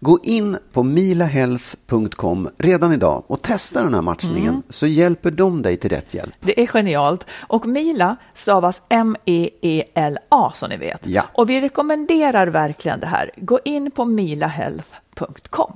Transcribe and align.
Gå 0.00 0.18
in 0.22 0.58
på 0.72 0.82
milahealth.com 0.82 2.48
redan 2.58 2.92
idag 2.92 3.22
och 3.26 3.42
testa 3.42 3.82
den 3.82 3.94
här 3.94 4.02
matchningen 4.02 4.62
så 4.68 4.86
hjälper 4.86 5.30
de 5.30 5.62
dig 5.62 5.76
till 5.76 5.90
rätt 5.90 6.14
hjälp. 6.14 6.34
Det 6.40 6.62
är 6.62 6.66
genialt. 6.66 7.26
Och 7.48 7.66
Mila 7.66 8.16
stavas 8.34 8.82
M-E-E-L-A 8.88 10.52
som 10.54 10.68
ni 10.68 10.76
vet. 10.76 11.06
Ja. 11.06 11.24
Och 11.34 11.50
vi 11.50 11.60
rekommenderar 11.60 12.46
verkligen 12.46 13.00
det 13.00 13.06
här. 13.06 13.30
Gå 13.36 13.60
in 13.64 13.90
på 13.90 14.04
milahealth.com. 14.04 15.72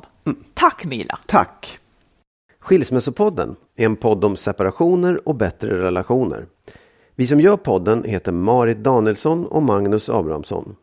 Tack 0.54 0.84
Mila! 0.84 1.18
Tack! 1.26 1.78
Skilsmässopodden 2.60 3.56
är 3.76 3.84
en 3.84 3.96
podd 3.96 4.24
om 4.24 4.36
separationer 4.36 5.28
och 5.28 5.34
bättre 5.34 5.82
relationer. 5.82 6.46
Vi 7.14 7.26
som 7.26 7.40
gör 7.40 7.56
podden 7.56 8.04
heter 8.04 8.32
Marit 8.32 8.78
Danielsson 8.78 9.46
och 9.46 9.62
Magnus 9.62 10.08
Abrahamsson. 10.08 10.76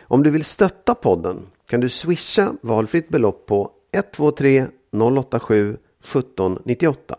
Om 0.00 0.22
du 0.22 0.30
vill 0.30 0.44
stötta 0.44 0.94
podden 0.94 1.46
kan 1.70 1.80
du 1.80 1.88
swisha 1.88 2.54
valfritt 2.62 3.08
belopp 3.08 3.46
på 3.46 3.70
123 3.92 4.66
087 4.92 5.76
1798. 6.04 7.18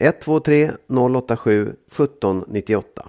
123 0.00 0.70
087 0.88 1.62
1798. 1.68 3.08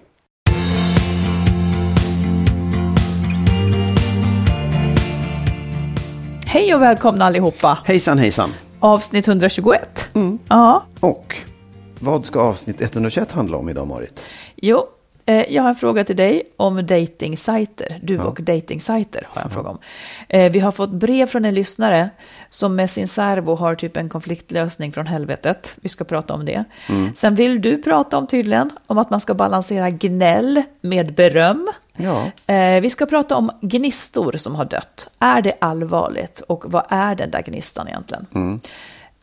Hej 6.45 6.75
och 6.75 6.81
välkomna 6.81 7.25
allihopa! 7.25 7.79
Hejsan 7.85 8.17
hejsan! 8.17 8.49
Avsnitt 8.79 9.27
121. 9.27 10.09
Ja, 10.49 10.83
Och 10.99 11.35
vad 11.99 12.25
ska 12.25 12.39
avsnitt 12.41 12.81
121 12.81 13.31
handla 13.31 13.57
om 13.57 13.69
idag 13.69 13.87
Marit? 13.87 14.23
jo. 14.55 14.85
Eh, 15.29 15.53
Jag 15.53 15.61
har 15.63 15.69
en 15.69 15.75
fråga 15.75 16.03
till 16.03 16.15
dig 16.15 16.43
om 16.57 16.85
datingsajter. 16.85 17.99
Du 18.03 18.19
och 18.19 18.39
datingsajter 18.41 19.27
har 19.29 19.41
jag 19.41 19.45
en 19.45 19.51
fråga 19.51 19.69
om. 19.69 19.77
Eh, 20.29 20.51
Vi 20.51 20.59
har 20.59 20.71
fått 20.71 20.89
brev 20.91 21.25
från 21.25 21.45
en 21.45 21.53
lyssnare 21.53 22.09
som 22.49 22.75
med 22.75 22.89
sin 22.89 23.07
servo 23.07 23.55
har 23.55 23.75
typ 23.75 23.97
en 23.97 24.09
konfliktlösning 24.09 24.91
från 24.91 25.07
helvetet. 25.07 25.75
Vi 25.81 25.89
ska 25.89 26.03
prata 26.03 26.33
om 26.33 26.45
det. 26.45 26.63
Sen 27.15 27.35
vill 27.35 27.61
du 27.61 27.81
prata 27.81 28.17
om 28.17 28.27
tydligen 28.27 28.69
om 28.87 28.97
att 28.97 29.09
man 29.09 29.19
ska 29.19 29.33
balansera 29.33 29.89
gnäll 29.89 30.63
med 30.81 31.13
beröm. 31.13 31.67
Ja. 31.97 32.31
Eh, 32.53 32.81
Vi 32.81 32.89
ska 32.89 33.05
prata 33.05 33.35
om 33.35 33.51
gnistor 33.61 34.31
som 34.37 34.55
har 34.55 34.65
dött. 34.65 35.09
Är 35.19 35.41
det 35.41 35.53
allvarligt 35.61 36.41
och 36.47 36.71
vad 36.71 36.83
är 36.89 37.15
den 37.15 37.31
där 37.31 37.41
gnistan 37.41 37.87
egentligen? 37.87 38.25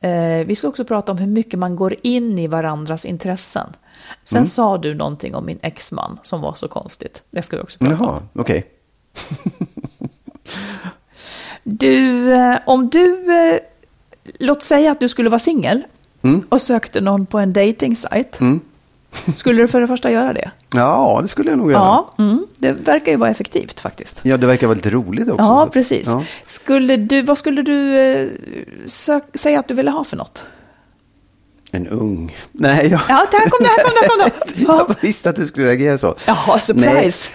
Eh, 0.01 0.47
Vi 0.47 0.55
ska 0.55 0.69
också 0.69 0.85
prata 0.85 1.13
om 1.13 1.19
hur 1.19 1.27
mycket 1.27 1.59
man 1.59 1.77
går 1.77 1.95
in 2.03 2.39
i 2.39 2.47
varandras 2.47 3.05
intressen. 3.05 3.67
Sen 4.25 4.45
sa 4.45 4.79
du 4.79 4.95
någonting 4.95 5.35
om 5.35 5.47
min 5.47 5.59
exman 5.63 6.19
som 6.23 6.41
var 6.41 6.55
så 6.55 6.69
konstigt. 6.69 7.23
Det 7.31 7.43
ska 7.43 7.57
vi 7.57 7.63
också 7.63 7.79
prata 7.79 7.95
om. 7.95 8.01
Jaha, 8.01 8.23
okej. 8.33 8.67
Du, 11.69 12.33
eh, 12.33 12.57
om 12.67 12.89
du, 12.89 13.35
eh, 13.35 13.59
låt 14.39 14.63
säga 14.63 14.93
att 14.93 15.01
du 15.01 15.09
skulle 15.09 15.31
vara 15.31 15.39
singel 15.39 15.83
och 16.49 16.63
sökte 16.63 17.01
någon 17.01 17.27
på 17.27 17.39
en 17.39 17.53
datingsajt. 17.53 18.39
Skulle 19.37 19.63
du 19.63 19.69
för 19.69 19.81
det 19.81 19.87
första 19.87 20.11
göra 20.11 20.33
det? 20.33 20.51
Ja, 20.75 21.19
det 21.23 21.29
skulle 21.29 21.51
jag 21.51 21.59
nog 21.59 21.73
göra. 21.73 21.83
Ja, 21.83 22.15
mm, 22.19 22.47
det 22.59 22.73
verkar 22.73 23.13
ju 23.13 23.19
vara 23.19 23.31
effektivt 23.31 23.81
faktiskt. 23.81 24.21
Ja, 24.23 24.37
det 24.37 24.47
verkar 24.47 24.67
vara 24.67 24.75
lite 24.75 24.91
roligt 24.91 25.31
också. 25.31 25.45
Ja, 25.45 25.69
precis. 25.73 26.07
Ja. 26.07 26.23
Skulle 26.47 26.97
du, 26.97 27.23
vad 27.23 27.39
skulle 27.39 27.63
du 27.63 27.99
eh, 27.99 28.29
sök, 28.87 29.23
säga 29.35 29.61
att 29.61 29.69
du 29.69 29.75
ville 29.75 29.91
ha 29.91 30.05
för 30.05 30.17
något? 30.17 30.45
En 31.71 31.87
ung. 31.87 32.37
Nej, 32.53 32.87
jag, 32.87 33.01
Ja, 33.09 33.27
där 33.31 33.51
kom 33.51 33.59
det, 33.61 33.69
här 33.69 33.83
kom 33.83 33.93
det, 33.95 34.01
här 34.01 34.09
kom 34.09 34.19
det. 34.57 34.63
Ja. 34.69 34.87
jag 34.89 34.97
visste 35.01 35.31
att 35.31 35.37
du 35.37 35.47
skulle 35.47 35.67
reagera 35.67 35.99
så. 35.99 36.15
Jaha, 36.27 36.59
surprise. 36.59 37.31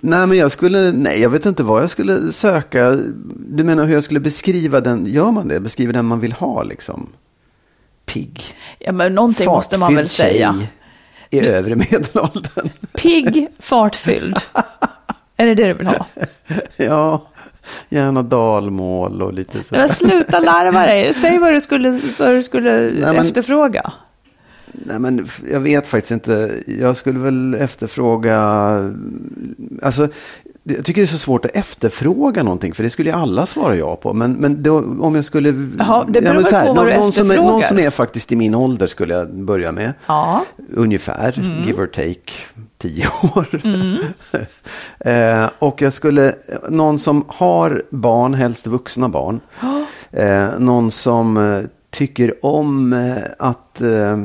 Nej, 0.00 0.26
men 0.26 0.38
jag 0.38 0.52
skulle, 0.52 0.92
nej, 0.92 1.20
jag 1.20 1.30
vet 1.30 1.46
inte 1.46 1.62
vad 1.62 1.82
jag 1.82 1.90
skulle 1.90 2.32
söka. 2.32 2.90
Du 3.36 3.64
menar 3.64 3.84
hur 3.84 3.94
jag 3.94 4.04
skulle 4.04 4.20
beskriva 4.20 4.80
den, 4.80 5.06
gör 5.06 5.30
man 5.30 5.48
det? 5.48 5.60
Beskriva 5.60 5.92
den 5.92 6.04
man 6.04 6.20
vill 6.20 6.32
ha 6.32 6.62
liksom? 6.62 7.08
Pigg. 8.06 8.42
Ja, 8.78 8.92
men 8.92 9.14
någonting 9.14 9.46
måste 9.46 9.78
man 9.78 9.94
väl 9.94 10.04
fartfylld 10.04 10.32
säga. 10.32 10.54
I 11.30 11.40
övre 11.40 11.76
medelåldern. 11.76 12.70
Pigg, 12.94 13.48
fartfylld. 13.58 14.36
Är 15.36 15.46
det 15.46 15.54
det 15.54 15.66
du 15.68 15.74
vill 15.74 15.86
ha? 15.86 16.06
ja, 16.76 17.28
gärna 17.88 18.22
dalmål 18.22 19.22
och 19.22 19.32
lite 19.32 19.52
så. 19.52 19.64
Nej, 19.70 19.80
men 19.80 19.88
sluta 19.88 20.38
larva 20.38 20.86
dig. 20.86 21.14
Säg 21.14 21.38
vad 21.38 21.52
du 21.52 21.60
skulle, 21.60 22.00
vad 22.18 22.30
du 22.30 22.42
skulle 22.42 22.72
Nej, 22.72 22.92
men- 23.00 23.16
efterfråga. 23.16 23.92
Nej, 24.72 24.98
men 24.98 25.28
jag 25.52 25.60
vet 25.60 25.86
faktiskt 25.86 26.10
inte. 26.10 26.50
Jag 26.66 26.96
skulle 26.96 27.18
väl 27.18 27.54
efterfråga... 27.54 28.38
Alltså, 29.82 30.08
jag 30.62 30.84
tycker 30.84 31.00
det 31.00 31.04
är 31.04 31.06
så 31.06 31.18
svårt 31.18 31.44
att 31.44 31.56
efterfråga 31.56 32.42
någonting, 32.42 32.74
för 32.74 32.82
det 32.82 32.90
skulle 32.90 33.10
ju 33.10 33.16
alla 33.16 33.46
svara 33.46 33.76
ja 33.76 33.96
på. 33.96 34.12
Men, 34.12 34.32
men 34.32 34.62
då, 34.62 34.78
om 35.00 35.14
jag 35.14 35.24
skulle... 35.24 35.68
Jaha, 35.78 36.04
det 36.08 36.20
beror 36.20 36.34
väl 36.34 36.44
så 36.46 36.56
här, 36.56 36.66
på 36.66 36.72
vad 36.72 36.86
någon, 36.86 36.94
du 36.94 37.00
någon, 37.00 37.12
som 37.12 37.30
är, 37.30 37.36
någon 37.36 37.62
som 37.62 37.78
är 37.78 37.90
faktiskt 37.90 38.32
i 38.32 38.36
min 38.36 38.54
ålder 38.54 38.86
skulle 38.86 39.14
jag 39.14 39.34
börja 39.34 39.72
med. 39.72 39.92
Ja. 40.06 40.44
Ungefär, 40.74 41.38
Mm. 41.38 41.62
give 41.62 41.82
or 41.82 41.86
take, 41.86 42.32
tio 42.78 43.08
år. 43.34 43.60
eh, 45.00 45.50
och 45.58 45.82
jag 45.82 45.92
skulle, 45.92 46.34
någon 46.68 46.98
som 46.98 47.24
har 47.28 47.82
barn, 47.90 48.34
helst 48.34 48.66
vuxna 48.66 49.08
barn. 49.08 49.40
Eh, 50.10 50.58
någon 50.58 50.90
som 50.90 51.36
eh, 51.36 51.60
tycker 51.90 52.44
om 52.44 52.92
eh, 52.92 53.22
att 53.38 53.80
eh, 53.80 54.18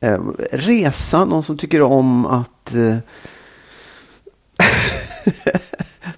eh, 0.00 0.20
resa, 0.52 1.24
någon 1.24 1.42
som 1.42 1.58
tycker 1.58 1.82
om 1.82 2.26
att 2.26 2.74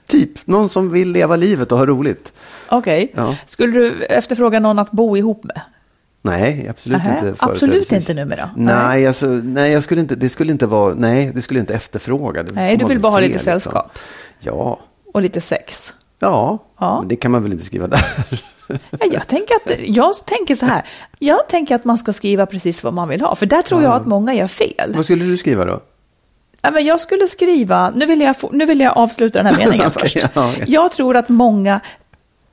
Typ, 0.06 0.46
någon 0.46 0.68
som 0.68 0.90
vill 0.90 1.12
leva 1.12 1.36
livet 1.36 1.72
och 1.72 1.78
ha 1.78 1.86
roligt. 1.86 2.32
Okej. 2.68 3.12
Ja. 3.16 3.36
Skulle 3.46 3.72
du 3.72 4.04
efterfråga 4.04 4.60
någon 4.60 4.78
att 4.78 4.90
bo 4.90 5.16
ihop 5.16 5.44
med? 5.44 5.60
Nej, 6.22 6.66
absolut 6.70 6.98
Nähä, 6.98 7.18
inte. 7.28 7.34
absolut 7.44 7.92
inte 7.92 8.14
numera? 8.14 8.50
Nej, 8.56 9.06
alltså, 9.06 9.26
nej, 9.26 9.72
jag 9.72 9.82
skulle 9.82 10.00
inte, 10.00 10.14
det 10.14 10.28
skulle 10.28 10.52
inte 10.52 10.66
vara, 10.66 10.94
nej, 10.94 11.30
det 11.34 11.42
skulle 11.42 11.60
inte 11.60 11.74
efterfråga. 11.74 12.42
Det 12.42 12.52
Nej, 12.52 12.76
du 12.76 12.84
vill 12.84 13.00
bara 13.00 13.12
ha 13.12 13.20
lite 13.20 13.32
liksom. 13.32 13.44
sällskap. 13.44 13.98
Ja, 14.40 14.78
Och 15.14 15.22
lite 15.22 15.40
sex. 15.40 15.94
ja, 16.18 16.58
Ja. 16.80 17.04
det 17.08 17.16
kan 17.16 17.30
man 17.30 17.42
väl 17.42 17.52
inte 17.52 17.64
skriva 17.64 17.86
där. 17.86 18.04
Ja, 18.90 19.06
jag, 19.12 19.26
tänker 19.26 19.54
att, 19.54 19.80
jag 19.80 20.26
tänker 20.26 20.54
så 20.54 20.66
här. 20.66 20.82
Jag 21.18 21.48
tänker 21.48 21.74
att 21.74 21.84
man 21.84 21.98
ska 21.98 22.12
skriva 22.12 22.46
precis 22.46 22.84
vad 22.84 22.94
man 22.94 23.08
vill 23.08 23.20
ha. 23.20 23.34
För 23.34 23.46
där 23.46 23.62
tror 23.62 23.82
jag 23.82 23.92
att 23.94 24.06
många 24.06 24.34
gör 24.34 24.46
fel. 24.46 24.92
Vad 24.96 25.04
skulle 25.04 25.24
du 25.24 25.36
skriva 25.36 25.64
då? 25.64 25.80
Men 26.72 26.84
jag 26.86 27.00
skulle 27.00 27.26
skriva, 27.28 27.90
nu 27.90 28.06
vill 28.06 28.20
jag, 28.20 28.36
nu 28.52 28.64
vill 28.66 28.80
jag 28.80 28.96
avsluta 28.96 29.42
den 29.42 29.46
här 29.54 29.56
meningen 29.66 29.86
Okej, 29.96 30.02
först. 30.02 30.16
ja, 30.34 30.50
okej. 30.50 30.64
Jag 30.68 30.92
tror 30.92 31.16
att 31.16 31.28
många, 31.28 31.80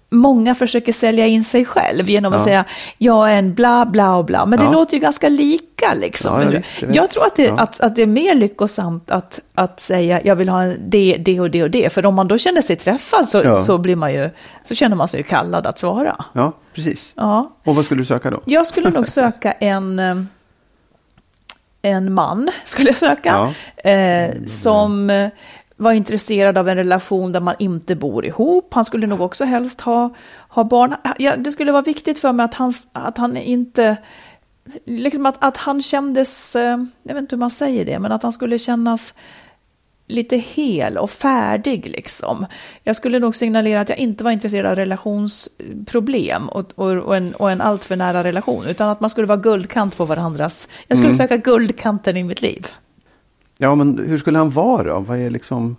många 0.09 0.56
försöker 0.56 0.92
sälja 0.94 1.27
in 1.27 1.44
sig 1.44 1.65
själv 1.65 2.09
genom 2.09 2.33
att 2.33 2.39
Ja. 2.39 2.45
säga 2.45 2.65
jag 2.98 3.31
är 3.31 3.38
en 3.39 3.54
bla 3.54 3.86
bla 3.86 4.15
och 4.15 4.25
bla. 4.25 4.45
Men 4.45 4.59
det 4.59 4.65
Ja. 4.65 4.71
låter 4.71 4.94
ju 4.94 5.00
ganska 5.00 5.30
lika 5.30 5.94
liksom. 5.94 6.42
Ja, 6.42 6.50
visst, 6.50 6.81
jag 6.81 7.01
vet. 7.01 7.12
tror 7.12 7.25
att 7.25 7.36
det, 7.36 7.50
att, 7.50 7.81
att 7.81 7.95
det 7.95 8.01
är 8.01 8.06
mer 8.07 8.36
lyckosamt 8.36 9.12
att, 9.12 9.39
att 9.54 9.80
säga 9.80 10.21
jag 10.24 10.36
vill 10.36 10.50
ha 10.50 10.63
en 10.63 10.77
det, 10.89 11.18
det 11.19 11.39
och 11.39 11.51
det 11.51 11.63
och 11.63 11.71
det. 11.71 11.94
För 11.94 12.06
om 12.06 12.15
man 12.15 12.27
då 12.27 12.38
känner 12.38 12.62
sig 12.62 12.75
träffad 12.75 13.30
så, 13.30 13.56
så, 13.57 13.77
blir 13.77 13.95
man 13.95 14.13
ju, 14.13 14.30
så 14.63 14.75
känner 14.75 14.95
man 14.95 15.07
sig 15.07 15.19
ju 15.19 15.24
kallad 15.24 15.68
att 15.68 15.80
svara. 15.80 16.25
Ja, 16.33 16.51
precis. 16.74 17.12
Ja. 17.15 17.51
Och 17.63 17.75
vad 17.75 17.86
skulle 17.86 18.01
du 18.01 18.06
söka 18.06 18.30
då? 18.30 18.42
Jag 18.45 18.68
skulle 18.68 18.89
nog 18.89 19.09
söka 19.09 19.51
en, 19.59 20.00
eh, 20.00 20.15
en 21.81 22.13
man, 22.13 22.50
skulle 22.65 22.89
jag 22.89 22.98
söka, 22.98 23.54
eh, 23.89 24.36
som 24.45 25.09
var 25.77 25.91
intresserad 25.91 26.57
av 26.57 26.69
en 26.69 26.75
relation 26.75 27.31
där 27.31 27.39
man 27.39 27.56
inte 27.59 27.95
bor 27.95 28.25
ihop. 28.25 28.74
Han 28.74 28.85
skulle 28.85 29.07
nog 29.07 29.21
också 29.21 29.45
helst 29.45 29.81
ha, 29.81 30.09
ha 30.50 30.63
barn. 30.63 30.95
Ja, 31.18 31.35
det 31.35 31.51
skulle 31.51 31.71
vara 31.71 31.81
viktigt 31.81 32.19
för 32.19 32.31
mig 32.31 32.44
att 32.44 32.53
han, 32.53 32.74
att 32.91 33.18
han 33.18 33.38
inte... 33.38 33.97
Liksom 34.85 35.25
att, 35.25 35.35
att 35.39 35.57
han 35.57 35.81
kändes, 35.81 36.56
eh, 36.56 36.77
jag 37.03 37.13
vet 37.13 37.21
inte 37.21 37.35
hur 37.35 37.39
man 37.39 37.51
säger 37.51 37.85
det, 37.85 38.00
men 38.00 38.12
att 38.12 38.24
han 38.24 38.31
skulle 38.31 38.59
kännas 38.59 39.13
lite 40.07 40.38
hel 40.38 40.97
och 40.97 41.09
färdig 41.09 41.85
liksom. 41.85 42.45
Jag 42.83 42.95
skulle 42.95 43.19
nog 43.19 43.35
signalera 43.35 43.81
att 43.81 43.89
jag 43.89 43.97
inte 43.97 44.23
var 44.23 44.31
intresserad 44.31 44.65
av 44.65 44.75
relationsproblem 44.75 46.50
och, 46.50 46.71
och, 46.75 46.91
och, 46.91 47.18
en, 47.18 47.35
och 47.35 47.51
en 47.51 47.62
alltför 47.62 47.95
nära 47.95 48.23
relation, 48.23 48.65
utan 48.65 48.89
att 48.89 49.00
man 49.00 49.09
skulle 49.09 49.27
vara 49.27 49.38
guldkant 49.38 49.97
på 49.97 50.06
varandras. 50.06 50.68
Jag 50.88 50.97
skulle 50.97 51.13
söka 51.13 51.38
guldkanten 51.38 52.18
i 52.18 52.23
mitt 52.23 52.41
liv. 52.41 52.68
Ja, 53.57 53.75
men 53.75 53.98
hur 54.07 54.18
skulle 54.18 54.38
han 54.38 54.50
vara 54.50 54.83
då? 54.94 55.00
Vad 55.00 55.18
är 55.19 55.30
liksom 55.30 55.75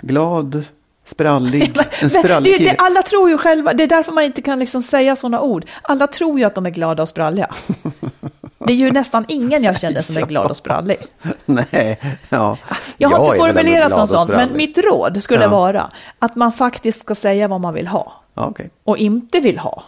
glad, 0.00 0.62
sprallig, 1.04 1.76
en 2.02 2.10
sprallig 2.10 2.58
det, 2.60 2.64
det, 2.64 2.74
alla 2.78 3.02
tror 3.02 3.30
ju 3.30 3.38
själva, 3.38 3.72
det 3.74 3.82
är 3.82 3.88
därför 3.88 4.12
man 4.12 4.24
inte 4.24 4.42
kan 4.42 4.58
liksom 4.58 4.82
säga 4.82 5.16
sådana 5.16 5.40
ord. 5.40 5.64
Alla 5.82 6.06
tror 6.06 6.38
ju 6.38 6.44
att 6.44 6.54
de 6.54 6.66
är 6.66 6.70
glada 6.70 7.02
och 7.02 7.08
spralliga. 7.08 7.50
Det 8.58 8.72
är 8.72 8.76
ju 8.76 8.90
nästan 8.90 9.24
ingen 9.28 9.62
jag 9.62 9.78
känner 9.80 10.00
som 10.00 10.16
är 10.16 10.26
glad 10.26 10.50
och 10.50 10.56
sprallig. 10.56 10.96
Nej, 11.44 12.00
ja. 12.28 12.58
Jag 12.96 13.08
har 13.08 13.18
är 13.18 13.24
inte 13.26 13.38
formulerat 13.38 13.90
någon 13.90 14.08
sån, 14.08 14.28
men 14.28 14.56
mitt 14.56 14.78
råd 14.78 15.22
skulle 15.22 15.42
Ja. 15.42 15.48
vara 15.48 15.90
att 16.18 16.36
man 16.36 16.52
faktiskt 16.52 17.00
ska 17.00 17.14
säga 17.14 17.48
vad 17.48 17.60
man 17.60 17.74
vill 17.74 17.86
ha 17.86 18.12
Ja, 18.34 18.46
okej. 18.46 18.70
och 18.84 18.98
inte 18.98 19.40
vill 19.40 19.58
ha. 19.58 19.82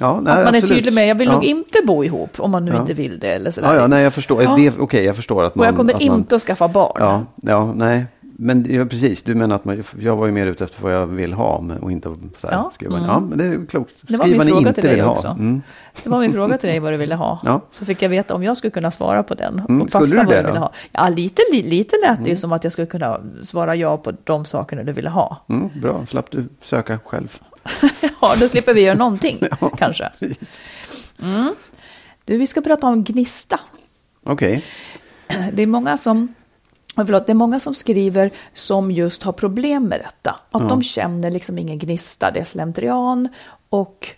Ja, 0.00 0.20
nej, 0.20 0.32
att 0.32 0.44
man 0.44 0.46
absolut. 0.54 0.64
är 0.70 0.74
tydlig 0.74 0.92
med, 0.94 1.08
jag 1.08 1.14
vill 1.14 1.28
ja. 1.28 1.34
nog 1.34 1.44
inte 1.44 1.78
bo 1.86 2.04
ihop 2.04 2.30
om 2.40 2.50
man 2.50 2.64
nu 2.64 2.72
Ja. 2.72 2.80
inte 2.80 2.94
vill 2.94 3.18
det 3.18 3.32
eller 3.32 3.50
sådär. 3.50 3.68
Ja, 3.68 3.80
ja, 3.80 3.86
nej, 3.86 4.02
jag 4.02 4.14
förstår. 4.14 4.42
Ja. 4.42 4.58
Okej, 4.78 5.04
jag 5.04 5.16
förstår 5.16 5.44
att 5.44 5.54
man... 5.54 5.62
och 5.62 5.68
jag 5.68 5.76
kommer 5.76 5.94
att 5.94 6.06
man, 6.06 6.16
inte 6.18 6.36
att 6.36 6.42
skaffa 6.42 6.68
barn. 6.68 6.96
Ja, 6.98 7.22
ja, 7.42 7.72
nej. 7.72 8.06
Men 8.42 8.66
ja, 8.74 8.84
precis, 8.84 9.22
du 9.22 9.34
menar 9.34 9.56
att 9.56 9.64
man, 9.64 9.84
jag 10.00 10.16
var 10.16 10.26
ju 10.26 10.32
mer 10.32 10.46
ute 10.46 10.64
efter 10.64 10.82
vad 10.82 10.94
jag 10.94 11.06
vill 11.06 11.32
ha 11.32 11.64
och 11.80 11.92
inte 11.92 12.08
så 12.40 12.46
här, 12.46 12.54
Ja, 12.56 12.70
skriva. 12.74 12.96
mm. 12.96 13.08
Ja, 13.08 13.20
men 13.20 13.38
det 13.38 13.44
är 13.44 13.66
klokt. 13.66 13.94
Det 14.02 14.16
var 14.16 14.26
min 14.26 14.48
fråga 14.48 14.72
till 14.72 14.84
dig 14.84 15.04
också. 15.04 15.28
Mm. 15.28 15.62
Det 16.02 16.08
var 16.10 16.20
min 16.20 16.32
fråga 16.32 16.58
till 16.58 16.68
dig 16.68 16.78
vad 16.78 16.92
du 16.92 16.96
ville 16.96 17.14
ha. 17.14 17.40
Ja. 17.44 17.60
Så 17.70 17.84
fick 17.84 18.02
jag 18.02 18.08
veta 18.08 18.34
om 18.34 18.42
jag 18.42 18.56
skulle 18.56 18.70
kunna 18.70 18.90
svara 18.90 19.22
på 19.22 19.34
den. 19.34 19.62
Mm, 19.68 19.82
Och 19.82 19.88
skulle 19.88 20.04
passa 20.04 20.20
du 20.20 20.26
vad 20.26 20.34
det 20.34 20.40
du 20.40 20.46
ville 20.46 20.58
då? 20.58 20.60
ha. 20.60 20.72
Ja, 20.92 21.08
lite, 21.08 21.42
li, 21.52 21.62
lite 21.62 21.96
lät 22.06 22.24
det 22.24 22.30
ju 22.30 22.36
som 22.36 22.52
att 22.52 22.64
jag 22.64 22.72
skulle 22.72 22.86
kunna 22.86 23.20
svara 23.42 23.76
ja 23.76 23.96
på 23.96 24.12
de 24.24 24.44
sakerna 24.44 24.82
du 24.82 24.92
ville 24.92 25.10
ha. 25.10 25.36
Mm, 25.48 25.68
bra, 25.82 26.06
slapp 26.06 26.30
du 26.30 26.48
söka 26.62 26.98
själv. 27.04 27.38
Ja, 28.20 28.36
då 28.40 28.48
slipper 28.48 28.74
vi 28.74 28.80
göra 28.80 28.98
någonting 28.98 29.40
kanske. 29.76 30.12
Mm. 31.22 31.54
Du, 32.24 32.38
vi 32.38 32.46
ska 32.46 32.60
prata 32.60 32.86
om 32.86 33.04
gnista. 33.04 33.60
Okej, 34.24 34.64
Det 35.52 35.62
är 35.62 35.66
många 35.66 35.96
som 35.96 36.34
ja, 36.94 37.04
Förlåt, 37.04 37.26
det 37.26 37.32
är 37.32 37.34
många 37.34 37.60
som 37.60 37.74
skriver 37.74 38.30
som 38.54 38.90
just 38.90 39.22
har 39.22 39.32
problem 39.32 39.84
med 39.84 40.00
detta. 40.00 40.36
Att 40.50 40.68
de 40.68 40.82
känner 40.82 41.30
liksom 41.30 41.58
ingen 41.58 41.78
gnista, 41.78 42.30
det 42.30 42.40
är 42.40 42.44
slentrian. 42.44 43.28
Och 43.68 44.08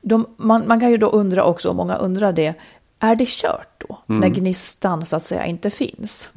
de, 0.00 0.26
man, 0.36 0.68
man 0.68 0.80
kan 0.80 0.90
ju 0.90 0.96
då 0.96 1.06
undra 1.06 1.44
också, 1.44 1.68
och 1.68 1.74
många 1.74 1.96
undrar 1.96 2.32
det, 2.32 2.54
är 2.98 3.16
det 3.16 3.28
kört 3.28 3.84
då? 3.88 3.98
När 4.06 4.28
gnistan 4.28 5.06
så 5.06 5.16
att 5.16 5.22
säga 5.22 5.46
inte 5.46 5.70
finns? 5.70 6.28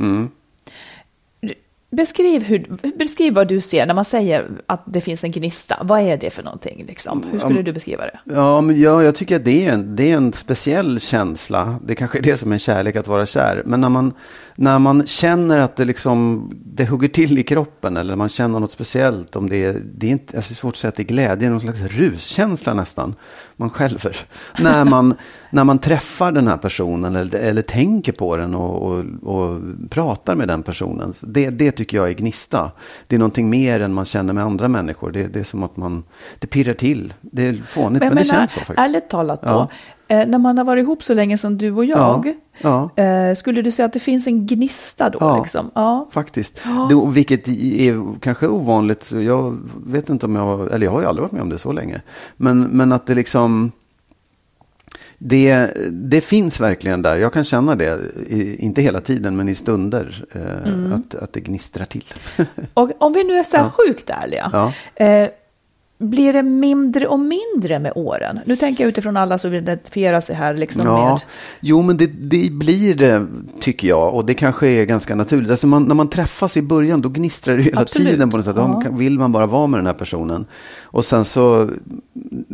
Beskriv, 1.93 2.43
hur, 2.43 2.91
beskriv 2.97 3.33
vad 3.33 3.47
du 3.47 3.61
ser 3.61 3.85
när 3.85 3.93
man 3.93 4.05
säger 4.05 4.47
att 4.65 4.83
det 4.85 5.01
finns 5.01 5.23
en 5.23 5.31
gnista. 5.31 5.79
Vad 5.83 6.01
är 6.01 6.17
det 6.17 6.29
för 6.29 6.43
någonting? 6.43 6.85
Liksom? 6.87 7.23
Hur 7.31 7.39
skulle 7.39 7.61
du 7.61 7.73
beskriva 7.73 8.03
det? 8.03 8.19
Ja, 8.25 8.61
men 8.61 8.81
ja, 8.81 9.03
jag 9.03 9.15
tycker 9.15 9.35
att 9.35 9.45
det 9.45 9.65
är, 9.65 9.73
en, 9.73 9.95
det 9.95 10.11
är 10.11 10.17
en 10.17 10.33
speciell 10.33 10.99
känsla. 10.99 11.79
Det 11.85 11.95
kanske 11.95 12.17
är 12.17 12.21
det 12.21 12.37
som 12.37 12.51
är 12.51 12.57
kärlek, 12.57 12.95
att 12.95 13.07
vara 13.07 13.25
kär. 13.25 13.61
Men 13.65 13.81
när 13.81 13.89
man, 13.89 14.13
när 14.55 14.79
man 14.79 15.07
känner 15.07 15.59
att 15.59 15.75
det, 15.75 15.85
liksom, 15.85 16.49
det 16.65 16.85
hugger 16.85 17.07
till 17.07 17.39
i 17.39 17.43
kroppen 17.43 17.97
eller 17.97 18.15
man 18.15 18.29
känner 18.29 18.59
något 18.59 18.71
speciellt. 18.71 19.35
Om 19.35 19.49
det, 19.49 19.65
är, 19.65 19.75
det 19.95 20.07
är 20.07 20.11
inte, 20.11 20.37
alltså 20.37 20.49
det 20.49 20.53
är 20.53 20.55
svårt 20.55 20.73
att 20.73 20.79
säga 20.79 20.89
att 20.89 20.95
det 20.95 21.03
är 21.03 21.07
glädje, 21.07 21.35
det 21.35 21.45
är 21.45 21.49
någon 21.49 21.61
slags 21.61 21.81
ruskänsla 21.81 22.73
nästan. 22.73 23.15
Man 23.63 23.69
skälver. 23.69 24.17
när, 24.59 24.85
man, 24.85 25.13
när 25.49 25.63
man 25.63 25.79
träffar 25.79 26.31
den 26.31 26.47
här 26.47 26.57
personen 26.57 27.15
eller, 27.15 27.39
eller 27.39 27.61
tänker 27.61 28.11
på 28.11 28.37
den 28.37 28.55
och, 28.55 28.81
och, 28.81 29.03
och 29.23 29.61
pratar 29.89 30.35
med 30.35 30.47
den 30.47 30.63
personen. 30.63 31.13
Det, 31.21 31.49
det 31.49 31.71
tycker 31.71 31.97
jag 31.97 32.09
är 32.09 32.13
gnista. 32.13 32.71
Det 33.07 33.15
är 33.15 33.19
någonting 33.19 33.49
mer 33.49 33.79
än 33.79 33.93
man 33.93 34.05
känner 34.05 34.33
med 34.33 34.43
andra 34.43 34.67
människor. 34.67 35.11
Det, 35.11 35.27
det 35.27 35.39
är 35.39 35.43
som 35.43 35.63
att 35.63 35.77
man, 35.77 36.03
det 36.39 36.47
pirrar 36.47 36.73
till. 36.73 37.13
Det 37.21 37.45
är 37.47 37.53
fånigt, 37.53 37.99
men, 37.99 38.09
jag 38.09 38.17
det 38.17 38.25
känns 38.25 38.51
så 38.51 38.59
faktiskt. 38.59 38.79
Ärligt 38.79 39.09
talat 39.09 39.41
då, 39.41 39.47
Ja. 39.47 39.69
eh, 40.15 40.27
när 40.27 40.37
man 40.37 40.57
har 40.57 40.65
varit 40.65 40.81
ihop 40.81 41.03
så 41.03 41.13
länge 41.13 41.37
som 41.37 41.57
du 41.57 41.71
och 41.71 41.85
jag, 41.85 42.33
Ja, 42.61 42.89
eh, 42.95 43.33
skulle 43.35 43.61
du 43.61 43.71
säga 43.71 43.85
att 43.85 43.93
det 43.93 43.99
finns 43.99 44.27
en 44.27 44.47
gnista 44.47 45.09
då? 45.09 45.17
Ja. 45.21 45.41
Liksom? 45.41 45.71
Ja. 45.75 46.07
Faktiskt. 46.11 46.63
Det, 46.89 47.11
vilket 47.11 47.47
är 47.47 48.19
kanske 48.19 48.47
ovanligt. 48.47 49.11
Jag 49.11 49.57
vet 49.85 50.09
inte 50.09 50.25
om 50.25 50.35
jag, 50.35 50.71
eller 50.73 50.85
jag 50.85 50.91
har 50.91 51.01
ju 51.01 51.07
aldrig 51.07 51.21
varit 51.21 51.31
med 51.31 51.41
om 51.41 51.49
det 51.49 51.57
så 51.57 51.71
länge. 51.71 52.01
Men, 52.37 52.61
men 52.63 52.91
att 52.91 53.05
det 53.05 53.15
liksom, 53.15 53.52
det, 55.17 55.73
det 55.91 56.21
finns 56.21 56.59
verkligen 56.59 57.01
där. 57.01 57.15
Jag 57.15 57.33
kan 57.33 57.43
känna 57.43 57.75
det, 57.75 57.99
i, 58.27 58.55
inte 58.55 58.81
hela 58.81 59.01
tiden, 59.01 59.35
men 59.35 59.49
i 59.49 59.55
stunder, 59.55 60.25
eh, 60.31 60.67
Mm. 60.73 60.93
att, 60.93 61.15
att 61.15 61.33
det 61.33 61.39
gnistrar 61.39 61.85
till. 61.85 62.05
Och 62.73 62.91
om 62.99 63.13
vi 63.13 63.23
nu 63.23 63.33
är 63.33 63.43
så 63.43 63.57
här 63.57 63.63
Ja. 63.63 63.69
sjukt 63.69 64.09
ärliga, 64.09 64.49
ja. 64.53 64.73
eh, 65.05 65.29
blir 66.03 66.33
det 66.33 66.43
mindre 66.43 67.07
och 67.07 67.19
mindre 67.19 67.79
med 67.79 67.91
åren? 67.95 68.39
Nu 68.45 68.55
tänker 68.55 68.83
jag 68.83 68.89
utifrån 68.89 69.17
alla 69.17 69.37
som 69.37 69.53
identifierar 69.53 70.19
sig 70.21 70.35
här 70.35 70.53
liksom 70.57 70.81
Ja, 70.85 71.09
med... 71.09 71.21
jo 71.59 71.81
men 71.81 71.97
det, 71.97 72.07
det 72.07 72.51
blir 72.51 72.95
det 72.95 73.27
tycker 73.59 73.87
jag 73.87 74.13
och 74.13 74.25
det 74.25 74.33
kanske 74.33 74.67
är 74.67 74.85
ganska 74.85 75.15
naturligt. 75.15 75.51
Alltså 75.51 75.67
man, 75.67 75.83
när 75.83 75.95
man 75.95 76.09
träffas 76.09 76.57
i 76.57 76.61
början 76.61 77.01
då 77.01 77.09
gnistrar 77.09 77.57
det 77.57 77.63
hela 77.63 77.81
Absolut. 77.81 78.07
tiden 78.07 78.29
på 78.29 78.37
något 78.37 78.45
sätt. 78.45 78.55
Då 78.55 78.81
Ja. 78.85 78.91
vill 78.91 79.19
man 79.19 79.31
bara 79.31 79.45
vara 79.45 79.67
med 79.67 79.79
den 79.79 79.85
här 79.87 79.93
personen. 79.93 80.45
Och 80.81 81.05
sen 81.05 81.25
så, 81.25 81.69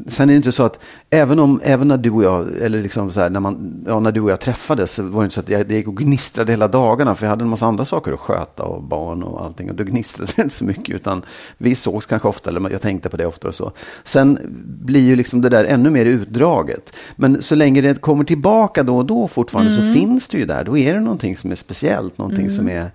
sen 0.07 0.29
är 0.29 0.33
det 0.33 0.37
inte 0.37 0.51
så 0.51 0.63
att 0.63 0.79
även 1.09 1.39
om, 1.39 1.61
även 1.63 1.87
när 1.87 1.97
du 1.97 2.09
och 2.11 2.23
jag, 2.23 2.47
eller 2.61 2.81
liksom 2.81 3.11
så 3.11 3.19
här, 3.19 3.29
när, 3.29 3.39
man, 3.39 3.83
ja, 3.87 3.99
när 3.99 4.11
du 4.11 4.21
och 4.21 4.31
jag 4.31 4.39
träffades 4.39 4.93
så 4.93 5.03
var 5.03 5.21
det 5.21 5.25
inte 5.25 5.33
så 5.35 5.39
att 5.41 5.49
jag, 5.49 5.67
det 5.67 5.75
gick 5.75 5.87
och 5.87 5.97
gnistrade 5.97 6.51
hela 6.51 6.67
dagarna 6.67 7.15
för 7.15 7.25
jag 7.25 7.29
hade 7.29 7.43
en 7.43 7.49
massa 7.49 7.65
andra 7.65 7.85
saker 7.85 8.11
att 8.11 8.19
sköta 8.19 8.63
och 8.63 8.83
barn 8.83 9.23
och 9.23 9.45
allting. 9.45 9.69
Och 9.69 9.75
då 9.75 9.83
gnistrade 9.83 10.31
det 10.35 10.41
inte 10.41 10.55
så 10.55 10.65
mycket 10.65 10.95
utan 10.95 11.21
vi 11.57 11.75
sågs 11.75 12.05
kanske 12.05 12.27
ofta, 12.27 12.49
eller 12.49 12.69
jag 12.69 12.81
tänkte 12.81 13.09
på 13.09 13.17
det 13.17 13.25
ofta 13.25 13.38
och 13.47 13.55
så. 13.55 13.71
Sen 14.03 14.39
blir 14.81 15.01
ju 15.01 15.15
liksom 15.15 15.41
det 15.41 15.49
där 15.49 15.63
ännu 15.65 15.89
mer 15.89 16.05
utdraget. 16.05 16.95
Men 17.15 17.41
så 17.41 17.55
länge 17.55 17.81
det 17.81 18.01
kommer 18.01 18.23
tillbaka 18.23 18.83
då 18.83 18.97
och 18.97 19.05
då 19.05 19.27
fortfarande 19.27 19.71
så 19.75 19.99
finns 19.99 20.27
det 20.27 20.37
ju 20.37 20.45
där. 20.45 20.63
Då 20.63 20.77
är 20.77 20.93
det 20.93 20.99
någonting 20.99 21.37
som 21.37 21.51
är 21.51 21.55
speciellt, 21.55 22.17
någonting 22.17 22.49
som 22.49 22.69
är 22.69 22.91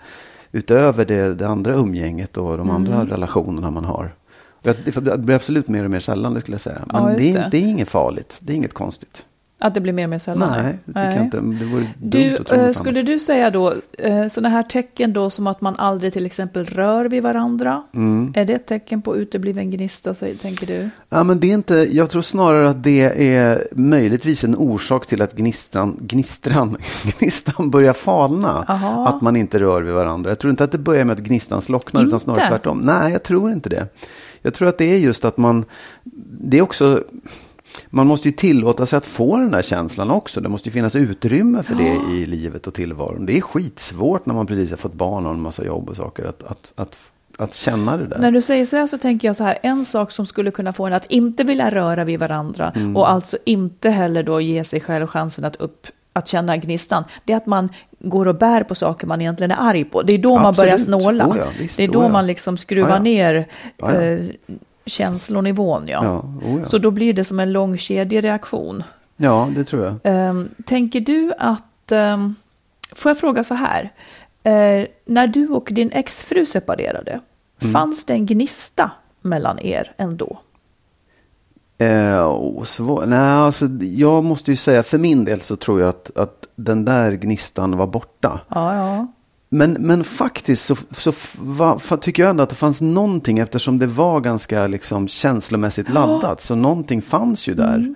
utöver 0.53 1.05
det, 1.05 1.35
det 1.35 1.49
andra 1.49 1.75
umgänget 1.75 2.37
och 2.37 2.59
de 2.59 2.71
andra 2.71 3.05
relationerna 3.05 3.71
man 3.71 3.85
har. 3.85 4.15
Det 4.63 5.19
blir 5.19 5.35
absolut 5.35 5.69
mer 5.69 5.85
och 5.85 5.91
mer 5.91 6.01
sällan, 6.01 6.35
det 6.35 6.41
skulle 6.41 6.55
jag 6.55 6.61
säga. 6.61 6.83
Men 6.93 7.03
Ja, 7.03 7.09
det, 7.09 7.17
det. 7.17 7.31
är- 7.39 7.51
det 7.51 7.57
är 7.59 7.67
inget 7.69 7.89
farligt, 7.89 8.37
det 8.41 8.53
är 8.53 8.57
inget 8.57 8.75
konstigt. 8.75 9.25
Att 9.59 9.75
det 9.75 9.81
blir 9.81 9.93
mer 9.93 10.05
och 10.05 10.11
mer 10.11 10.19
sällan? 10.19 10.51
Nej, 10.63 10.79
det 10.85 10.93
tycker 10.93 11.11
jag 11.17 11.25
inte. 11.25 11.37
Det 11.37 11.65
vore 11.73 11.87
Du, 11.99 12.23
dumt 12.31 12.37
att 12.41 12.47
tro 12.47 12.57
eh, 12.59 12.67
något 12.67 12.77
skulle 12.77 12.99
annat. 13.01 13.07
du 13.07 13.19
säga 13.19 13.51
då, 13.51 13.75
eh, 13.99 14.27
sådana 14.27 14.49
här 14.49 14.63
tecken 14.63 15.13
då 15.13 15.31
som 15.31 15.47
att 15.47 15.61
man 15.61 15.77
aldrig 15.77 16.13
till 16.13 16.27
exempel 16.27 16.65
rör 16.65 17.05
vid 17.05 17.23
varandra, 17.23 17.83
Mm. 17.95 18.33
är 18.37 18.45
det 18.45 18.53
ett 18.55 18.67
tecken 18.67 19.03
på 19.03 19.17
utebliven 19.17 19.71
gnista, 19.71 20.15
tänker 20.15 20.67
du? 20.67 20.91
Ja, 21.09 21.25
men 21.25 21.41
det 21.41 21.47
är 21.51 21.55
inte, 21.55 21.75
jag 21.75 22.11
tror 22.11 22.23
snarare 22.23 22.69
att 22.71 22.83
det 22.83 23.35
är 23.35 23.69
möjligtvis 23.73 24.45
en 24.45 24.57
orsak 24.57 25.07
till 25.07 25.23
att 25.23 25.33
gnistran, 25.37 25.97
gnistran, 26.01 26.77
gnistan 27.19 27.71
börjar 27.71 27.93
falna. 27.93 28.65
Aha. 28.69 29.09
Att 29.09 29.21
man 29.21 29.37
inte 29.37 29.59
rör 29.59 29.83
vid 29.83 29.95
varandra. 29.95 30.31
Jag 30.31 30.39
tror 30.39 30.51
inte 30.51 30.65
att 30.65 30.73
det 30.73 30.79
börjar 30.79 31.05
med 31.05 31.15
att 31.19 31.25
gnistan 31.25 31.63
slocknar 31.63 32.01
utan 32.01 32.13
Inte? 32.13 32.25
snarare 32.25 32.49
tvärtom. 32.49 32.79
Nej, 32.79 33.13
jag 33.13 33.23
tror 33.23 33.53
inte 33.53 33.69
det. 33.69 33.87
Jag 34.43 34.55
tror 34.55 34.69
att 34.69 34.79
det 34.79 34.85
är 34.95 34.99
just 34.99 35.25
att 35.25 35.37
man, 35.37 35.65
det 36.41 36.59
är 36.59 36.63
också, 36.63 37.03
man 37.91 38.07
måste 38.07 38.29
ju 38.29 38.35
tillåta 38.35 38.87
sig 38.87 38.97
att 38.97 39.07
få 39.07 39.37
den 39.37 39.51
där 39.51 39.63
känslan 39.63 40.11
också. 40.11 40.41
Det 40.41 40.49
måste 40.49 40.69
ju 40.69 40.73
finnas 40.73 40.97
utrymme 40.97 41.63
för 41.63 41.75
det 41.75 42.17
i 42.17 42.27
livet 42.27 42.67
och 42.67 42.75
tillvaron. 42.75 43.27
Det 43.27 43.37
är 43.37 43.41
skitsvårt 43.41 44.27
när 44.27 44.35
man 44.35 44.47
precis 44.47 44.71
har 44.71 44.77
fått 44.77 44.95
barn 44.95 45.27
och 45.27 45.33
en 45.33 45.41
massa 45.43 45.65
jobb 45.65 45.91
och 45.91 45.97
saker. 45.97 46.25
Att, 46.25 46.43
att, 46.43 46.73
att, 46.75 46.97
att 47.39 47.55
känna 47.55 47.97
det 47.97 48.07
där. 48.07 48.19
När 48.19 48.31
du 48.31 48.41
säger 48.41 48.67
så 48.67 48.77
här 48.77 48.87
så 48.87 48.99
tänker 48.99 49.29
jag 49.29 49.37
så 49.37 49.45
här, 49.45 49.59
en 49.63 49.85
sak 49.85 50.11
som 50.11 50.27
skulle 50.27 50.51
kunna 50.51 50.73
få 50.73 50.87
en 50.87 50.93
att 50.93 51.07
inte 51.11 51.45
vilja 51.45 51.71
röra 51.71 52.05
vid 52.05 52.21
varandra 52.21 52.73
Mm. 52.77 52.97
och 52.97 53.11
alltså 53.11 53.39
inte 53.45 53.91
heller 53.91 54.23
då 54.23 54.41
ge 54.41 54.65
sig 54.65 54.81
själv 54.81 55.07
chansen 55.07 55.45
att 55.45 55.57
upp 55.57 55.87
att 56.17 56.29
känna 56.29 56.57
gnistan, 56.57 57.05
det 57.25 57.33
är 57.33 57.37
att 57.37 57.47
man 57.47 57.69
går 57.99 58.29
och 58.29 58.35
bär 58.35 58.63
på 58.65 58.75
saker 58.75 59.07
man 59.07 59.21
egentligen 59.21 59.51
är 59.51 59.57
arg 59.61 59.85
på. 59.85 60.03
Det 60.03 60.13
är 60.13 60.19
då 60.19 60.29
man 60.35 60.47
Absolut. 60.47 60.57
börjar 60.57 60.77
snåla. 60.79 61.27
Oh 61.27 61.39
ja, 61.39 61.47
visst, 61.59 61.77
det 61.77 61.85
är 61.85 61.89
oh 61.89 61.93
då 61.93 62.03
ja. 62.03 62.09
man 62.09 62.27
liksom 62.27 62.57
skruvar 62.57 62.89
Ja, 62.89 62.97
ja. 62.97 63.03
ner 63.03 63.47
ja. 63.77 63.93
eh, 64.03 64.21
känslonivån. 64.87 65.89
Ja. 65.89 66.05
Ja, 66.05 66.19
oh 66.49 66.61
ja. 66.61 66.65
Så 66.65 66.79
då 66.79 66.91
blir 66.91 67.13
det 67.13 67.25
som 67.25 67.41
en 67.41 67.53
lång 67.53 67.79
kedjereaktion. 67.79 68.83
ja, 69.17 69.49
det 69.57 69.65
tror 69.65 69.85
jag. 69.85 69.95
Ehm, 70.05 70.49
tänker 70.67 71.01
du 71.01 71.33
att, 71.39 71.93
ehm, 71.93 72.35
får 72.95 73.11
jag 73.11 73.19
fråga 73.19 73.45
så 73.45 73.55
här, 73.55 73.93
Eh, 74.47 74.87
när 75.05 75.27
du 75.27 75.49
och 75.49 75.69
din 75.73 75.93
exfru 75.93 76.47
separerade, 76.47 77.21
Mm. 77.63 77.73
fanns 77.73 78.05
det 78.07 78.13
en 78.13 78.27
gnista 78.27 78.91
mellan 79.23 79.59
er 79.59 79.93
ändå? 79.97 80.39
Eh, 81.79 82.29
oh, 82.29 82.65
svår, 82.65 83.07
nej, 83.07 83.19
alltså, 83.19 83.67
jag 83.81 84.25
måste 84.25 84.51
ju 84.51 84.57
säga 84.57 84.83
för 84.83 84.99
min 84.99 85.25
del 85.25 85.41
så 85.41 85.57
tror 85.57 85.81
jag 85.81 85.89
att, 85.89 86.17
att 86.17 86.47
den 86.57 86.85
där 86.85 87.13
gnistan 87.13 87.77
var 87.77 87.87
borta. 87.87 88.41
Ja, 88.49 88.75
ja. 88.77 89.07
Men, 89.55 89.73
men 89.73 90.05
faktiskt 90.05 90.65
så, 90.65 90.77
så 90.91 91.13
va, 91.39 91.81
tycker 92.01 92.23
jag 92.23 92.31
ändå 92.31 92.43
att 92.43 92.51
det 92.51 92.57
fanns 92.57 92.81
någonting 92.81 93.39
eftersom 93.39 93.79
det 93.79 93.87
var 93.87 94.21
ganska 94.21 94.67
liksom, 94.67 95.09
känslomässigt 95.09 95.89
laddat. 95.89 96.43
Så 96.43 96.55
någonting 96.55 97.03
fanns 97.03 97.49
ju 97.49 97.55
där. 97.55 97.95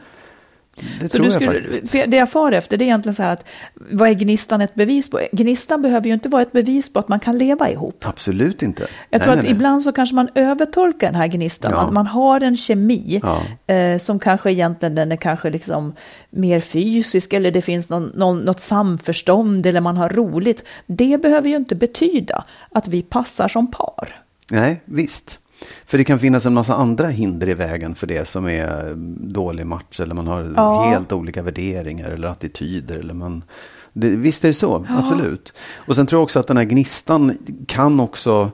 Det. 1.01 1.09
Så 1.09 1.17
tror 1.17 1.27
du 1.27 1.33
jag 1.33 1.43
skulle, 1.43 1.63
faktiskt. 1.63 1.93
det 1.93 2.17
jag 2.17 2.31
far 2.31 2.53
efter 2.53 2.77
det 2.77 2.85
är 2.85 2.87
egentligen 2.87 3.15
så 3.15 3.23
här 3.23 3.31
att 3.33 3.45
vad 3.75 4.09
är 4.09 4.15
gnistan 4.15 4.61
ett 4.61 4.75
bevis 4.75 5.11
på? 5.11 5.21
Gnistan 5.33 5.83
behöver 5.83 6.07
ju 6.07 6.15
inte 6.15 6.29
vara 6.29 6.43
ett 6.43 6.53
bevis 6.53 6.93
på 6.93 6.99
att 6.99 7.09
man 7.09 7.21
kan 7.21 7.39
leva 7.39 7.71
ihop. 7.71 8.05
Absolut 8.07 8.63
inte. 8.63 8.83
Jag 9.11 9.19
Nej, 9.19 9.21
tror 9.21 9.31
nej, 9.35 9.39
att 9.39 9.45
nej. 9.45 9.53
ibland 9.53 9.83
så 9.83 9.93
kanske 9.93 10.15
man 10.15 10.29
övertolkar 10.35 11.07
den 11.07 11.15
här 11.15 11.27
gnistan. 11.27 11.73
Ja. 11.75 11.83
Man, 11.85 11.95
man 11.95 12.07
har 12.07 12.41
en 12.41 12.57
kemi 12.57 13.21
Ja. 13.23 13.75
eh, 13.75 13.99
som 13.99 14.19
kanske 14.19 14.53
egentligen 14.53 14.95
den 14.95 15.13
är 15.13 15.17
kanske 15.17 15.51
liksom 15.51 15.95
mer 16.31 16.61
fysisk 16.61 17.33
eller 17.33 17.51
det 17.51 17.63
finns 17.63 17.89
någon, 17.89 18.13
någon, 18.15 18.39
något 18.39 18.61
samförstånd 18.61 19.67
eller 19.67 19.81
man 19.81 19.97
har 19.97 20.09
roligt. 20.09 20.65
Det 20.87 21.23
behöver 21.23 21.49
ju 21.49 21.57
inte 21.57 21.75
betyda 21.75 22.45
att 22.73 22.89
vi 22.89 23.03
passar 23.03 23.49
som 23.49 23.71
par. 23.71 24.23
Nej, 24.51 24.83
visst. 24.85 25.41
För 25.87 25.99
det 25.99 26.05
kan 26.05 26.19
finnas 26.19 26.47
en 26.47 26.55
massa 26.55 26.75
andra 26.75 27.07
hinder 27.07 27.49
i 27.49 27.55
vägen 27.55 27.95
för 27.95 28.07
det 28.07 28.29
som 28.29 28.47
är 28.49 28.95
dålig 29.33 29.67
match. 29.67 30.01
Eller 30.01 30.15
man 30.15 30.27
har 30.27 30.53
Ja. 30.57 30.83
helt 30.83 31.13
olika 31.13 31.43
värderingar 31.43 32.11
eller 32.11 32.29
attityder. 32.29 32.99
Eller 32.99 33.15
man, 33.15 33.45
det, 33.93 34.11
visst 34.11 34.45
är 34.45 34.49
det 34.49 34.55
så, 34.55 34.87
absolut. 34.89 35.53
Och 35.77 35.95
sen 35.97 36.07
tror 36.07 36.19
jag 36.19 36.25
också 36.25 36.41
att 36.41 36.47
den 36.47 36.57
här 36.57 36.65
gnistan 36.65 37.39
kan 37.67 38.01
också 38.01 38.51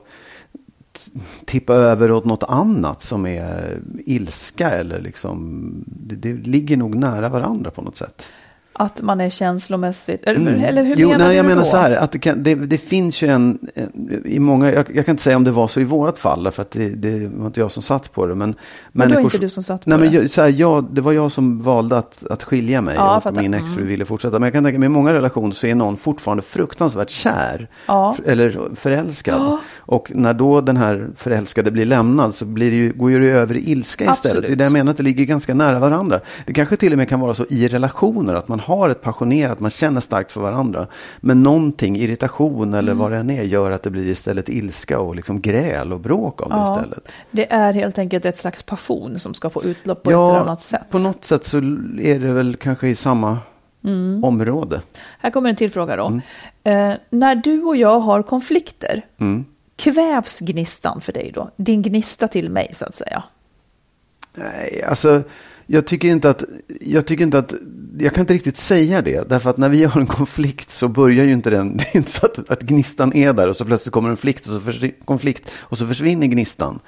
tippa 1.45 1.73
över 1.73 2.11
åt 2.11 2.25
något 2.25 2.43
annat 2.43 3.03
som 3.03 3.25
är 3.25 3.79
ilska 4.05 4.69
eller 4.69 5.01
liksom, 5.01 5.71
det, 5.85 6.15
det 6.15 6.33
ligger 6.33 6.77
nog 6.77 6.95
nära 6.95 7.29
varandra 7.29 7.71
på 7.71 7.81
något 7.81 7.97
sätt. 7.97 8.23
Att 8.79 9.01
man 9.01 9.21
är 9.21 9.29
känslomässigt, 9.29 10.23
eller, 10.23 10.39
Mm. 10.51 10.63
eller 10.63 10.83
hur 10.83 10.95
jo, 10.95 11.09
menar 11.09 11.25
nej, 11.25 11.29
du 11.33 11.35
jag 11.37 11.45
då? 11.45 11.49
menar 11.49 11.63
så 11.63 11.77
här, 11.77 11.91
att 11.95 12.11
det, 12.11 12.19
kan, 12.19 12.43
det, 12.43 12.55
det 12.55 12.77
finns 12.77 13.21
ju 13.21 13.27
en, 13.27 13.59
i 14.25 14.39
många, 14.39 14.71
jag, 14.71 14.85
jag 14.95 15.05
kan 15.05 15.13
inte 15.13 15.23
säga 15.23 15.37
om 15.37 15.43
det 15.43 15.51
var 15.51 15.67
så 15.67 15.79
i 15.79 15.83
vårat 15.83 16.19
fall, 16.19 16.51
för 16.51 16.61
att 16.61 16.71
det, 16.71 16.89
det 16.89 17.27
var 17.35 17.45
inte 17.47 17.59
jag 17.59 17.71
som 17.71 17.83
satt 17.83 18.13
på 18.13 18.25
det. 18.25 18.35
Men, 18.35 18.55
Men 18.91 19.01
är 19.11 19.15
människor- 19.15 19.23
inte 19.23 19.37
du 19.37 19.49
som 19.49 19.63
satt 19.63 19.83
på 19.83 19.89
nej, 19.89 19.99
men 19.99 20.11
det? 20.11 20.15
jag, 20.15 20.29
så 20.29 20.41
här, 20.41 20.49
jag, 20.49 20.85
det 20.91 21.01
var 21.01 21.11
jag 21.11 21.31
som 21.31 21.59
valde 21.59 21.97
att, 21.97 22.23
att 22.29 22.43
skilja 22.43 22.81
mig 22.81 22.95
Ja, 22.97 23.21
och 23.25 23.35
min 23.35 23.53
exfru 23.53 23.75
Mm. 23.77 23.87
ville 23.87 24.05
fortsätta. 24.05 24.39
Men 24.39 24.43
jag 24.47 24.53
kan 24.53 24.63
tänka 24.63 24.79
mig 24.79 24.85
i 24.85 24.89
många 24.89 25.13
relationer 25.13 25.53
så 25.53 25.67
är 25.67 25.75
någon 25.75 25.97
fortfarande 25.97 26.43
fruktansvärt 26.43 27.09
kär. 27.09 27.67
Ja. 27.87 28.15
F- 28.19 28.25
Eller 28.27 28.59
förälskad. 28.75 29.41
Ja. 29.41 29.59
Och 29.77 30.11
när 30.15 30.33
då 30.33 30.61
den 30.61 30.77
här 30.77 31.07
förälskade 31.17 31.71
blir 31.71 31.85
lämnad 31.85 32.35
så 32.35 32.45
blir 32.45 32.69
det 32.71 32.77
ju, 32.77 32.93
går 32.93 33.11
ju 33.11 33.19
det 33.19 33.27
över 33.29 33.55
i 33.55 33.71
ilska 33.71 34.03
istället. 34.03 34.25
Absolut. 34.25 34.45
Det 34.47 34.51
är 34.51 34.55
det 34.55 34.63
jag 34.63 34.73
menar 34.73 34.91
att 34.91 34.97
det 34.97 35.03
ligger 35.03 35.25
ganska 35.25 35.53
nära 35.53 35.79
varandra. 35.79 36.19
Det 36.45 36.53
kanske 36.53 36.75
till 36.75 36.91
och 36.91 36.97
med 36.97 37.09
kan 37.09 37.19
vara 37.19 37.33
så 37.33 37.45
i 37.49 37.67
relationer 37.67 38.33
att 38.35 38.47
man 38.47 38.59
har 38.65 38.89
ett 38.89 39.01
passionerat, 39.01 39.59
man 39.59 39.71
känner 39.71 40.01
starkt 40.01 40.31
för 40.31 40.41
varandra. 40.41 40.87
Men 41.19 41.43
någonting, 41.43 41.95
irritation 41.97 42.73
eller 42.73 42.91
Mm. 42.91 42.97
vad 43.03 43.11
det 43.11 43.17
än 43.17 43.29
är, 43.29 43.43
gör 43.43 43.71
att 43.71 43.83
det 43.83 43.89
blir 43.89 44.07
istället 44.07 44.49
ilska 44.49 44.99
och 44.99 45.15
liksom 45.15 45.41
gräl 45.41 45.93
och 45.93 45.99
bråk 45.99 46.41
av 46.41 46.49
det 46.49 46.55
Ja. 46.55 46.75
istället. 46.75 47.07
Det 47.31 47.53
är 47.53 47.73
helt 47.73 47.97
enkelt 47.97 48.25
ett 48.25 48.37
slags 48.37 48.63
passion 48.63 49.19
som 49.19 49.33
ska 49.33 49.49
få 49.49 49.63
utlopp 49.63 50.03
på 50.03 50.09
ett 50.09 50.13
eller 50.15 50.39
annat 50.39 50.61
sätt. 50.61 50.81
på 50.89 50.99
något 50.99 51.25
sätt 51.25 51.45
så 51.45 51.57
är 52.01 52.19
det 52.19 52.31
väl 52.33 52.55
kanske 52.55 52.87
i 52.87 52.95
samma 52.95 53.37
Mm. 53.83 54.23
område. 54.23 54.81
Här 55.19 55.29
kommer 55.31 55.49
en 55.49 55.55
till 55.55 55.71
fråga 55.71 55.95
då. 55.95 56.21
Eh, 56.71 56.93
när 57.09 57.35
du 57.35 57.63
och 57.63 57.77
jag 57.77 57.99
har 57.99 58.23
konflikter, 58.23 59.05
Mm. 59.19 59.45
kvävs 59.75 60.39
gnistan 60.39 61.01
för 61.01 61.13
dig 61.13 61.31
då? 61.35 61.49
Din 61.57 61.81
gnista 61.81 62.27
till 62.27 62.49
mig 62.49 62.69
så 62.73 62.85
att 62.85 62.95
säga. 62.95 63.23
Nej, 64.35 64.83
alltså 64.89 65.23
jag 65.67 65.87
tycker 65.87 66.07
inte 66.07 66.29
att, 66.29 66.43
jag 66.81 67.05
tycker 67.05 67.23
inte 67.23 67.37
att, 67.37 67.53
jag 67.99 68.13
kan 68.13 68.21
inte 68.21 68.33
riktigt 68.33 68.57
säga 68.57 69.01
det. 69.01 69.29
Därför 69.29 69.49
att 69.49 69.57
när 69.57 69.69
vi 69.69 69.83
har 69.83 70.01
en 70.01 70.07
konflikt 70.07 70.71
så 70.71 70.87
börjar 70.87 71.25
ju 71.25 71.33
inte 71.33 71.49
den, 71.49 71.77
det 71.77 71.83
är 71.83 71.97
inte 71.97 72.11
så 72.11 72.25
att, 72.25 72.51
att 72.51 72.61
gnistan 72.61 73.13
är 73.13 73.33
där 73.33 73.47
och 73.47 73.55
så 73.55 73.65
plötsligt 73.65 73.93
kommer 73.93 74.09
en 74.09 74.15
konflikt 74.15 74.47
och 74.47 74.53
så, 74.53 74.59
försvin, 74.59 74.93
konflikt, 75.05 75.51
och 75.53 75.77
så 75.77 75.87
försvinner 75.87 76.27
gnistan. 76.27 76.79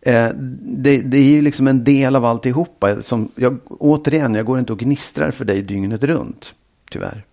Eh, 0.00 0.28
det, 0.60 1.00
det 1.00 1.18
är 1.18 1.30
ju 1.30 1.42
liksom 1.42 1.66
en 1.66 1.84
del 1.84 2.16
av 2.16 2.24
alltihopa. 2.24 3.02
Som, 3.02 3.28
jag, 3.34 3.58
återigen, 3.68 4.34
jag 4.34 4.46
går 4.46 4.58
inte 4.58 4.72
och 4.72 4.78
gnistrar 4.78 5.30
för 5.30 5.44
dig 5.44 5.62
dygnet 5.62 6.04
runt, 6.04 6.54
tyvärr. 6.90 7.24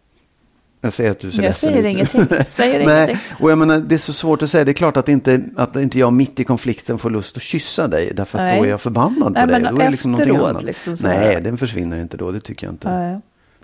Jag 0.86 0.94
säger 0.94 1.12
att 1.12 1.20
du 1.20 1.32
ser 1.32 1.44
Jag 1.44 1.56
säger 1.56 1.86
ingenting. 1.86 2.26
Säger 2.48 2.80
ingenting. 2.80 3.18
och 3.40 3.52
jag 3.52 3.58
menar, 3.58 3.80
det 3.80 3.96
är 3.96 4.00
så 4.00 4.14
svårt 4.14 4.42
att 4.42 4.50
säga. 4.50 4.64
Det 4.64 4.72
är 4.72 4.74
klart 4.74 4.98
att 4.98 5.10
inte, 5.10 5.42
att 5.56 5.76
inte 5.76 6.00
jag 6.00 6.14
mitt 6.14 6.40
i 6.40 6.44
konflikten 6.44 6.98
får 6.98 7.10
lust 7.10 7.38
att 7.38 7.44
kyssa 7.44 7.88
dig. 7.88 8.12
Därför 8.16 8.40
att 8.40 8.46
Nej. 8.46 8.60
då 8.60 8.66
är 8.66 8.70
jag 8.70 8.82
förbannad 8.82 9.34
Nej, 9.34 9.44
på 9.46 9.52
dig. 9.52 9.62
Då 9.62 9.68
är 9.68 9.84
det 9.86 9.90
liksom 9.90 10.12
någonting 10.12 10.36
annat. 10.36 10.64
liksom. 10.64 10.96
Nej, 11.04 11.42
den 11.42 11.58
försvinner 11.58 12.02
inte 12.02 12.18
då. 12.18 12.32
Det 12.32 12.40
tycker 12.40 12.68
jag 12.68 12.74
inte. 12.74 12.92
Nej. 12.92 13.20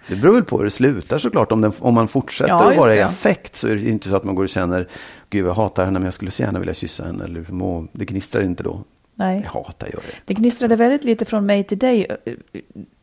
Det 0.08 0.16
beror 0.16 0.34
väl 0.34 0.44
på 0.44 0.58
hur 0.58 0.66
det 0.66 0.72
slutar 0.72 1.18
såklart. 1.18 1.52
Om, 1.52 1.62
den, 1.62 1.72
om 1.80 1.94
man 1.94 2.08
fortsätter 2.08 2.50
Ja, 2.52 2.72
att 2.72 2.78
vara 2.78 2.96
i 2.96 3.02
affekt 3.02 3.56
så 3.56 3.68
är 3.68 3.76
det 3.76 3.90
inte 3.90 4.10
så 4.10 4.16
att 4.16 4.24
man 4.24 4.36
går 4.36 4.44
och 4.44 4.50
känner 4.50 4.88
Gud, 5.30 5.46
jag 5.46 5.54
hatar 5.54 5.86
henne 5.86 6.00
men 6.00 6.06
jag 6.06 6.14
skulle 6.14 6.32
så 6.32 6.42
gärna 6.42 6.60
vilja 6.60 6.74
kyssa 6.74 7.04
henne. 7.04 7.24
Eller 7.24 7.46
må, 7.50 7.88
det 7.92 8.06
gnistrar 8.06 8.44
inte 8.44 8.64
då. 8.64 8.84
Nej. 9.16 9.42
Jag 9.46 9.52
hatar 9.52 9.88
gör 9.88 10.02
det. 10.08 10.16
Det 10.26 10.34
gnistrade 10.34 10.76
väldigt 10.76 11.04
lite 11.04 11.26
från 11.26 11.46
mig 11.46 11.64
till 11.64 11.80
dig. 11.80 12.08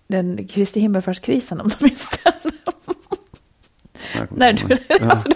den 0.08 0.46
Kristi 0.46 0.80
himmelfärdskrisen 0.80 1.60
om 1.60 1.68
du 1.78 1.84
minns 1.84 2.10
den. 2.25 2.32
Ihåg. 4.18 4.28
du, 4.68 5.04
alltså, 5.10 5.28
du, 5.28 5.34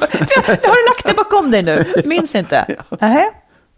har 0.68 0.82
du 0.82 0.88
lagt 0.88 1.06
det 1.06 1.14
bakom 1.14 1.50
dig 1.50 1.62
nu, 1.62 1.84
minns 2.04 2.34
inte? 2.34 2.76
Nähä? 3.00 3.24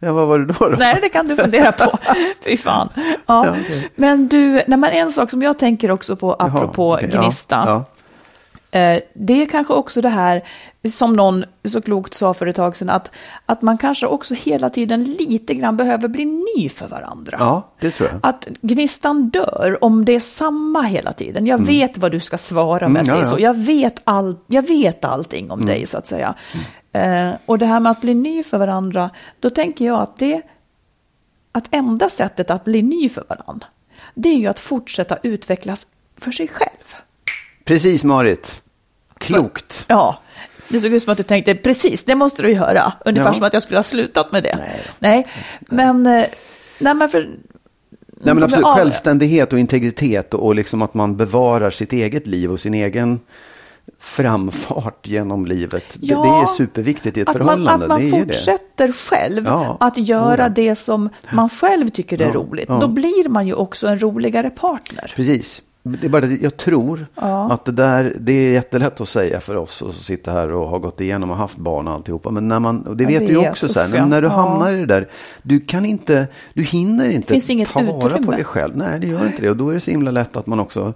Ja, 0.00 0.12
vad 0.12 0.28
var 0.28 0.38
det 0.38 0.44
då? 0.44 0.68
då? 0.68 0.76
Nej, 0.76 0.99
det 1.02 1.08
kan 1.08 1.28
du 1.28 1.37
fundera 1.37 1.73
på. 1.73 1.99
Fy 2.44 2.56
fan. 2.56 2.88
Ja. 2.94 3.04
Ja, 3.26 3.50
okej. 3.50 3.90
Men 3.94 4.28
du, 4.28 4.52
nej, 4.52 4.78
men 4.78 4.84
en 4.84 5.12
sak 5.12 5.30
som 5.30 5.42
jag 5.42 5.58
tänker 5.58 5.90
också 5.90 6.16
på 6.16 6.37
Jaha, 6.38 6.49
apropå 6.49 6.94
okej, 6.94 7.11
ja, 7.12 7.20
Gnista. 7.20 7.62
Ja, 7.66 7.84
det 9.14 9.43
är 9.43 9.47
kanske 9.47 9.73
också 9.73 10.00
det 10.00 10.09
här, 10.09 10.43
som 10.88 11.12
någon 11.12 11.45
så 11.64 11.81
klokt 11.81 12.14
sa 12.14 12.35
för 12.35 12.47
ett 12.47 12.57
tag 12.57 12.76
sedan, 12.76 12.90
att, 12.90 13.11
att 13.47 13.62
man 13.62 13.78
kanske 13.78 14.07
också 14.07 14.35
hela 14.35 14.71
tiden 14.71 15.04
lite 15.04 15.54
grann 15.54 15.76
behöver 15.76 16.09
bli 16.09 16.25
ny 16.25 16.69
för 16.69 16.88
varandra. 16.88 17.37
ja, 17.40 17.69
det 17.81 17.90
tror 17.90 18.09
jag. 18.09 18.19
Att 18.23 18.49
gnistan 18.61 19.28
dör 19.28 19.85
om 19.85 20.04
det 20.04 20.14
är 20.14 20.21
samma 20.21 20.83
hela 20.83 21.12
tiden. 21.12 21.47
Jag 21.47 21.66
vet 21.66 21.99
vad 21.99 22.12
du 22.12 22.21
ska 22.21 22.38
svara 22.38 22.87
om 22.87 22.97
jag 22.97 23.04
Mm, 23.04 23.04
säger 23.04 23.19
ja, 23.19 23.25
ja. 23.25 23.37
så. 23.37 23.43
Jag 23.43 23.54
vet, 23.54 24.00
all, 24.04 24.37
jag 24.47 24.69
vet 24.69 25.04
allting 25.04 25.50
om 25.50 25.66
dig 25.66 25.87
så 25.87 25.99
att 25.99 26.07
säga. 26.07 26.35
Eh, 26.93 27.31
och 27.47 27.59
det 27.59 27.66
här 27.66 27.81
med 27.81 27.90
att 27.90 28.00
bli 28.00 28.14
ny 28.14 28.43
för 28.43 28.59
varandra, 28.59 29.11
då 29.40 29.50
tänker 29.50 29.85
jag 29.85 30.00
att 30.00 30.19
det 30.19 30.43
att 31.52 31.64
enda 31.71 32.09
sättet 32.09 32.50
att 32.50 32.64
bli 32.64 32.83
ny 32.83 33.09
för 33.09 33.25
varandra, 33.28 33.66
det 34.14 34.28
är 34.28 34.37
ju 34.37 34.47
att 34.47 34.61
fortsätta 34.61 35.19
utvecklas 35.23 35.87
för 36.19 36.31
sig 36.31 36.49
själv. 36.49 36.95
Precis, 37.64 38.04
Marit. 38.04 38.61
Klokt. 39.26 39.85
Ja, 39.88 40.19
det 40.69 40.81
såg 40.81 40.93
ut 40.93 41.02
som 41.02 41.12
att 41.12 41.19
du 41.19 41.25
tänkte 41.25 41.54
precis, 41.54 42.04
det 42.04 42.14
måste 42.14 42.43
du 42.43 42.52
göra. 42.52 42.93
Ungefär 43.04 43.28
Ja. 43.28 43.35
som 43.35 43.43
att 43.43 43.52
jag 43.52 43.62
skulle 43.62 43.78
ha 43.78 43.83
slutat 43.83 44.33
med 44.33 44.43
det. 44.43 44.57
Nej. 44.59 44.81
Nej, 44.99 45.26
men, 45.61 46.07
eh, 46.07 46.25
nej, 46.78 46.95
men 46.95 47.09
för... 47.09 47.28
Nej, 48.26 48.35
men 48.35 48.43
absolut. 48.45 48.66
Självständighet 48.66 49.52
och 49.52 49.59
integritet 49.59 50.35
och, 50.35 50.47
och 50.47 50.54
liksom 50.54 50.83
att 50.83 50.95
man 50.95 51.16
bevarar 51.16 51.71
sitt 51.71 51.93
eget 51.93 52.26
liv 52.26 52.52
och 52.52 52.61
sin 52.61 52.75
egen 52.75 53.21
framfart 53.99 55.07
genom 55.07 55.47
livet. 55.47 55.85
Det, 55.95 56.07
Ja, 56.07 56.23
det 56.23 56.28
är 56.28 56.47
superviktigt 56.57 57.16
i 57.16 57.21
ett 57.21 57.28
att 57.28 57.35
man, 57.35 57.45
förhållande. 57.47 57.85
att 57.85 57.88
man 57.88 58.00
det 58.00 58.07
är 58.07 58.19
ju 58.19 58.25
det. 58.25 58.35
fortsätter 58.35 58.93
själv 58.93 59.45
Ja, 59.47 59.76
att 59.81 59.99
göra 59.99 60.43
ja. 60.43 60.49
det 60.49 60.75
som 60.75 61.09
man 61.33 61.49
själv 61.49 61.88
tycker 61.90 62.23
är 62.23 62.33
roligt. 62.33 62.69
Då 62.69 62.88
blir 62.88 63.28
man 63.28 63.47
ju 63.47 63.54
också 63.54 63.87
en 63.87 63.99
roligare 63.99 64.50
partner. 64.50 65.12
Precis. 65.16 65.62
Det 65.87 66.07
är 66.07 66.09
bara 66.11 66.21
det, 66.26 66.43
jag 66.43 66.57
tror 66.57 67.07
Ja. 67.14 67.53
att 67.53 67.64
det 67.64 67.73
där, 67.73 68.12
det 68.21 68.33
är 68.33 68.53
jättelätt 68.53 69.00
att 69.00 69.09
säga 69.09 69.41
för 69.41 69.57
oss 69.57 69.75
som 69.75 69.93
sitter 69.93 70.33
här 70.33 70.53
och 70.53 70.69
har 70.69 70.79
gått 70.79 71.00
igenom 71.00 71.31
och 71.31 71.37
haft 71.37 71.57
barn 71.57 71.88
och 71.88 71.95
alltihopa. 71.95 72.31
Men 72.31 72.49
när 72.49 72.61
man, 72.61 72.87
och 72.87 72.97
det 72.97 73.05
Jag 73.05 73.11
vet 73.11 73.26
du 73.26 73.33
ju 73.33 73.38
vet, 73.41 73.50
också 73.50 73.69
så 73.69 73.81
här, 73.81 73.97
ja. 73.97 74.07
när 74.07 74.23
du 74.23 74.29
Ja. 74.29 74.35
hamnar 74.35 74.73
i 74.73 74.76
det 74.76 74.87
där, 74.87 75.09
du 75.43 75.61
kan 75.61 75.85
inte, 75.85 76.26
du 76.55 76.62
hinner 76.62 77.11
inte 77.11 77.41
ta 77.64 77.83
vara 77.83 78.19
på 78.19 78.31
dig 78.33 78.45
själv. 78.45 78.76
Nej, 78.76 79.00
det 79.00 79.07
gör 79.07 79.26
inte 79.26 79.43
det. 79.43 79.50
Och 79.50 79.57
då 79.57 79.69
är 79.71 79.75
det 79.75 79.81
så 79.81 79.91
himla 79.91 80.11
lätt 80.11 80.37
att 80.37 80.47
man 80.47 80.61
också 80.61 80.93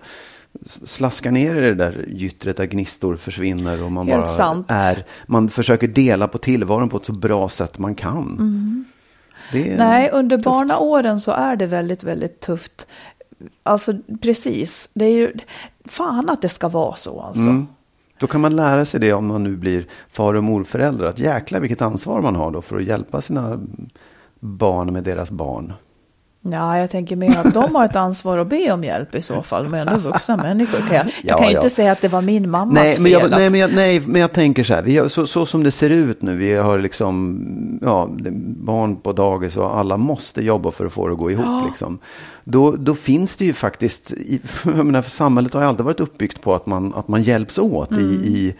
slaskar 0.84 1.30
ner 1.30 1.54
i 1.54 1.60
det 1.60 1.74
där 1.74 2.04
gyttret 2.08 2.56
där 2.56 2.64
gnistor 2.66 3.16
försvinner 3.16 3.82
och 3.84 3.92
man 3.92 4.08
Helt 4.08 4.20
bara 4.20 4.26
sant. 4.26 4.66
är, 4.70 5.04
man 5.26 5.50
försöker 5.50 5.88
dela 5.88 6.28
på 6.28 6.38
tillvaron 6.38 6.88
på 6.88 6.96
ett 6.96 7.06
så 7.06 7.12
bra 7.12 7.48
sätt 7.48 7.78
man 7.78 7.94
kan. 7.94 8.36
Mm. 8.38 8.84
Nej, 9.78 10.10
under 10.10 10.36
barnaåren 10.38 11.20
så 11.20 11.30
är 11.30 11.56
det 11.56 11.66
väldigt, 11.66 12.02
väldigt 12.04 12.40
tufft. 12.40 12.86
Alltså 13.62 13.92
precis, 14.20 14.90
det 14.94 15.04
är 15.04 15.10
ju 15.10 15.32
fan 15.84 16.30
att 16.30 16.42
det 16.42 16.48
ska 16.48 16.68
vara 16.68 16.96
så 16.96 17.20
alltså. 17.20 17.48
Mm. 17.48 17.66
Då 18.20 18.26
kan 18.26 18.40
man 18.40 18.56
lära 18.56 18.84
sig 18.84 19.00
det 19.00 19.12
om 19.12 19.26
man 19.26 19.42
nu 19.42 19.56
blir 19.56 19.86
far 20.10 20.34
och 20.34 20.44
morförälder. 20.44 21.04
Att 21.04 21.18
jäkla 21.18 21.60
vilket 21.60 21.82
ansvar 21.82 22.22
man 22.22 22.36
har 22.36 22.50
då 22.50 22.62
för 22.62 22.76
att 22.76 22.84
hjälpa 22.84 23.22
sina 23.22 23.60
barn 24.40 24.92
med 24.92 25.04
deras 25.04 25.30
barn. 25.30 25.72
Ja, 26.52 26.78
jag 26.78 26.90
tänker 26.90 27.16
mer 27.16 27.38
att 27.38 27.54
de 27.54 27.74
har 27.74 27.84
ett 27.84 27.96
ansvar 27.96 28.38
att 28.38 28.46
be 28.46 28.72
om 28.72 28.84
hjälp 28.84 29.14
i 29.14 29.22
så 29.22 29.42
fall. 29.42 29.68
Men 29.68 29.88
ändå 29.88 30.00
vuxna 30.00 30.36
människor. 30.36 30.78
Kan 30.78 30.96
jag, 30.96 31.06
jag 31.06 31.12
Ja, 31.22 31.36
kan 31.36 31.46
ju 31.46 31.52
ja. 31.52 31.58
inte 31.58 31.70
säga 31.70 31.92
att 31.92 32.00
det 32.00 32.08
var 32.08 32.22
min 32.22 32.50
mammas 32.50 32.74
Nej 32.74 32.96
men, 33.00 33.12
jag, 33.12 33.20
fel. 33.20 33.30
nej, 33.30 33.50
men 33.50 33.60
jag, 33.60 33.74
nej, 33.74 34.00
men 34.06 34.20
jag 34.20 34.32
tänker 34.32 34.64
så 34.64 34.74
här. 34.74 34.82
Vi 34.82 35.08
så, 35.08 35.26
så 35.26 35.46
som 35.46 35.62
det 35.62 35.70
ser 35.70 35.90
ut 35.90 36.22
nu. 36.22 36.36
Vi 36.36 36.54
har 36.56 36.78
liksom 36.78 37.38
ja, 37.82 38.08
barn 38.56 38.96
på 38.96 39.12
dagis 39.12 39.56
och 39.56 39.78
alla 39.78 39.96
måste 39.96 40.44
jobba 40.44 40.70
för 40.70 40.86
att 40.86 40.92
få 40.92 41.06
det 41.06 41.12
att 41.12 41.18
gå 41.18 41.30
ihop. 41.30 41.66
Liksom. 41.68 41.98
Då, 42.44 42.70
då 42.70 42.94
finns 42.94 43.36
det 43.36 43.44
ju 43.44 43.52
faktiskt, 43.52 44.12
i, 44.12 44.40
menar, 44.64 45.02
samhället 45.02 45.54
har 45.54 45.60
ju 45.60 45.66
alltid 45.68 45.84
varit 45.84 46.00
uppbyggt 46.00 46.40
på 46.40 46.54
att 46.54 46.66
man, 46.66 46.94
att 46.94 47.08
man 47.08 47.22
hjälps 47.22 47.58
åt 47.58 47.92
i, 47.92 48.04
i 48.04 48.54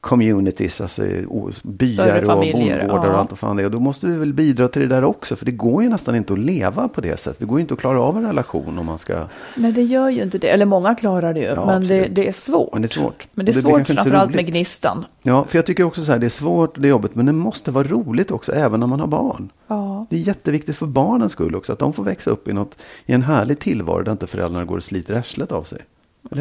communities, 0.00 0.80
alltså 0.80 1.02
o- 1.28 1.50
byar 1.62 2.20
och 2.30 2.40
bondgårdar 2.40 3.10
och 3.10 3.18
allt 3.18 3.30
vad 3.30 3.38
fan 3.38 3.56
det 3.56 3.62
är. 3.62 3.64
Och 3.66 3.70
då 3.72 3.80
måste 3.80 4.06
vi 4.06 4.16
väl 4.18 4.32
bidra 4.34 4.68
till 4.68 4.82
det 4.82 4.88
där 4.88 5.04
också. 5.04 5.36
För 5.36 5.44
det 5.44 5.50
går 5.52 5.82
ju 5.82 5.88
nästan 5.88 6.16
inte 6.16 6.32
att 6.32 6.38
leva 6.38 6.88
på 6.88 7.00
det 7.00 7.20
sättet. 7.20 7.38
Det 7.40 7.46
går 7.46 7.58
ju 7.58 7.60
inte 7.60 7.74
att 7.74 7.80
klara 7.80 8.00
av 8.00 8.16
en 8.16 8.22
relation 8.26 8.78
om 8.78 8.86
man 8.86 8.98
ska... 8.98 9.24
Nej, 9.56 9.72
det 9.72 9.82
gör 9.82 10.08
ju 10.08 10.22
inte 10.22 10.38
det. 10.38 10.48
Eller 10.48 10.64
många 10.66 10.94
klarar 10.94 11.34
det 11.34 11.40
ju. 11.40 11.46
Ja, 11.46 11.66
men 11.66 11.86
det, 11.88 12.06
det 12.06 12.28
är 12.28 12.32
svårt. 12.32 12.72
Men 12.72 12.82
det 12.82 12.86
är 12.88 13.00
svårt. 13.00 13.28
Men 13.32 13.46
det 13.46 13.52
är 13.52 13.54
det 13.54 13.60
svårt 13.60 13.86
framförallt 13.86 14.34
med 14.34 14.46
gnistan. 14.46 15.04
Ja, 15.22 15.44
för 15.48 15.58
jag 15.58 15.66
tycker 15.66 15.84
också 15.84 16.04
så 16.04 16.12
här, 16.12 16.18
det 16.18 16.26
är 16.26 16.30
svårt, 16.30 16.74
det 16.82 16.88
är 16.88 16.90
jobbigt, 16.90 17.14
men 17.14 17.26
det 17.26 17.32
måste 17.32 17.70
vara 17.70 17.88
roligt 17.88 18.30
också, 18.30 18.52
även 18.52 18.80
när 18.80 18.86
man 18.86 19.00
har 19.00 19.06
barn. 19.06 19.50
Ja. 19.66 20.06
Det 20.10 20.16
är 20.16 20.20
jätteviktigt 20.20 20.76
för 20.76 20.86
barnens 20.86 21.32
skull 21.32 21.54
också, 21.54 21.72
att 21.72 21.78
de 21.78 21.92
får 21.92 22.04
växa 22.04 22.30
upp 22.30 22.48
i, 22.48 22.52
något, 22.52 22.76
i 23.06 23.12
en 23.12 23.22
härlig 23.22 23.58
tillvaro 23.58 24.02
där 24.02 24.12
inte 24.12 24.26
föräldrarna 24.26 24.64
går 24.64 24.76
och 24.76 24.84
sliter 24.84 25.14
arslet 25.18 25.52
av 25.52 25.62
sig. 25.62 25.78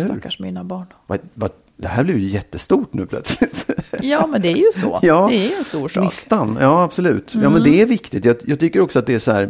Stackars 0.06 0.40
mina 0.40 0.64
barn. 0.64 0.86
Vad- 1.08 1.20
vad- 1.34 1.52
Det 1.78 1.88
här 1.88 2.04
blir 2.04 2.16
ju 2.18 2.28
jättestort 2.28 2.94
nu 2.94 3.06
plötsligt. 3.06 3.66
Ja, 4.02 4.28
men 4.28 4.42
det 4.42 4.48
är 4.52 4.56
ju 4.56 4.72
så. 4.74 5.00
Ja. 5.02 5.28
Det 5.30 5.36
är 5.54 5.58
en 5.58 5.64
stor 5.64 5.88
sak. 5.88 5.96
Mm. 5.96 6.06
Gnistan, 6.06 6.58
ja 6.62 6.84
absolut. 6.84 7.36
Ja, 7.36 7.50
men 7.50 7.64
det 7.64 7.82
är 7.82 7.86
viktigt. 7.86 8.26
Jag, 8.26 8.36
jag 8.46 8.60
tycker 8.60 8.82
också 8.82 9.00
att 9.00 9.06
det 9.06 9.14
är 9.14 9.20
så 9.20 9.32
här, 9.32 9.50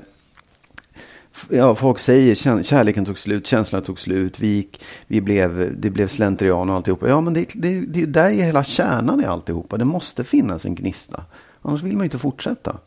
Ja, 1.49 1.75
folk 1.75 1.99
säger 1.99 2.35
kär, 2.35 2.63
kärleken 2.63 3.05
tog 3.05 3.17
slut, 3.17 3.47
känslorna 3.47 3.85
tog 3.85 3.99
slut, 3.99 4.39
vi, 4.39 4.47
gick, 4.47 4.83
vi 5.07 5.21
blev, 5.21 5.75
det 5.81 5.89
blev 5.89 6.07
slentrian 6.07 6.69
och 6.69 6.75
alltihopa. 6.75 7.07
Ja, 7.09 7.21
men 7.21 7.33
det, 7.33 7.45
det, 7.55 7.81
det 7.81 8.01
är 8.01 8.07
där 8.07 8.29
är 8.29 8.43
hela 8.43 8.63
kärnan 8.63 9.21
i 9.21 9.25
alltihopa. 9.25 9.77
Det 9.77 9.85
måste 9.85 10.23
finnas 10.23 10.65
en 10.65 10.75
gnista. 10.75 11.23
Annars 11.61 11.81
vill 11.83 11.93
man 11.93 12.01
ju 12.01 12.05
inte 12.05 12.17
fortsätta. 12.17 12.77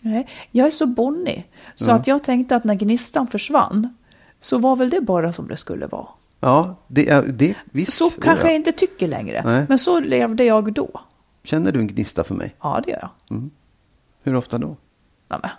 Nej, 0.00 0.28
jag 0.50 0.66
är 0.66 0.70
så 0.70 0.86
bonnig. 0.86 1.50
Så 1.74 1.90
Ja. 1.90 1.94
att 1.94 2.06
jag 2.06 2.22
tänkte 2.24 2.56
att 2.56 2.64
när 2.64 2.74
gnistan 2.74 3.26
försvann 3.26 3.96
så 4.40 4.58
var 4.58 4.76
väl 4.76 4.90
det 4.90 5.00
bara 5.00 5.32
som 5.32 5.48
det 5.48 5.56
skulle 5.56 5.86
vara. 5.86 6.06
Ja, 6.44 6.76
det 6.86 7.08
är 7.08 7.22
det, 7.22 7.54
visst. 7.64 7.96
Så 7.96 8.10
kanske 8.10 8.46
ja. 8.46 8.48
jag 8.48 8.56
inte 8.56 8.72
tycker 8.72 9.08
längre. 9.08 9.42
Nej. 9.44 9.66
Men 9.68 9.78
så 9.78 10.00
levde 10.00 10.44
jag 10.44 10.72
då. 10.72 11.00
Känner 11.44 11.72
du 11.72 11.80
en 11.80 11.86
gnista 11.86 12.24
för 12.24 12.34
mig? 12.34 12.54
Ja, 12.62 12.82
det 12.84 12.90
gör 12.90 13.08
jag. 13.28 13.50
Hur 14.22 14.34
ofta 14.34 14.58
då? 14.58 14.76
Nej, 15.28 15.40
men. 15.42 15.50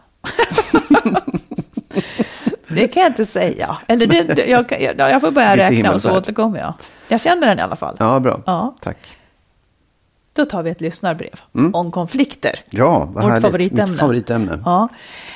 det 2.76 2.88
kan 2.88 3.04
jag 3.04 3.10
inte 3.10 3.26
säga. 3.26 3.78
Eller 3.88 4.08
det, 4.08 4.48
jag, 4.48 4.72
jag, 4.82 5.00
jag 5.00 5.22
får 5.22 5.32
börja 5.32 5.58
räkna 5.58 5.94
och 5.94 6.02
så 6.02 6.18
återkommer 6.18 6.60
jag. 6.60 6.74
Jag 7.08 7.22
känner 7.22 7.48
den 7.48 7.60
i 7.60 7.62
alla 7.62 7.76
fall. 7.76 7.96
Ja, 8.00 8.20
bra. 8.20 8.42
Ja. 8.46 8.76
Tack. 8.82 9.18
Då 10.34 10.46
tar 10.46 10.64
vi 10.64 10.70
ett 10.70 10.82
lyssnarbrev 10.82 11.42
Mm. 11.56 11.76
om 11.76 11.92
konflikter. 11.92 12.60
Ja, 12.70 13.00
vad 13.00 13.24
Vårt 13.24 13.24
härligt. 13.24 13.42
favoritämne. 13.42 13.92
Mitt 13.92 14.00
favoritämne. 14.00 14.60
Ja. 14.66 14.88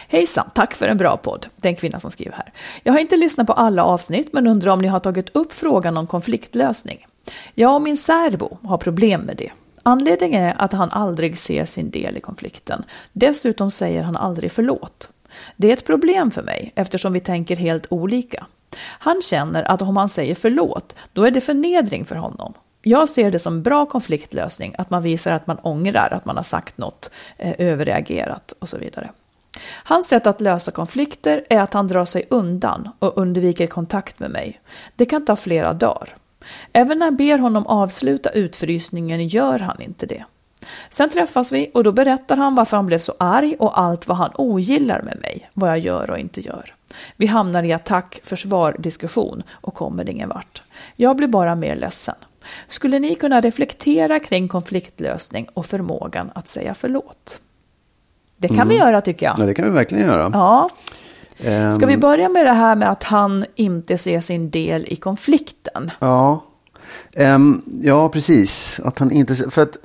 Hejsan, 0.08 0.50
tack 0.56 0.74
för 0.74 0.88
en 0.88 0.98
bra 0.98 1.18
podd. 1.18 1.48
Det 1.56 1.68
är 1.68 1.70
en 1.70 1.76
kvinna 1.76 2.00
som 2.00 2.12
skriver 2.12 2.36
här. 2.36 2.54
Jag 2.84 2.94
har 2.94 3.00
inte 3.00 3.18
lyssnat 3.18 3.48
på 3.48 3.54
alla 3.54 3.84
avsnitt 3.84 4.34
men 4.34 4.48
undrar 4.48 4.72
om 4.72 4.80
ni 4.80 4.88
har 4.88 5.00
tagit 5.00 5.30
upp 5.36 5.54
frågan 5.54 5.98
om 5.98 6.08
konfliktlösning. 6.08 7.08
Jag 7.54 7.76
och 7.76 7.82
min 7.82 7.98
särbo 7.98 8.58
har 8.64 8.78
problem 8.78 9.22
med 9.22 9.38
det. 9.38 9.52
Anledningen 9.84 10.44
är 10.44 10.56
att 10.58 10.74
han 10.74 10.90
aldrig 10.92 11.38
ser 11.40 11.66
sin 11.66 11.90
del 11.90 12.18
i 12.18 12.22
konflikten. 12.22 12.84
Dessutom 13.14 13.72
säger 13.72 14.04
han 14.04 14.18
aldrig 14.18 14.52
förlåt. 14.52 15.10
Det 15.56 15.70
är 15.70 15.74
ett 15.74 15.86
problem 15.86 16.32
för 16.32 16.42
mig 16.44 16.72
eftersom 16.76 17.14
vi 17.14 17.20
tänker 17.20 17.56
helt 17.56 17.88
olika. 17.90 18.46
Han 18.80 19.22
känner 19.22 19.64
att 19.64 19.82
om 19.82 19.98
han 19.98 20.10
säger 20.10 20.36
förlåt, 20.36 20.96
då 21.14 21.24
är 21.24 21.32
det 21.32 21.42
förnedring 21.42 22.06
för 22.06 22.16
honom. 22.16 22.54
Jag 22.88 23.10
ser 23.10 23.32
det 23.32 23.40
som 23.40 23.62
bra 23.62 23.86
konfliktlösning 23.86 24.76
att 24.78 24.90
man 24.90 25.02
visar 25.02 25.32
att 25.32 25.48
man 25.48 25.58
ångrar 25.58 26.14
att 26.14 26.26
man 26.26 26.38
har 26.38 26.44
sagt 26.44 26.78
något, 26.78 27.12
eh, 27.38 27.54
överreagerat 27.58 28.54
och 28.60 28.70
så 28.70 28.78
vidare. 28.78 29.10
Hans 29.84 30.08
sätt 30.08 30.28
att 30.28 30.42
lösa 30.42 30.72
konflikter 30.72 31.46
är 31.50 31.62
att 31.62 31.74
han 31.74 31.88
drar 31.88 32.06
sig 32.06 32.28
undan 32.30 32.90
och 33.00 33.18
undviker 33.18 33.68
kontakt 33.68 34.20
med 34.20 34.32
mig. 34.32 34.62
Det 34.96 35.06
kan 35.06 35.26
ta 35.26 35.36
flera 35.36 35.74
dagar. 35.74 36.16
Även 36.74 37.00
när 37.00 37.06
jag 37.06 37.16
ber 37.16 37.38
honom 37.38 37.68
avsluta 37.68 38.30
utfrysningen 38.30 39.28
gör 39.28 39.60
han 39.60 39.82
inte 39.82 40.06
det. 40.06 40.24
Sen 40.90 41.10
träffas 41.10 41.52
vi 41.52 41.72
och 41.74 41.84
då 41.84 41.92
berättar 41.92 42.38
han 42.38 42.56
varför 42.56 42.78
han 42.78 42.86
blev 42.86 43.00
så 43.00 43.14
arg 43.20 43.56
och 43.60 43.80
allt 43.80 44.08
vad 44.08 44.18
han 44.18 44.32
ogillar 44.36 45.02
med 45.02 45.18
mig, 45.22 45.50
vad 45.54 45.70
jag 45.70 45.80
gör 45.80 46.12
och 46.12 46.20
inte 46.20 46.42
gör. 46.42 46.74
Vi 47.16 47.26
hamnar 47.26 47.64
i 47.64 47.74
attack, 47.74 48.20
försvar, 48.24 48.76
diskussion 48.80 49.44
och 49.52 49.74
kommer 49.74 50.10
ingen 50.10 50.30
vart. 50.30 50.64
Jag 50.96 51.16
blir 51.16 51.28
bara 51.28 51.56
mer 51.56 51.76
ledsen. 51.76 52.16
Skulle 52.68 53.00
ni 53.00 53.16
kunna 53.16 53.42
reflektera 53.42 54.20
kring 54.20 54.48
konfliktlösning 54.48 55.48
och 55.54 55.66
förmågan 55.66 56.32
att 56.36 56.48
säga 56.48 56.74
förlåt? 56.74 57.40
Det 58.38 58.48
kan 58.48 58.68
vi 58.70 58.76
göra 58.76 59.02
tycker 59.02 59.26
jag. 59.26 59.40
Ja, 59.40 59.46
det 59.46 59.54
kan 59.54 59.66
vi 59.66 59.72
verkligen 59.72 60.08
göra. 60.08 60.30
Ja. 60.34 60.70
Ehm, 61.40 61.72
Ska 61.72 61.86
vi 61.86 61.98
börja 61.98 62.30
med 62.30 62.46
det 62.46 62.54
här 62.54 62.76
med 62.76 62.92
att 62.92 63.04
han 63.04 63.46
inte 63.56 63.98
ser 63.98 64.22
sin 64.22 64.50
del 64.50 64.86
i 64.88 64.96
konflikten? 64.96 65.92
Ja, 66.00 66.44
Ehm, 67.14 67.62
ja 67.82 68.10
precis. 68.10 68.80
Att 68.84 69.00
han 69.00 69.12
inte, 69.12 69.36
för 69.36 69.62
att, 69.64 69.78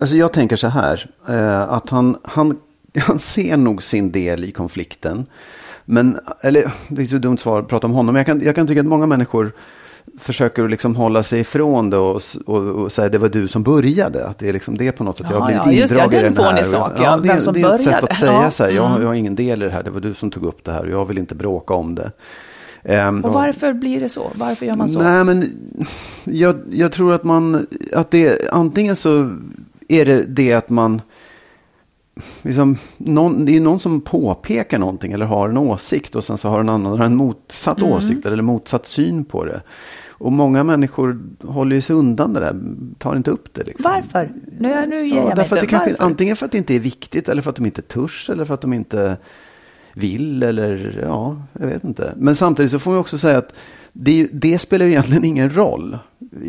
alltså 0.00 0.16
jag 0.16 0.32
tänker 0.32 0.56
så 0.56 0.68
här, 0.68 1.10
eh, 1.28 1.72
att 1.72 1.90
han, 1.90 2.16
han 2.24 2.58
han 2.98 3.18
ser 3.18 3.56
nog 3.56 3.82
sin 3.82 4.12
del 4.12 4.44
i 4.44 4.52
konflikten. 4.52 5.26
Men, 5.84 6.18
eller 6.42 6.72
det 6.88 7.02
är 7.02 7.06
så 7.06 7.18
dumt 7.18 7.38
svar 7.38 7.60
att 7.60 7.68
prata 7.68 7.86
om 7.86 7.92
honom, 7.92 8.12
men 8.12 8.20
jag 8.20 8.26
kan, 8.26 8.40
jag 8.40 8.54
kan 8.54 8.66
tycka 8.66 8.80
att 8.80 8.86
många 8.86 9.06
människor 9.06 9.52
försöker 10.18 10.68
liksom 10.68 10.96
hålla 10.96 11.22
sig 11.22 11.40
ifrån 11.40 11.90
det 11.90 11.96
och, 11.96 12.22
och, 12.46 12.56
och 12.66 12.92
säga 12.92 13.08
det 13.08 13.18
var 13.18 13.28
du 13.28 13.48
som 13.48 13.62
började. 13.62 14.26
Att 14.26 14.38
det 14.38 14.48
är 14.48 14.52
liksom 14.52 14.76
det 14.78 14.92
på 14.92 15.04
något 15.04 15.18
sätt. 15.18 15.26
jag 15.30 15.40
har 15.40 15.50
Ja, 15.50 15.64
blivit 15.64 15.90
ja, 15.90 15.96
indragen 15.96 16.10
Ja, 16.12 16.16
i 16.16 16.20
är 16.20 16.30
den 16.30 16.38
en 16.46 16.54
här. 16.56 16.62
sak, 16.64 16.92
ja. 16.98 17.02
ja, 17.24 17.34
det, 17.34 17.40
som 17.40 17.54
det 17.54 17.60
är 17.62 17.74
ett 17.74 17.82
sätt 17.82 18.02
att 18.02 18.16
säga 18.16 18.32
Ja. 18.32 18.50
så 18.50 18.64
här. 18.64 18.70
Jag, 18.70 18.86
Mm. 18.86 19.00
jag 19.00 19.08
har 19.08 19.14
ingen 19.14 19.34
del 19.34 19.62
i 19.62 19.64
det 19.66 19.70
här. 19.72 19.82
Det 19.82 19.90
var 19.90 20.00
du 20.00 20.14
som 20.14 20.30
tog 20.30 20.44
upp 20.44 20.64
det 20.64 20.72
här 20.72 20.84
och 20.84 20.90
jag 20.90 21.04
vill 21.06 21.18
inte 21.18 21.34
bråka 21.34 21.74
om 21.74 21.94
det. 21.94 22.10
Ehm, 22.84 23.24
Och 23.24 23.32
varför 23.32 23.72
blir 23.72 24.00
det 24.00 24.08
så? 24.08 24.30
Varför 24.34 24.66
gör 24.66 24.74
man 24.74 24.88
så? 24.88 25.02
Nej, 25.02 25.24
men 25.24 25.44
jag, 26.24 26.56
jag 26.70 26.92
tror 26.92 27.14
att 27.14 27.24
man, 27.24 27.66
att 27.94 28.10
det, 28.10 28.48
antingen 28.52 28.96
så 28.96 29.30
är 29.88 30.04
det 30.06 30.22
det 30.28 30.52
att 30.52 30.68
man, 30.70 31.00
liksom, 32.42 32.76
någon, 32.96 33.44
det 33.44 33.56
är 33.56 33.60
någon 33.60 33.80
som 33.80 34.00
påpekar 34.00 34.78
någonting 34.78 35.12
eller 35.12 35.26
har 35.26 35.48
en 35.48 35.56
åsikt 35.58 36.14
och 36.14 36.24
sen 36.24 36.38
så 36.38 36.48
har 36.48 36.60
en 36.60 36.68
annan 36.68 36.98
har 36.98 37.04
en 37.04 37.16
motsatt 37.16 37.78
Mm. 37.78 37.92
åsikt 37.92 38.26
eller 38.26 38.42
motsatt 38.42 38.86
syn 38.86 39.24
på 39.24 39.44
det. 39.44 39.62
Och 40.08 40.32
många 40.32 40.64
människor 40.64 41.20
håller 41.44 41.76
ju 41.76 41.82
sig 41.82 41.96
undan 41.96 42.32
det 42.34 42.40
där, 42.40 42.56
tar 42.98 43.16
inte 43.16 43.30
upp 43.30 43.54
det. 43.54 43.64
Liksom. 43.64 43.92
Varför? 43.94 44.32
Nu, 44.58 44.86
nu 44.86 45.08
ger 45.08 45.16
Ja, 45.16 45.16
jag 45.16 45.24
mig 45.26 45.32
därför 45.36 45.56
att 45.56 45.62
det 45.62 45.68
kanske, 45.68 45.96
antingen 45.98 46.36
för 46.36 46.46
att 46.46 46.52
det 46.52 46.58
inte 46.58 46.74
är 46.74 46.78
viktigt 46.80 47.28
eller 47.28 47.42
för 47.42 47.50
att 47.50 47.56
de 47.56 47.66
inte 47.66 47.82
törs 47.82 48.30
eller 48.30 48.44
för 48.44 48.54
att 48.54 48.60
de 48.60 48.72
inte 48.72 49.16
vill 49.94 50.42
eller 50.42 51.00
ja, 51.02 51.42
jag 51.52 51.66
vet 51.66 51.84
inte. 51.84 52.12
Men 52.16 52.36
samtidigt 52.36 52.70
så 52.72 52.78
får 52.78 52.90
man 52.90 53.00
också 53.00 53.18
säga 53.18 53.38
att 53.38 53.54
det, 53.92 54.28
det 54.32 54.58
spelar 54.58 54.86
ju 54.86 54.92
egentligen 54.92 55.24
ingen 55.24 55.50
roll 55.50 55.98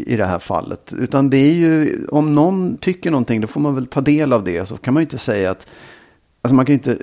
i 0.06 0.16
det 0.18 0.26
här 0.26 0.40
fallet. 0.40 0.94
Utan 1.00 1.30
det 1.30 1.38
är 1.38 1.54
ju, 1.54 2.06
om 2.12 2.36
någon 2.36 2.78
tycker 2.78 3.12
någonting 3.12 3.42
då 3.42 3.48
får 3.48 3.62
man 3.62 3.76
väl 3.76 3.86
ta 3.86 4.02
del 4.02 4.34
av 4.34 4.44
det. 4.44 4.68
Så 4.68 4.78
kan 4.78 4.94
man 4.94 5.02
ju 5.02 5.06
inte 5.06 5.18
säga 5.18 5.52
att, 5.52 5.68
alltså 6.42 6.56
man 6.56 6.66
kan 6.66 6.74
inte, 6.74 6.98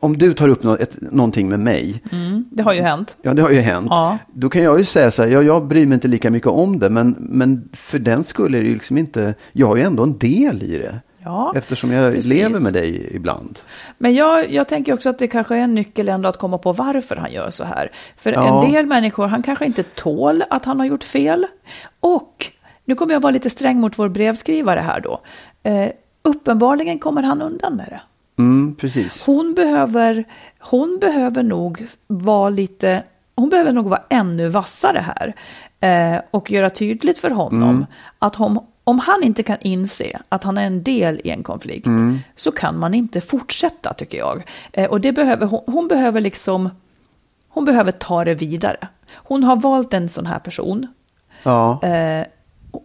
om 0.00 0.18
du 0.18 0.34
tar 0.34 0.48
upp 0.48 0.62
nå- 0.62 0.76
ett, 0.76 0.96
någonting 1.00 1.48
med 1.48 1.60
mig, 1.60 2.02
Mm, 2.12 2.44
det 2.50 2.62
har 2.62 2.72
ju 2.72 2.80
hänt. 2.82 3.16
ja 3.22 3.34
det 3.34 3.42
har 3.42 3.50
ju 3.50 3.60
hänt. 3.60 3.86
Ja. 3.90 4.18
Då 4.34 4.48
kan 4.48 4.62
jag 4.62 4.78
ju 4.78 4.84
säga 4.84 5.10
så 5.10 5.22
här, 5.22 5.28
ja, 5.30 5.42
jag 5.42 5.66
bryr 5.66 5.86
mig 5.86 5.94
inte 5.94 6.08
lika 6.08 6.30
mycket 6.30 6.48
om 6.48 6.78
det, 6.78 6.90
men, 6.90 7.16
men 7.18 7.68
för 7.72 7.98
den 7.98 8.24
skulle 8.24 8.58
är 8.58 8.62
det 8.62 8.68
ju 8.68 8.74
liksom 8.74 8.98
inte, 8.98 9.34
jag 9.52 9.66
har 9.66 9.76
ju 9.76 9.82
ändå 9.82 10.02
en 10.02 10.18
del 10.18 10.62
i 10.62 10.78
det. 10.78 11.00
Ja, 11.24 11.52
Eftersom 11.56 11.92
jag 11.92 12.12
precis. 12.12 12.30
lever 12.30 12.60
med 12.60 12.72
dig 12.72 13.16
ibland. 13.16 13.58
Men 13.98 14.14
jag, 14.14 14.52
jag 14.52 14.68
tänker 14.68 14.92
också 14.94 15.10
att 15.10 15.18
det 15.18 15.26
kanske 15.28 15.56
är 15.56 15.60
en 15.60 15.74
nyckel 15.74 16.08
ändå 16.08 16.28
att 16.28 16.36
komma 16.38 16.58
på 16.58 16.72
varför 16.72 17.16
han 17.16 17.32
gör 17.32 17.50
så 17.50 17.64
här. 17.64 17.90
För 18.16 18.32
Ja. 18.32 18.64
en 18.64 18.72
del 18.72 18.86
människor, 18.86 19.26
han 19.26 19.42
kanske 19.42 19.66
inte 19.66 19.82
tål 19.82 20.44
att 20.50 20.64
han 20.64 20.78
har 20.80 20.86
gjort 20.86 21.04
fel. 21.04 21.46
Och, 22.00 22.46
nu 22.84 22.94
kommer 22.94 23.12
jag 23.12 23.20
vara 23.20 23.30
lite 23.30 23.50
sträng 23.50 23.80
mot 23.80 23.98
vår 23.98 24.08
brevskrivare 24.08 24.80
här 24.80 25.00
då. 25.00 25.20
Eh, 25.62 25.88
uppenbarligen 26.22 26.98
kommer 26.98 27.22
han 27.22 27.42
undan 27.42 27.76
med 27.76 27.86
det. 27.88 28.00
Mm, 28.42 28.74
precis. 28.76 29.24
Hon 29.26 29.54
behöver, 29.54 30.24
hon 30.58 30.98
behöver 31.00 31.42
nog 31.42 31.86
vara 32.06 32.48
lite, 32.50 33.02
hon 33.34 33.48
behöver 33.48 33.72
nog 33.72 33.88
vara 33.88 34.02
ännu 34.08 34.48
vassare 34.48 35.04
här. 35.16 35.34
Eh, 36.14 36.20
och 36.30 36.50
göra 36.50 36.70
tydligt 36.70 37.18
för 37.18 37.30
honom 37.30 37.86
att 38.18 38.40
om, 38.40 38.66
om 38.84 38.98
han 38.98 39.22
inte 39.22 39.42
kan 39.42 39.56
inse 39.60 40.20
att 40.28 40.44
han 40.44 40.58
är 40.58 40.66
en 40.66 40.82
del 40.82 41.20
i 41.24 41.30
en 41.30 41.42
konflikt 41.42 41.86
så 42.36 42.52
kan 42.52 42.78
man 42.78 42.94
inte 42.94 43.20
fortsätta 43.20 43.92
tycker 43.94 44.18
jag. 44.18 44.42
Eh, 44.72 44.90
och 44.90 45.00
det 45.00 45.12
behöver 45.12 45.46
hon, 45.46 45.62
hon 45.66 45.88
behöver 45.88 46.20
liksom, 46.20 46.70
hon 47.48 47.64
behöver 47.64 47.92
ta 47.92 48.24
det 48.24 48.34
vidare. 48.34 48.88
Hon 49.14 49.44
har 49.44 49.56
valt 49.56 49.94
en 49.94 50.08
sån 50.08 50.26
här 50.26 50.38
person. 50.38 50.86
Ja, 51.42 51.82
Eh, 51.82 52.26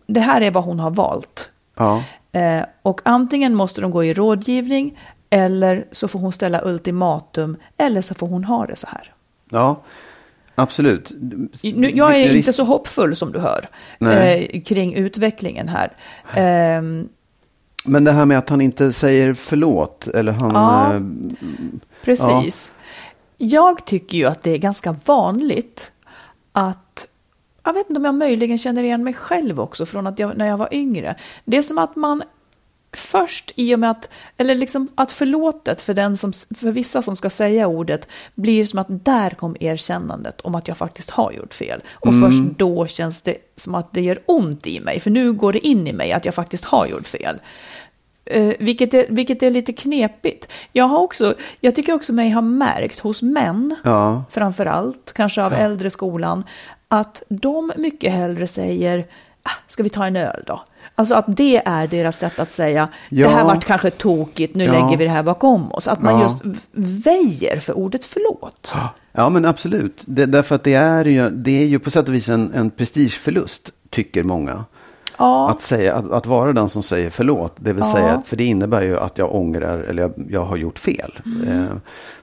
det 0.07 0.19
här 0.19 0.41
är 0.41 0.51
vad 0.51 0.63
hon 0.63 0.79
har 0.79 0.91
valt. 0.91 1.49
ja. 1.75 2.03
Eh, 2.31 2.63
och 2.81 3.01
antingen 3.03 3.55
måste 3.55 3.81
de 3.81 3.91
gå 3.91 4.03
i 4.03 4.13
rådgivning 4.13 4.99
eller 5.29 5.85
så 5.91 6.07
får 6.07 6.19
hon 6.19 6.31
ställa 6.31 6.61
ultimatum 6.65 7.57
eller 7.77 8.01
så 8.01 8.15
får 8.15 8.27
hon 8.27 8.43
ha 8.43 8.65
det 8.65 8.75
så 8.75 8.87
här. 8.87 9.13
ja. 9.49 9.81
Absolut. 10.55 11.11
Nu, 11.63 11.91
jag 11.95 12.15
är 12.15 12.35
inte 12.35 12.53
så 12.53 12.63
hoppfull 12.63 13.15
som 13.15 13.31
du 13.31 13.39
hör 13.39 13.67
eh, 13.99 14.61
kring 14.61 14.93
utvecklingen 14.93 15.67
här. 15.67 15.91
Ehm, 16.35 17.09
Men 17.85 18.03
det 18.03 18.11
här 18.11 18.25
med 18.25 18.37
att 18.37 18.49
han 18.49 18.61
inte 18.61 18.91
säger 18.91 19.33
förlåt. 19.33 20.07
Eller 20.07 20.31
han... 20.31 20.51
Ja. 20.55 20.93
eh, 20.93 21.01
precis. 22.03 22.71
Jag 23.37 23.85
tycker 23.85 24.17
ju 24.17 24.25
att 24.25 24.43
det 24.43 24.51
är 24.51 24.57
ganska 24.57 24.95
vanligt 25.05 25.91
att 26.51 27.07
jag 27.63 27.73
vet 27.73 27.89
inte 27.89 27.99
om 27.99 28.05
jag 28.05 28.15
möjligen 28.15 28.57
känner 28.57 28.83
igen 28.83 29.03
mig 29.03 29.13
själv 29.13 29.59
också 29.59 29.85
från 29.85 30.07
att 30.07 30.19
jag, 30.19 30.37
när 30.37 30.47
jag 30.47 30.57
var 30.57 30.73
yngre. 30.73 31.15
Det 31.45 31.57
är 31.57 31.61
som 31.61 31.77
att 31.77 31.95
man 31.95 32.23
först 32.95 33.51
i 33.55 33.75
och 33.75 33.79
med 33.79 33.91
att, 33.91 34.09
eller 34.37 34.55
liksom 34.55 34.87
att 34.95 35.11
förlåtet 35.11 35.81
för, 35.81 35.93
den 35.93 36.17
som, 36.17 36.33
för 36.55 36.71
vissa 36.71 37.01
som 37.01 37.15
ska 37.15 37.29
säga 37.29 37.67
ordet 37.67 38.07
blir 38.35 38.65
som 38.65 38.79
att 38.79 38.87
där 38.89 39.29
kom 39.29 39.55
erkännandet 39.59 40.41
om 40.41 40.55
att 40.55 40.67
jag 40.67 40.77
faktiskt 40.77 41.09
har 41.09 41.31
gjort 41.31 41.53
fel. 41.53 41.81
Och 41.93 42.13
först 42.13 42.57
då 42.57 42.87
känns 42.87 43.21
det 43.21 43.37
som 43.55 43.75
att 43.75 43.93
det 43.93 44.01
gör 44.01 44.19
ont 44.25 44.67
i 44.67 44.79
mig, 44.79 44.99
för 44.99 45.11
nu 45.11 45.33
går 45.33 45.53
det 45.53 45.67
in 45.67 45.87
i 45.87 45.93
mig 45.93 46.11
att 46.13 46.25
jag 46.25 46.35
faktiskt 46.35 46.65
har 46.65 46.85
gjort 46.85 47.07
fel. 47.07 47.39
Eh, 48.25 48.53
vilket, 48.59 48.93
är, 48.93 49.05
vilket 49.09 49.43
är 49.43 49.51
lite 49.51 49.73
knepigt. 49.73 50.51
Jag, 50.71 50.85
har 50.85 50.99
också, 50.99 51.35
jag 51.59 51.75
tycker 51.75 51.93
också 51.93 52.13
mig 52.13 52.29
ha 52.29 52.41
märkt 52.41 52.99
hos 52.99 53.21
män, 53.21 53.75
ja. 53.83 54.23
framför 54.31 54.65
allt, 54.65 55.13
kanske 55.15 55.43
av 55.43 55.53
äldre 55.53 55.89
skolan, 55.89 56.43
att 56.87 57.23
de 57.29 57.71
mycket 57.77 58.13
hellre 58.13 58.47
säger, 58.47 59.05
ska 59.67 59.83
vi 59.83 59.89
ta 59.89 60.05
en 60.05 60.15
öl 60.15 60.43
då? 60.47 60.63
Alltså 60.97 61.15
att 61.15 61.25
det 61.27 61.61
är 61.65 61.87
deras 61.87 62.17
sätt 62.19 62.39
att 62.39 62.51
säga, 62.51 62.87
Ja. 63.09 63.27
det 63.27 63.33
här 63.35 63.43
vart 63.43 63.65
kanske 63.65 63.89
tokigt, 63.91 64.55
nu 64.55 64.63
Ja. 64.63 64.71
lägger 64.71 64.97
vi 64.97 65.03
det 65.03 65.09
här 65.09 65.23
bakom 65.23 65.71
oss. 65.71 65.87
Att 65.87 66.01
man 66.01 66.19
Ja. 66.19 66.23
just 66.23 66.59
väjer 67.05 67.59
för 67.59 67.73
ordet 67.77 68.05
förlåt. 68.05 68.73
Ja, 69.11 69.29
men 69.29 69.45
absolut. 69.45 70.03
Det, 70.07 70.25
därför 70.25 70.55
att 70.55 70.63
det 70.63 70.73
är 70.73 71.05
ju, 71.05 71.29
det 71.29 71.61
är 71.61 71.65
ju 71.65 71.79
på 71.79 71.91
sätt 71.91 72.07
och 72.07 72.13
vis 72.13 72.29
en, 72.29 72.53
en 72.53 72.69
prestigeförlust, 72.69 73.71
tycker 73.89 74.23
många. 74.23 74.65
Ja, 75.17 75.49
Att, 75.49 75.61
säga, 75.61 75.93
att, 75.93 76.11
att 76.11 76.25
vara 76.25 76.53
den 76.53 76.69
som 76.69 76.83
säger 76.83 77.09
förlåt, 77.09 77.55
det 77.59 77.73
vill 77.73 77.83
Ja. 77.85 77.91
säga, 77.93 78.21
för 78.25 78.35
det 78.35 78.43
innebär 78.43 78.81
ju 78.81 78.97
att 78.99 79.17
jag 79.17 79.35
ångrar 79.35 79.77
eller 79.77 80.01
jag, 80.03 80.13
jag 80.29 80.45
har 80.45 80.57
gjort 80.57 80.79
fel. 80.79 81.19
Mm. 81.25 81.47
Eh, 81.47 81.65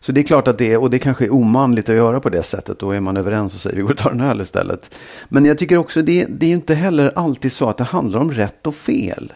så 0.00 0.12
det 0.12 0.20
är 0.20 0.22
klart 0.22 0.48
att 0.48 0.58
det 0.58 0.76
och 0.76 0.90
det 0.90 0.98
kanske 0.98 1.24
är 1.24 1.32
omanligt 1.34 1.88
att 1.88 1.94
göra 1.94 2.20
på 2.20 2.28
det 2.28 2.42
sättet, 2.42 2.78
då 2.78 2.90
är 2.90 3.00
man 3.00 3.16
överens 3.16 3.54
och 3.54 3.60
säger 3.60 3.76
vi 3.76 3.82
går 3.82 3.90
och 3.90 3.98
tar 3.98 4.10
en 4.10 4.20
öl 4.20 4.40
istället. 4.40 4.94
Men 5.28 5.44
jag 5.44 5.58
tycker 5.58 5.76
också, 5.76 6.02
det, 6.02 6.26
det 6.28 6.46
är 6.46 6.50
inte 6.52 6.74
heller 6.74 7.12
alltid 7.16 7.52
så 7.52 7.68
att 7.68 7.76
det 7.78 7.84
handlar 7.84 8.20
om 8.20 8.32
rätt 8.32 8.66
och 8.66 8.74
fel. 8.74 9.32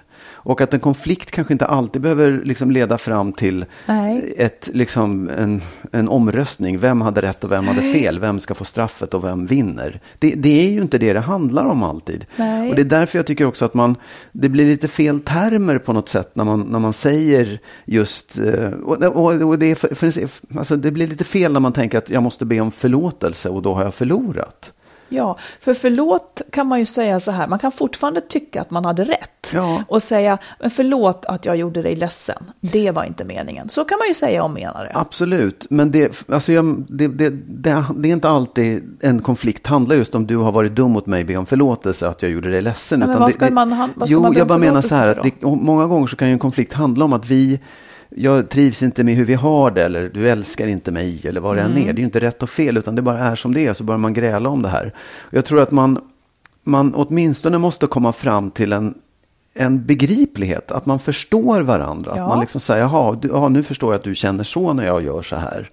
Och 0.46 0.60
att 0.60 0.74
en 0.74 0.80
konflikt 0.80 1.30
kanske 1.30 1.54
inte 1.54 1.66
alltid 1.66 2.02
behöver 2.02 2.40
liksom 2.44 2.70
leda 2.70 2.98
fram 2.98 3.32
till 3.32 3.64
Nej. 3.86 4.34
ett, 4.36 4.70
liksom 4.72 5.30
en, 5.38 5.62
en 5.92 6.08
omröstning. 6.08 6.78
Vem 6.78 7.00
hade 7.00 7.22
rätt 7.22 7.44
och 7.44 7.52
vem 7.52 7.68
hade 7.68 7.82
fel? 7.82 8.20
Vem 8.20 8.40
ska 8.40 8.54
få 8.54 8.64
straffet 8.64 9.14
och 9.14 9.24
vem 9.24 9.46
vinner? 9.46 10.00
Det, 10.18 10.34
det 10.36 10.66
är 10.66 10.70
ju 10.70 10.82
inte 10.82 10.98
det 10.98 11.12
det 11.12 11.20
handlar 11.20 11.64
om 11.64 11.82
alltid. 11.82 12.24
Nej. 12.36 12.70
Och 12.70 12.76
det 12.76 12.82
är 12.82 12.84
därför 12.84 13.18
jag 13.18 13.26
tycker 13.26 13.46
också 13.46 13.64
att 13.64 13.74
man, 13.74 13.96
det 14.32 14.48
blir 14.48 14.66
lite 14.66 14.88
fel 14.88 15.20
termer 15.20 15.78
på 15.78 15.92
något 15.92 16.08
sätt 16.08 16.30
när 16.34 16.44
man, 16.44 16.60
när 16.60 16.78
man 16.78 16.92
säger 16.92 17.60
just, 17.84 18.38
eh, 18.38 18.70
och, 18.70 19.02
och, 19.02 19.42
och 19.42 19.58
det, 19.58 19.66
är 19.66 19.74
för, 19.74 19.94
för, 19.94 20.28
alltså 20.58 20.76
det 20.76 20.90
blir 20.90 21.06
lite 21.06 21.24
fel 21.24 21.52
när 21.52 21.60
man 21.60 21.72
tänker 21.72 21.98
att 21.98 22.10
jag 22.10 22.22
måste 22.22 22.44
be 22.44 22.60
om 22.60 22.72
förlåtelse 22.72 23.48
och 23.48 23.62
då 23.62 23.74
har 23.74 23.82
jag 23.82 23.94
förlorat. 23.94 24.72
Ja, 25.08 25.38
för 25.60 25.74
förlåt 25.74 26.42
kan 26.52 26.66
man 26.66 26.78
ju 26.78 26.86
säga 26.86 27.20
så 27.20 27.30
här, 27.30 27.46
man 27.48 27.58
kan 27.58 27.72
fortfarande 27.72 28.20
tycka 28.20 28.60
att 28.60 28.70
man 28.70 28.84
hade 28.84 29.04
rätt. 29.04 29.50
Ja. 29.54 29.82
Och 29.88 30.02
säga, 30.02 30.38
men 30.60 30.70
förlåt 30.70 31.24
att 31.26 31.44
jag 31.44 31.56
gjorde 31.56 31.82
dig 31.82 31.96
ledsen, 31.96 32.42
det 32.60 32.90
var 32.90 33.04
inte 33.04 33.24
meningen. 33.24 33.68
Så 33.68 33.84
kan 33.84 33.98
man 33.98 34.08
ju 34.08 34.14
säga 34.14 34.42
om 34.42 34.52
menare. 34.54 34.92
Absolut, 34.94 35.66
men 35.70 35.90
det, 35.90 36.24
alltså 36.28 36.52
jag, 36.52 36.84
det, 36.88 37.08
det, 37.08 37.30
det, 37.30 37.84
det 37.96 38.08
är 38.08 38.12
inte 38.12 38.28
alltid 38.28 38.98
en 39.00 39.22
konflikt 39.22 39.66
handlar 39.66 39.96
just 39.96 40.14
om 40.14 40.26
du 40.26 40.36
har 40.36 40.52
varit 40.52 40.74
dum 40.74 40.90
mot 40.90 41.06
mig, 41.06 41.24
be 41.24 41.36
om 41.36 41.46
förlåtelse 41.46 42.08
att 42.08 42.22
jag 42.22 42.30
gjorde 42.30 42.50
dig 42.50 42.62
ledsen. 42.62 43.00
Ja, 43.00 43.06
men 43.06 43.18
vad 43.18 43.32
ska 43.34 43.50
man- 43.50 43.90
vad 43.94 44.08
ska 44.08 44.12
jo, 44.14 44.20
man 44.22 44.32
jag 44.32 44.46
bara 44.46 44.58
menar 44.58 44.80
så 44.80 44.94
här, 44.94 45.08
att 45.20 45.42
många 45.42 45.86
gånger 45.86 46.06
så 46.06 46.16
kan 46.16 46.28
ju 46.28 46.32
en 46.32 46.38
konflikt 46.38 46.72
handla 46.72 47.04
om 47.04 47.12
att 47.12 47.26
vi, 47.26 47.60
jag 48.18 48.48
trivs 48.48 48.82
inte 48.82 49.04
med 49.04 49.14
hur 49.14 49.24
vi 49.24 49.34
har 49.34 49.70
det, 49.70 49.84
eller 49.84 50.08
du 50.08 50.28
älskar 50.28 50.66
inte 50.66 50.92
mig, 50.92 51.20
eller 51.24 51.40
vad 51.40 51.56
det 51.56 51.62
än 51.62 51.76
är. 51.76 51.84
Det 51.84 51.90
är 51.90 51.98
ju 51.98 52.04
inte 52.04 52.20
rätt 52.20 52.42
och 52.42 52.50
fel, 52.50 52.76
utan 52.76 52.94
det 52.94 53.02
bara 53.02 53.18
är 53.18 53.36
som 53.36 53.54
det 53.54 53.66
är, 53.66 53.74
så 53.74 53.84
börjar 53.84 53.98
man 53.98 54.12
gräla 54.12 54.48
om 54.48 54.62
det 54.62 54.68
här. 54.68 54.92
Jag 55.30 55.44
tror 55.44 55.60
att 55.60 55.70
man, 55.70 55.98
man 56.64 56.94
åtminstone 56.94 57.58
måste 57.58 57.86
komma 57.86 58.12
fram 58.12 58.50
till 58.50 58.72
en 58.72 58.94
en 59.56 59.84
begriplighet, 59.86 60.72
att 60.72 60.86
man 60.86 60.98
förstår 60.98 61.60
varandra. 61.60 62.12
Ja. 62.16 62.22
Att 62.22 62.28
man 62.28 62.40
liksom 62.40 62.60
säger, 62.60 62.82
jaha, 62.82 63.16
du, 63.22 63.28
ja, 63.28 63.48
nu 63.48 63.62
förstår 63.62 63.92
jag 63.92 63.98
att 63.98 64.04
du 64.04 64.14
känner 64.14 64.44
så 64.44 64.72
när 64.72 64.86
jag 64.86 65.04
gör 65.04 65.22
så 65.22 65.36
här. 65.36 65.68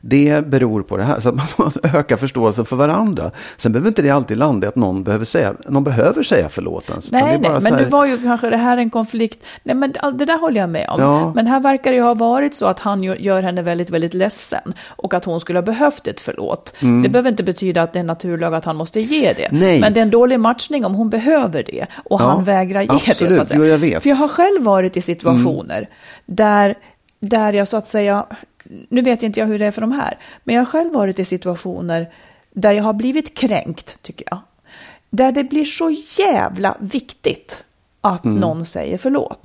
Det 0.00 0.46
beror 0.46 0.82
på 0.82 0.96
det 0.96 1.02
här, 1.02 1.20
så 1.20 1.28
att 1.28 1.34
man 1.34 1.46
måste 1.56 1.80
öka 1.98 2.16
förståelsen 2.16 2.64
för 2.64 2.76
varandra. 2.76 3.30
Sen 3.56 3.72
behöver 3.72 3.88
inte 3.88 4.02
det 4.02 4.10
alltid 4.10 4.36
landa 4.38 4.66
i 4.66 4.68
att 4.68 4.76
någon 4.76 5.02
behöver 5.04 5.24
säga, 5.24 5.54
någon 5.68 5.84
behöver 5.84 6.22
säga 6.22 6.48
förlåt 6.48 6.90
ens. 6.90 7.10
Nej, 7.12 7.38
nej, 7.42 7.50
men 7.62 7.72
här- 7.72 7.78
det 7.78 7.84
var 7.90 8.04
ju 8.06 8.18
kanske 8.18 8.50
det 8.50 8.56
här 8.56 8.76
en 8.76 8.90
konflikt. 8.90 9.44
Nej, 9.62 9.74
men 9.76 9.92
det 10.14 10.24
där 10.24 10.38
håller 10.38 10.60
jag 10.60 10.70
med 10.70 10.88
om. 10.88 11.00
Ja. 11.00 11.32
Men 11.34 11.46
här 11.46 11.60
verkar 11.60 11.90
det 11.90 11.96
ju 11.96 12.02
ha 12.02 12.14
varit 12.14 12.54
så 12.54 12.66
att 12.66 12.78
han 12.78 13.02
gör 13.02 13.42
henne 13.42 13.62
väldigt, 13.62 13.90
väldigt 13.90 14.14
ledsen 14.14 14.74
och 14.86 15.14
att 15.14 15.24
hon 15.24 15.40
skulle 15.40 15.58
ha 15.58 15.64
behövt 15.64 16.06
ett 16.06 16.20
förlåt. 16.20 16.72
Det 17.02 17.08
behöver 17.08 17.30
inte 17.30 17.42
betyda 17.42 17.82
att 17.82 17.92
det 17.92 17.98
är 17.98 18.00
en 18.00 18.06
naturlag 18.06 18.54
att 18.54 18.64
han 18.64 18.76
måste 18.76 19.00
ge 19.00 19.32
det. 19.32 19.44
Mm. 19.44 19.60
Nej. 19.60 19.80
Men 19.80 19.92
det 19.94 20.00
är 20.00 20.02
en 20.02 20.10
dålig 20.10 20.40
matchning 20.40 20.84
om 20.84 20.94
hon 20.94 21.10
behöver 21.10 21.62
det 21.62 21.86
och 22.04 22.20
Ja, 22.20 22.26
han 22.26 22.44
vägrar 22.44 22.80
ge 22.82 22.88
det. 22.88 23.14
Absolut. 23.28 23.36
Så 23.36 23.42
att 23.42 23.48
säga. 23.48 23.60
Jo, 23.60 23.64
jag 23.72 23.78
vet. 23.78 24.02
För 24.02 24.10
jag 24.10 24.16
har 24.16 24.28
själv 24.28 24.62
varit 24.62 24.96
i 24.96 25.00
situationer 25.00 25.88
där 26.26 26.78
där 27.20 27.52
jag 27.52 27.68
så 27.68 27.76
att 27.76 27.88
säga, 27.88 28.26
nu 28.88 29.00
vet 29.02 29.22
inte 29.22 29.40
jag 29.40 29.46
hur 29.46 29.58
det 29.58 29.66
är 29.66 29.70
för 29.70 29.80
de 29.80 29.92
här, 29.92 30.18
men 30.44 30.54
jag 30.54 30.60
har 30.62 30.66
själv 30.66 30.92
varit 30.92 31.18
i 31.18 31.24
situationer 31.24 32.12
där 32.52 32.72
jag 32.72 32.84
har 32.84 32.92
blivit 32.92 33.34
kränkt, 33.34 34.02
tycker 34.02 34.26
jag. 34.30 34.38
Där 35.10 35.32
det 35.32 35.44
blir 35.44 35.64
så 35.64 35.90
jävla 36.18 36.76
viktigt 36.80 37.64
att 38.00 38.24
Mm. 38.24 38.36
någon 38.40 38.64
säger 38.66 38.98
förlåt. 38.98 39.42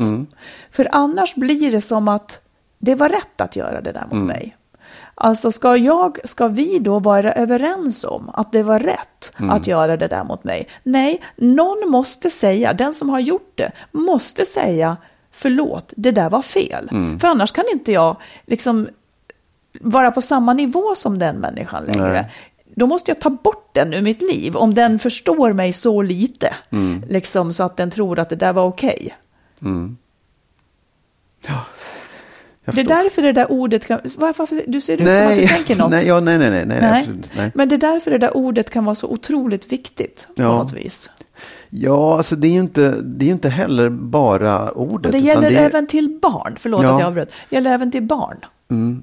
För 0.71 0.87
annars 0.91 1.35
blir 1.35 1.71
det 1.71 1.81
som 1.81 2.07
att 2.07 2.39
det 2.79 2.95
var 2.95 3.09
rätt 3.09 3.41
att 3.41 3.55
göra 3.55 3.81
det 3.81 3.91
där 3.91 4.03
mot 4.03 4.11
Mm. 4.13 4.25
mig. 4.27 4.55
Alltså 5.15 5.51
ska, 5.51 5.77
jag, 5.77 6.17
ska 6.23 6.47
vi 6.47 6.79
då 6.79 6.99
vara 6.99 7.33
överens 7.33 8.03
om 8.03 8.29
att 8.33 8.51
det 8.51 8.63
var 8.63 8.79
rätt 8.79 9.33
Mm. 9.39 9.49
att 9.49 9.67
göra 9.67 9.97
det 9.97 10.07
där 10.07 10.23
mot 10.23 10.43
mig? 10.43 10.67
Nej, 10.83 11.21
någon 11.35 11.89
måste 11.89 12.29
säga, 12.29 12.73
den 12.73 12.93
som 12.93 13.09
har 13.09 13.19
gjort 13.19 13.51
det, 13.55 13.71
måste 13.91 14.45
säga 14.45 14.97
förlåt, 15.31 15.93
det 15.97 16.11
där 16.11 16.29
var 16.29 16.41
fel. 16.41 16.87
Mm. 16.91 17.19
För 17.19 17.27
annars 17.27 17.51
kan 17.51 17.65
inte 17.73 17.91
jag 17.91 18.17
liksom 18.45 18.87
vara 19.81 20.11
på 20.11 20.21
samma 20.21 20.53
nivå 20.53 20.95
som 20.95 21.19
den 21.19 21.35
människan 21.35 21.85
längre. 21.85 22.11
Nej. 22.11 22.31
Då 22.75 22.87
måste 22.87 23.11
jag 23.11 23.21
ta 23.21 23.29
bort 23.29 23.69
den 23.73 23.93
ur 23.93 24.01
mitt 24.01 24.21
liv 24.21 24.55
om 24.55 24.73
den 24.73 24.99
förstår 24.99 25.53
mig 25.53 25.73
så 25.73 26.01
lite. 26.01 26.53
Mm. 26.69 27.03
Liksom 27.09 27.53
så 27.53 27.63
att 27.63 27.77
den 27.77 27.91
tror 27.91 28.19
att 28.19 28.29
det 28.29 28.35
där 28.35 28.53
var 28.53 28.65
okej. 28.65 29.15
Jag 31.47 31.59
Det 32.65 32.81
är 32.81 32.85
därför 32.85 33.21
det 33.21 33.31
där 33.31 33.51
ordet 33.51 33.85
kan... 33.87 33.99
Varför, 34.15 34.63
du 34.67 34.81
ser 34.81 34.93
ut 34.93 34.99
som 35.07 35.27
att 35.27 35.35
du 35.35 35.47
tänker 35.47 35.75
något. 35.75 35.89
nej, 35.91 36.07
ja, 36.07 36.19
nej, 36.19 36.37
nej, 36.37 36.49
nej, 36.49 36.65
nej, 36.65 36.77
Nej. 36.81 36.99
absolut, 36.99 37.31
nej. 37.37 37.51
Men 37.55 37.69
det 37.69 37.75
är 37.75 37.77
därför 37.77 38.11
det 38.11 38.17
där 38.17 38.37
ordet 38.37 38.69
kan 38.69 38.85
vara 38.85 38.95
så 38.95 39.07
otroligt 39.07 39.71
viktigt 39.71 40.27
på 40.35 40.41
Ja. 40.41 40.57
något 40.57 40.73
vis. 40.73 41.09
Ja, 41.69 42.17
alltså 42.17 42.35
det 42.35 42.47
är 42.47 42.51
ju 42.51 42.59
inte, 42.59 42.95
det 43.03 43.25
är 43.25 43.29
inte 43.29 43.49
heller 43.49 43.89
bara 43.89 44.71
ordet. 44.71 45.05
Och 45.05 45.11
det 45.11 45.17
gäller 45.27 45.49
det 45.49 45.55
är- 45.57 45.65
även 45.65 45.87
till 45.87 46.19
barn. 46.21 46.55
Förlåt 46.59 46.83
Ja. 46.83 46.93
att 46.93 46.99
jag 46.99 47.07
avbröt. 47.07 47.31
Det 47.49 47.55
gäller 47.55 47.71
även 47.71 47.91
till 47.91 48.03
barn. 48.03 48.37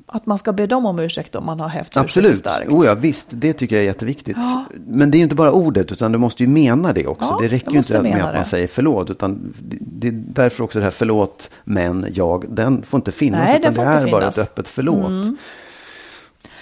Att 0.06 0.26
man 0.26 0.38
ska 0.38 0.52
be 0.52 0.66
dem 0.66 0.86
om 0.86 0.98
ursäkt 0.98 1.34
om 1.34 1.46
man 1.46 1.60
har 1.60 1.68
hävt 1.68 1.96
Absolut, 1.96 2.38
starkt. 2.38 2.70
oh, 2.70 2.86
ja, 2.86 2.94
visst, 2.94 3.28
det 3.30 3.52
tycker 3.52 3.76
jag 3.76 3.82
är 3.82 3.86
jätteviktigt. 3.86 4.36
Ja. 4.40 4.64
Men 4.86 5.10
det 5.10 5.18
är 5.18 5.20
inte 5.20 5.34
bara 5.34 5.52
ordet, 5.52 5.92
utan 5.92 6.12
du 6.12 6.18
måste 6.18 6.42
ju 6.42 6.48
mena 6.48 6.92
det 6.92 7.06
också. 7.06 7.24
Ja, 7.24 7.38
det 7.42 7.48
räcker 7.48 7.70
ju 7.70 7.78
inte 7.78 8.02
med 8.02 8.24
att 8.24 8.34
man 8.34 8.44
säger 8.44 8.66
förlåt, 8.66 9.10
utan 9.10 9.54
det, 9.80 10.08
är 10.08 10.12
därför 10.12 10.64
också 10.64 10.78
det 10.78 10.84
här 10.84 10.92
förlåt, 10.92 11.50
men 11.64 12.06
jag, 12.14 12.44
den 12.48 12.82
får 12.82 12.98
inte 12.98 13.12
finnas, 13.12 13.40
Nej, 13.40 13.60
den 13.60 13.72
utan 13.72 13.74
får 13.74 13.92
det 13.92 13.98
inte 13.98 14.08
är 14.08 14.12
bara. 14.12 14.22
Mm. 14.22 14.28
ett 14.28 14.38
öppet 14.38 14.68
förlåt. 14.68 15.38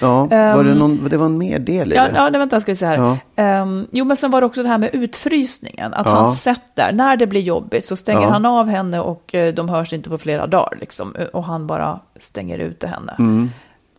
Ja, 0.00 0.26
var 0.26 0.64
det, 0.64 0.74
någon, 0.74 1.08
det 1.08 1.16
var 1.16 1.26
en 1.26 1.38
mer 1.38 1.58
del 1.58 1.92
i 1.92 1.96
Ja, 1.96 2.02
det? 2.08 2.12
ja 2.14 2.30
det, 2.30 2.38
vänta, 2.38 2.60
ska 2.60 2.72
vi 2.72 2.76
se 2.76 2.86
här. 2.86 2.96
Ja. 2.96 3.18
Ehm, 3.36 3.86
jo, 3.92 4.04
men 4.04 4.16
sen 4.16 4.30
var 4.30 4.40
det 4.40 4.46
också 4.46 4.62
det 4.62 4.68
här 4.68 4.78
med 4.78 4.90
utfrysningen. 4.94 5.94
Att 5.94 6.06
Ja. 6.06 6.12
hans 6.12 6.42
sätt 6.42 6.62
där, 6.74 6.92
när 6.92 7.16
det 7.16 7.26
blir 7.26 7.40
jobbigt 7.40 7.86
så 7.86 7.96
stänger 7.96 8.22
Ja. 8.22 8.28
han 8.30 8.44
av 8.46 8.68
henne 8.68 9.00
och 9.00 9.34
eh, 9.34 9.54
de 9.54 9.68
hörs 9.68 9.92
inte 9.92 10.10
på 10.10 10.18
flera 10.18 10.46
dagar. 10.46 10.78
Liksom, 10.80 11.14
och 11.32 11.44
han 11.44 11.66
bara 11.66 12.00
stänger 12.16 12.58
ute 12.58 12.86
henne. 12.86 13.14
Mm. 13.18 13.50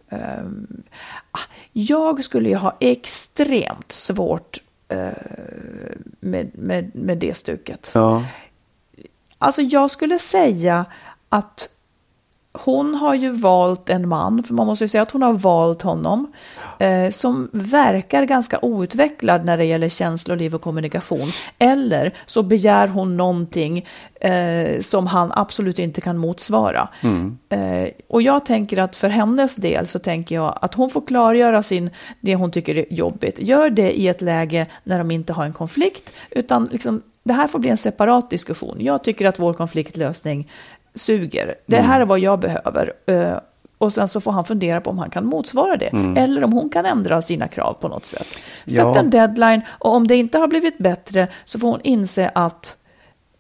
Ehm, 0.09 0.83
ah, 1.31 1.39
jag 1.71 2.23
skulle 2.23 2.49
ju 2.49 2.55
ha 2.55 2.77
extremt 2.79 3.91
svårt 3.91 4.57
eh, 4.87 5.07
med, 6.19 6.49
med, 6.53 6.95
med 6.95 7.17
det 7.17 7.37
stuket. 7.37 7.91
Ja, 7.93 8.23
Alltså 9.41 9.61
jag 9.61 9.91
skulle 9.91 10.19
säga 10.19 10.85
att 11.29 11.69
hon 12.53 12.95
har 12.95 13.15
ju 13.15 13.29
valt 13.31 13.89
en 13.89 14.07
man, 14.07 14.43
för 14.43 14.53
man 14.53 14.67
måste 14.67 14.83
ju 14.83 14.87
säga 14.87 15.01
att 15.01 15.11
hon 15.11 15.21
har 15.21 15.33
valt 15.33 15.81
honom, 15.81 16.33
eh, 16.79 17.09
som 17.09 17.49
verkar 17.53 18.23
ganska 18.23 18.59
outvecklad 18.61 19.45
när 19.45 19.57
det 19.57 19.65
gäller 19.65 19.89
känsloliv 19.89 20.55
och 20.55 20.61
kommunikation. 20.61 21.31
Eller 21.59 22.13
så 22.25 22.43
begär 22.43 22.87
hon 22.87 23.17
någonting 23.17 23.85
eh, 24.21 24.79
som 24.79 25.07
han 25.07 25.31
absolut 25.35 25.79
inte 25.79 26.01
kan 26.01 26.17
motsvara. 26.17 26.89
Eh, 27.49 27.89
och 28.09 28.21
jag 28.21 28.45
tänker 28.45 28.77
att 28.77 28.95
för 28.95 29.09
hennes 29.09 29.55
del 29.55 29.87
så 29.87 29.99
tänker 29.99 30.35
jag 30.35 30.59
att 30.61 30.73
hon 30.73 30.89
får 30.89 31.01
klargöra 31.01 31.63
sin, 31.63 31.89
det 32.21 32.35
hon 32.35 32.51
tycker 32.51 32.77
är 32.77 32.93
jobbigt. 32.93 33.39
Gör 33.39 33.69
det 33.69 33.99
i 33.99 34.07
ett 34.07 34.21
läge 34.21 34.65
när 34.83 34.97
de 34.97 35.11
inte 35.11 35.33
har 35.33 35.45
en 35.45 35.53
konflikt, 35.53 36.13
utan 36.31 36.65
liksom, 36.65 37.01
det 37.23 37.33
här 37.33 37.47
får 37.47 37.59
bli 37.59 37.69
en 37.69 37.77
separat 37.77 38.29
diskussion. 38.29 38.77
Jag 38.79 39.03
tycker 39.03 39.27
att 39.27 39.39
vår 39.39 39.53
konfliktlösning 39.53 40.47
suger. 40.99 41.55
Det 41.65 41.81
här 41.81 42.01
är 42.01 42.05
vad 42.05 42.19
jag 42.19 42.39
behöver. 42.39 42.93
Eh, 43.05 43.37
Och 43.77 43.93
sen 43.93 44.07
så 44.07 44.21
får 44.21 44.31
han 44.31 44.45
fundera 44.45 44.81
på 44.81 44.89
om 44.89 44.97
han 44.99 45.09
kan 45.09 45.25
motsvara 45.25 45.77
det. 45.77 45.89
Eller 46.17 46.43
om 46.43 46.53
hon 46.53 46.69
kan 46.69 46.85
ändra 46.85 47.21
sina 47.21 47.47
krav 47.47 47.73
på 47.73 47.87
något 47.87 48.05
sätt. 48.05 48.27
Sätt 48.65 48.75
Ja. 48.77 48.99
en 48.99 49.09
deadline 49.09 49.61
och 49.69 49.95
om 49.95 50.07
det 50.07 50.15
inte 50.15 50.37
har 50.37 50.47
blivit 50.47 50.77
bättre 50.77 51.27
så 51.45 51.59
får 51.59 51.67
hon 51.67 51.79
inse 51.83 52.31
att 52.35 52.75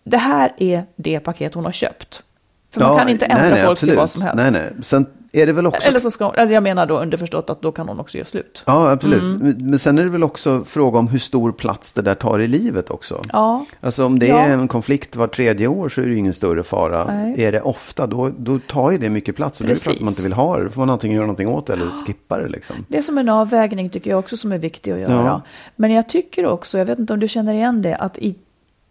det 0.03 0.17
här 0.17 0.51
är 0.57 0.83
det 0.95 1.19
paket 1.19 1.53
hon 1.53 1.65
har 1.65 1.71
köpt. 1.71 2.23
För 2.71 2.81
man 2.81 2.91
Ja, 2.91 2.97
kan 2.99 3.09
inte 3.09 3.25
ändra 3.25 3.41
nej, 3.43 3.51
nej, 3.51 3.61
folk 3.65 3.71
absolut. 3.71 3.91
till 3.91 3.99
vad 3.99 4.09
som 4.09 4.21
helst. 4.21 4.51
Nej, 4.51 4.51
nej. 4.51 4.83
Sen 4.83 5.05
är 5.31 5.45
det 5.45 5.53
väl 5.53 5.67
också... 5.67 5.87
Eller 5.87 5.99
så 5.99 6.11
ska 6.11 6.33
eller 6.33 6.53
jag 6.53 6.63
menar 6.63 6.85
då 6.85 6.99
underförstått 6.99 7.49
att 7.49 7.61
då 7.61 7.71
kan 7.71 7.87
hon 7.89 7.99
också 7.99 8.17
göra 8.17 8.25
slut. 8.25 8.63
Ja, 8.65 8.91
absolut. 8.91 9.21
Mm. 9.21 9.57
Men- 9.61 9.79
sen 9.79 9.97
är 9.99 10.03
det 10.03 10.09
väl 10.09 10.23
också 10.23 10.63
fråga 10.65 10.99
om 10.99 11.07
hur 11.07 11.19
stor 11.19 11.51
plats 11.51 11.93
det 11.93 12.01
där 12.01 12.15
tar 12.15 12.39
i 12.39 12.47
livet 12.47 12.89
också. 12.89 13.21
Ja, 13.33 13.65
Alltså 13.81 14.05
om 14.05 14.19
det 14.19 14.27
Ja. 14.27 14.37
är 14.39 14.53
en 14.53 14.67
konflikt 14.67 15.15
var 15.15 15.27
tredje 15.27 15.67
år 15.67 15.89
så 15.89 16.01
är 16.01 16.05
det 16.05 16.11
ju 16.11 16.17
ingen 16.17 16.33
större 16.33 16.63
fara. 16.63 17.05
Nej. 17.05 17.43
Är 17.43 17.51
det 17.51 17.61
ofta 17.61 18.07
då, 18.07 18.31
då 18.37 18.59
tar 18.59 18.91
ju 18.91 18.97
det 18.97 19.09
mycket 19.09 19.35
plats. 19.35 19.59
Och 19.59 19.65
är 19.65 19.69
det 19.69 19.83
klart 19.83 19.95
att 19.95 20.01
man 20.01 20.07
Precis. 20.07 20.19
inte 20.19 20.29
vill 20.29 20.33
ha 20.33 20.57
det. 20.57 20.63
Då 20.63 20.69
får 20.69 20.81
man 20.81 20.89
antingen 20.89 21.15
göra 21.15 21.25
någonting 21.25 21.47
åt 21.47 21.65
det 21.67 21.73
eller 21.73 21.85
skippa 22.05 22.37
det 22.37 22.47
liksom. 22.47 22.75
det 22.87 22.97
är 22.97 23.01
som 23.01 23.17
en 23.17 23.29
avvägning 23.29 23.89
tycker 23.89 24.09
jag 24.09 24.19
också 24.19 24.37
som 24.37 24.51
är 24.51 24.57
viktig 24.57 24.91
att 24.91 24.99
göra. 24.99 25.25
Ja. 25.25 25.41
Men 25.75 25.91
jag 25.91 26.09
tycker 26.09 26.45
också, 26.45 26.77
jag 26.77 26.85
vet 26.85 26.99
inte 26.99 27.13
om 27.13 27.19
du 27.19 27.27
känner 27.27 27.53
igen 27.53 27.81
det, 27.81 27.95
att 27.95 28.17
i, 28.17 28.35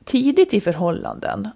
tidigt 0.05 0.55
i 0.55 0.61
förhållanden, 0.61 1.49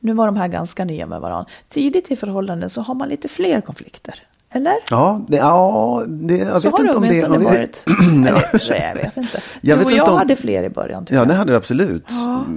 nu 0.00 0.12
var 0.12 0.26
de 0.26 0.36
här 0.36 0.48
ganska 0.48 0.84
nya 0.84 1.06
med 1.06 1.20
varandra, 1.20 1.50
tidigt 1.68 2.10
i 2.10 2.16
förhållanden 2.16 2.70
så 2.70 2.80
har 2.80 2.94
man 2.94 3.08
lite 3.08 3.28
fler 3.28 3.60
konflikter. 3.60 4.14
Eller? 4.52 4.74
Ja, 4.90 5.20
det, 5.28 5.36
ja 5.36 6.02
det, 6.06 6.36
jag 6.36 6.62
så 6.62 6.68
vet 6.70 6.78
har 6.78 6.84
inte 6.84 6.96
om 6.96 7.02
det... 7.02 7.08
åtminstone 7.08 7.36
om 7.36 7.42
det- 7.44 7.48
varit. 7.50 7.84
Eller 8.68 8.88
jag 8.88 8.94
vet 8.94 9.16
inte. 9.16 9.40
Jag 9.60 9.78
du 9.78 9.84
vet 9.84 9.86
och 9.86 9.98
jag 9.98 10.08
om- 10.08 10.18
hade 10.18 10.36
fler 10.36 10.62
i 10.62 10.70
början 10.70 11.06
Ja, 11.10 11.24
det 11.24 11.34
hade 11.34 11.50
vi 11.52 11.56
absolut. 11.56 12.10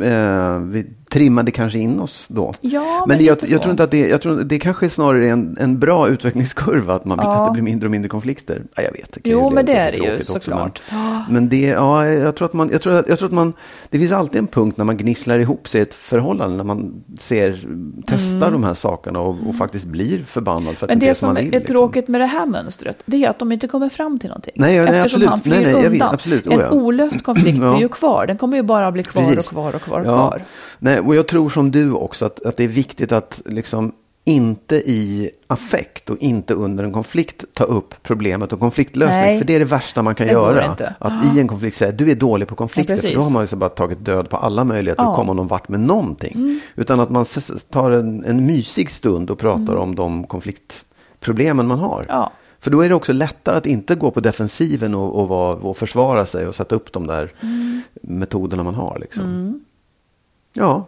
Eh, 0.03 0.58
vi 0.60 0.86
trimmade 1.13 1.52
kanske 1.52 1.80
in 1.80 1.99
oss 1.99 2.26
då. 2.28 2.54
Ja, 2.62 3.06
men 3.08 3.17
men 3.17 3.26
jag, 3.26 3.38
jag 3.47 3.62
tror 3.62 3.71
inte 3.71 3.84
att 3.84 3.91
det, 3.91 4.08
jag 4.08 4.21
tror 4.21 4.43
det 4.43 4.60
kanske 4.60 4.86
är 4.86 4.89
snarare 4.89 5.30
en, 5.30 5.58
en 5.60 5.80
bra 5.80 6.08
utvecklingskurva, 6.08 6.93
att, 6.93 7.06
man, 7.06 7.19
Ja. 7.21 7.32
att 7.41 7.47
det 7.47 7.52
blir 7.54 7.63
mindre 7.63 7.88
och 7.88 7.91
mindre 7.91 8.10
konflikter. 8.10 8.62
Ja, 8.76 8.82
jag 8.84 8.91
vet, 8.91 9.12
det 9.13 9.30
ju 9.30 9.32
Jo, 9.36 9.39
leda 9.41 9.56
men 9.56 9.65
det 9.65 9.73
är 9.73 9.91
det 9.91 9.97
ju 9.97 10.23
såklart. 10.23 10.82
Men, 10.91 11.23
men 11.30 11.49
det, 11.49 11.62
ja, 11.67 12.06
jag 12.08 12.36
tror 12.36 12.45
att 12.45 12.54
man, 12.54 12.69
jag 12.71 12.82
tror, 12.82 12.93
att- 12.93 13.10
jag 13.10 13.19
tror 13.19 13.28
att 13.30 13.34
man, 13.34 13.54
det 13.89 13.97
finns 13.99 14.12
alltid 14.12 14.39
en 14.39 14.47
punkt 14.47 14.78
när 14.78 14.86
man 14.86 14.97
gnisslar 14.97 15.39
ihop 15.39 15.67
sig 15.69 15.80
i 15.80 15.82
ett 15.82 15.93
förhållande, 15.93 16.58
när 16.58 16.63
man 16.63 17.04
ser, 17.19 17.67
testar 18.08 18.52
de 18.52 18.63
här 18.63 18.73
sakerna 18.73 19.19
och, 19.19 19.36
och 19.47 19.56
faktiskt 19.56 19.86
blir 19.86 20.19
förbannad 20.23 20.78
för 20.78 20.86
att 20.86 20.91
Mm. 20.93 20.93
Men 20.93 20.99
det 20.99 21.06
är 21.06 21.08
det 21.08 21.12
det 21.12 21.15
som 21.15 21.28
man 21.28 21.36
som 21.36 21.45
vill. 21.45 21.54
är 21.56 21.60
liksom. 21.60 21.73
tråkigt 21.76 22.08
med 22.08 22.21
det 22.21 22.26
här 22.26 22.45
mönstret, 22.45 23.04
det 23.06 23.26
är 23.26 23.30
att 23.30 23.39
de 23.39 23.52
inte 23.52 23.67
kommer 23.67 23.89
fram 23.89 24.19
till 24.19 24.30
någonting. 24.30 24.54
Nej, 24.56 24.78
nej, 24.80 24.88
Eftersom 24.88 25.04
absolut. 25.04 25.30
han 25.30 25.39
flyr 25.39 25.52
Nej, 25.54 25.62
nej, 25.63 25.71
jag 25.71 25.82
vet, 25.82 25.91
undan. 25.91 26.13
absolut. 26.13 26.47
Oh, 26.47 26.54
En 26.54 26.69
olöst 26.71 27.23
konflikt 27.23 27.58
blir 27.60 27.80
ju 27.80 27.88
kvar. 27.89 28.26
Den 28.28 28.38
kommer 28.38 28.58
ju 28.58 28.63
bara 28.63 28.91
bli 28.91 29.04
kvar 29.04 29.23
Precis. 29.23 29.39
och 29.39 29.45
kvar 29.52 29.76
och 29.76 29.82
kvar 29.82 29.99
och 29.99 30.06
kvar. 30.06 30.41
nej, 30.80 31.02
och 31.06 31.16
jag 31.16 31.28
tror 31.28 31.50
som 31.50 31.72
du 31.72 31.92
också 31.92 32.26
att, 32.26 32.46
att 32.46 32.58
det 32.58 32.63
är 32.63 32.68
viktigt 32.68 33.12
att 33.12 33.42
liksom 33.46 33.94
inte 34.26 34.76
i 34.76 35.32
affekt 35.48 36.10
och 36.10 36.18
inte 36.18 36.54
under 36.54 36.84
en 36.84 36.94
konflikt 36.94 37.46
ta 37.54 37.63
upp 37.63 37.96
problemet 38.04 38.54
och 38.54 38.60
konfliktlösning. 38.60 39.20
Nej. 39.22 39.38
För 39.39 39.46
det 39.46 39.56
är 39.56 39.60
det 39.60 39.66
värsta 39.66 40.02
man 40.02 40.16
kan 40.16 40.28
göra. 40.28 40.76
Att 41.00 41.36
i 41.36 41.39
en 41.39 41.48
konflikt 41.48 41.78
säga 41.78 41.92
du 41.92 42.12
är 42.12 42.16
dålig 42.16 42.48
på 42.48 42.56
konflikter. 42.56 42.96
Ja, 42.96 43.02
för 43.02 43.16
då 43.16 43.22
har 43.22 43.30
man 43.30 43.44
ju 43.44 43.48
så 43.48 43.56
bara 43.56 43.70
tagit 43.70 44.06
död 44.06 44.30
på 44.30 44.38
alla 44.38 44.63
möjligheter. 44.63 45.04
Mm. 45.04 45.12
att 45.12 45.16
komma 45.18 45.34
någon 45.34 45.48
vart 45.48 45.70
med 45.70 45.80
någonting. 45.80 46.62
Utan 46.76 47.00
att 47.00 47.10
man 47.10 47.26
tar 47.70 47.92
en, 47.92 48.24
en 48.26 48.46
mysig 48.46 48.92
stund 48.92 49.30
och 49.30 49.39
pratar 49.39 49.76
om 49.76 49.96
de 49.96 50.24
konfliktproblemen 50.28 51.68
man 51.68 51.80
har. 51.80 52.00
Mm. 52.00 52.06
Ja. 52.10 52.32
För 52.60 52.72
då 52.72 52.82
är 52.82 52.89
det 52.89 52.96
också 52.96 53.13
lättare 53.13 53.58
att 53.58 53.66
inte 53.66 53.96
gå 53.96 54.12
på 54.12 54.20
defensiven 54.20 54.96
och, 54.96 55.20
och, 55.20 55.28
vara, 55.28 55.56
och 55.56 55.78
försvara 55.78 56.26
sig 56.26 56.48
och 56.48 56.56
sätta 56.56 56.76
upp 56.76 56.94
de 56.94 57.08
där 57.08 57.32
Mm. 57.42 57.82
metoderna 58.02 58.63
man 58.63 58.76
har. 58.76 58.98
Liksom. 59.02 59.63
Ja, 60.54 60.88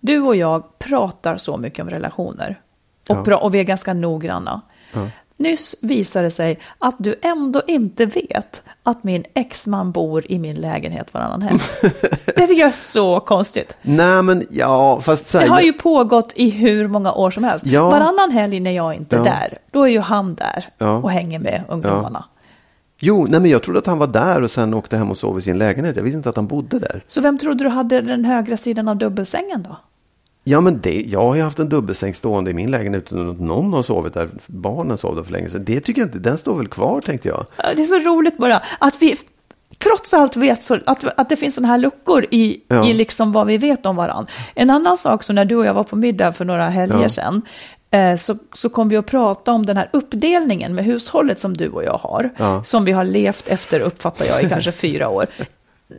Du 0.00 0.20
och 0.20 0.36
jag 0.36 0.78
pratar 0.78 1.36
så 1.36 1.56
mycket 1.56 1.82
om 1.82 1.90
relationer. 1.90 2.60
Och, 3.08 3.16
Ja. 3.16 3.22
pra- 3.22 3.34
och 3.40 3.54
vi 3.54 3.58
är 3.60 3.64
ganska 3.64 3.94
noggranna. 3.94 4.60
Nyss 5.38 5.74
visade 5.82 6.26
det 6.26 6.30
sig 6.30 6.58
att 6.78 6.94
du 6.98 7.14
ändå 7.22 7.62
inte 7.66 8.06
vet 8.06 8.62
att 8.82 9.04
min 9.04 9.24
exman 9.34 9.92
bor 9.92 10.24
i 10.32 10.38
min 10.38 10.56
lägenhet 10.56 11.14
varannan 11.14 11.42
helg. 11.42 11.60
det 12.26 12.46
tycker 12.46 12.60
jag 12.60 12.68
är 12.68 12.70
så 12.70 13.20
konstigt. 13.20 13.76
Nej 13.82 14.22
men 14.22 14.46
ja, 14.50 15.00
fast 15.00 15.26
så 15.26 15.38
Det 15.38 15.44
här, 15.44 15.50
har 15.50 15.60
ju 15.60 15.72
pågått 15.72 16.32
i 16.36 16.50
hur 16.50 16.88
många 16.88 17.12
år 17.12 17.30
som 17.30 17.44
helst. 17.44 17.66
Ja. 17.66 17.90
Varannan 17.90 18.30
helg 18.30 18.60
när 18.60 18.70
jag 18.70 18.94
inte 18.94 19.16
är 19.16 19.20
Ja. 19.20 19.24
där, 19.24 19.58
då 19.70 19.82
är 19.82 19.88
ju 19.90 20.00
han 20.00 20.34
där 20.34 20.64
Ja. 20.78 20.96
och 20.98 21.10
hänger 21.10 21.38
med 21.38 21.62
ungdomarna. 21.68 22.24
Jo, 22.98 23.26
nej 23.28 23.40
men 23.40 23.50
jag 23.50 23.62
trodde 23.62 23.78
att 23.78 23.86
han 23.86 23.98
var 23.98 24.06
där 24.06 24.42
och 24.42 24.50
sen 24.50 24.74
åkte 24.74 24.96
hem 24.96 25.10
och 25.10 25.18
sov 25.18 25.38
i 25.38 25.42
sin 25.42 25.58
lägenhet. 25.58 25.96
Jag 25.96 26.02
visste 26.02 26.16
inte 26.16 26.28
att 26.28 26.36
han 26.36 26.46
bodde 26.46 26.78
där. 26.78 27.04
Så 27.06 27.20
vem 27.20 27.38
trodde 27.38 27.64
du 27.64 27.70
hade 27.70 28.00
den 28.00 28.24
högra 28.24 28.56
sidan 28.56 28.88
av 28.88 28.96
dubbelsängen 28.96 29.62
då? 29.62 29.76
Ja 30.44 30.60
men 30.60 30.80
det, 30.80 31.00
jag 31.06 31.20
har 31.20 31.34
ju 31.36 31.42
haft 31.42 31.58
en 31.58 31.68
dubbelsäng 31.68 32.14
stående 32.14 32.50
i 32.50 32.54
min 32.54 32.70
lägenhet 32.70 33.12
utan 33.12 33.30
att 33.30 33.40
någon 33.40 33.72
har 33.72 33.82
sovit 33.82 34.14
där. 34.14 34.28
Barnen 34.46 34.98
sov 34.98 35.16
där 35.16 35.22
för 35.22 35.32
länge 35.32 35.50
sedan. 35.50 35.64
Det 35.64 35.80
tycker 35.80 36.00
jag 36.00 36.08
inte, 36.08 36.18
den 36.18 36.38
står 36.38 36.56
väl 36.58 36.68
kvar 36.68 37.00
tänkte 37.00 37.28
jag. 37.28 37.46
Ja, 37.56 37.64
Det 37.76 37.82
är 37.82 37.86
så 37.86 37.98
roligt 37.98 38.38
bara 38.38 38.62
att 38.78 39.02
vi 39.02 39.16
trots 39.78 40.14
allt 40.14 40.36
vet 40.36 40.62
så, 40.62 40.78
att, 40.86 41.04
att 41.20 41.28
det 41.28 41.36
finns 41.36 41.54
sådana 41.54 41.68
här 41.72 41.78
luckor 41.78 42.26
i, 42.30 42.60
Ja. 42.68 42.88
i 42.88 42.92
liksom 42.92 43.32
vad 43.32 43.46
vi 43.46 43.56
vet 43.56 43.86
om 43.86 43.96
varandra. 43.96 44.30
En 44.54 44.70
annan 44.70 44.96
sak 44.96 45.22
som 45.22 45.34
när 45.34 45.44
du 45.44 45.56
och 45.56 45.66
jag 45.66 45.74
var 45.74 45.84
på 45.84 45.96
middag 45.96 46.32
för 46.32 46.44
några 46.44 46.68
helger 46.68 47.02
Ja. 47.02 47.08
sedan 47.08 47.42
så, 48.18 48.36
så 48.52 48.68
kom 48.68 48.88
vi 48.88 48.96
att 48.96 49.06
prata 49.06 49.52
om 49.52 49.66
den 49.66 49.76
här 49.76 49.88
uppdelningen 49.92 50.74
med 50.74 50.84
hushållet 50.84 51.40
som 51.40 51.56
du 51.56 51.68
och 51.68 51.84
jag 51.84 51.98
har. 51.98 52.30
Ja. 52.36 52.64
Som 52.64 52.84
vi 52.84 52.92
har 52.92 53.04
levt 53.04 53.48
efter, 53.48 53.80
uppfattar 53.80 54.24
jag, 54.24 54.42
i 54.42 54.48
kanske 54.48 54.72
fyra 54.82 55.08
år. 55.08 55.26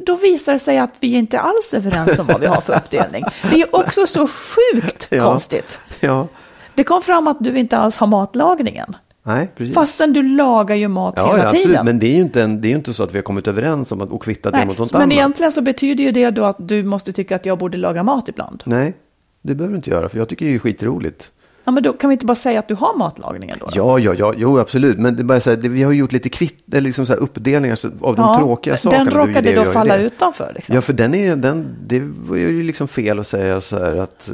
Då 0.06 0.16
visar 0.16 0.54
det 0.54 0.60
sig 0.60 0.78
att 0.78 0.94
vi 1.00 1.14
inte 1.16 1.40
alls 1.40 1.74
är 1.74 1.78
överens 1.78 2.20
om 2.20 2.28
vad 2.28 2.40
vi 2.42 2.46
har 2.48 2.62
för 2.62 2.76
uppdelning. 2.78 3.24
Det 3.52 3.62
är 3.62 3.76
också 3.76 4.08
så 4.08 4.28
sjukt 4.28 5.08
Ja. 5.10 5.24
konstigt. 5.24 5.80
Ja, 6.00 6.28
Det 6.76 6.84
kom 6.84 7.02
fram 7.02 7.28
att 7.28 7.38
du 7.40 7.58
inte 7.60 7.78
alls 7.78 7.98
har 7.98 8.08
matlagningen. 8.08 8.96
nej 9.24 9.48
precis. 9.56 9.76
Fastän 9.76 10.14
du 10.14 10.24
lagar 10.24 10.76
ju 10.76 10.88
mat 10.88 11.14
ja, 11.18 11.26
hela 11.28 11.38
ja, 11.38 11.44
absolut. 11.44 11.66
tiden. 11.66 11.86
Men 11.86 12.00
det 12.00 12.08
är 12.08 12.14
ju 12.16 12.22
inte, 12.22 12.44
en, 12.44 12.62
det 12.62 12.68
är 12.68 12.70
ju 12.70 12.76
inte 12.76 12.94
så 12.94 13.04
att 13.04 13.14
vi 13.14 13.18
har 13.18 13.24
kommit 13.24 13.48
överens 13.48 13.92
om 13.92 14.02
att 14.02 14.10
och 14.10 14.24
kvittat 14.24 14.54
det 14.54 14.66
mot 14.66 14.78
något 14.78 14.94
men 14.94 15.02
annat. 15.02 15.14
egentligen 15.14 15.52
så 15.52 15.62
betyder 15.62 16.04
ju 16.04 16.12
det 16.12 16.30
då 16.32 16.46
att 16.46 16.56
du 16.60 16.84
måste 16.84 17.14
tycka 17.14 17.36
att 17.36 17.46
jag 17.46 17.58
borde 17.58 17.78
laga 17.78 18.04
mat 18.04 18.30
ibland. 18.30 18.64
Nej, 18.66 18.94
det 19.42 19.56
behöver 19.56 19.72
du 19.74 19.76
inte 19.78 19.90
göra 19.90 20.10
för 20.10 20.18
jag 20.18 20.30
tycker 20.30 20.46
det 20.46 20.56
är 20.56 20.60
skitroligt. 20.60 21.32
Ja, 21.68 21.72
men 21.72 21.84
då 21.84 21.94
kan 21.94 22.10
vi 22.10 22.14
inte 22.14 22.26
bara 22.26 22.36
säga 22.36 22.60
att 22.60 22.68
du 22.68 22.76
har 22.76 22.98
matlagningen 22.98 23.58
då? 23.60 23.66
då? 23.66 23.72
Ja, 23.76 24.00
ja, 24.00 24.14
ja, 24.18 24.34
jo 24.38 24.60
absolut. 24.60 24.98
Men 25.00 25.16
det 25.16 25.22
är 25.22 25.24
bara 25.24 25.40
så 25.40 25.50
här, 25.50 25.58
det, 25.58 25.70
vi 25.70 25.84
har 25.84 25.92
gjort 25.92 26.12
lite 26.12 26.30
kvitt, 26.30 26.74
eller 26.74 26.82
liksom 26.82 27.06
så 27.06 27.12
här 27.14 27.20
uppdelningar 27.20 27.76
så- 27.76 27.88
av 28.02 28.16
de 28.16 28.22
Ja, 28.22 28.38
tråkiga 28.38 28.78
sakerna. 28.78 29.04
Den 29.04 29.14
råkade 29.14 29.42
det 29.42 29.56
då 29.56 29.64
falla 29.72 29.98
det. 29.98 30.04
utanför. 30.04 30.52
Liksom. 30.56 30.76
Ja, 30.76 30.82
för 30.82 30.94
den 30.94 31.14
är, 31.16 31.36
den, 31.36 31.76
det 31.88 32.02
var 32.28 32.36
ju 32.38 32.64
liksom 32.64 32.88
fel 32.88 33.20
att 33.20 33.28
säga 33.28 33.62
så 33.62 33.76
här 33.80 33.96
att 33.96 34.30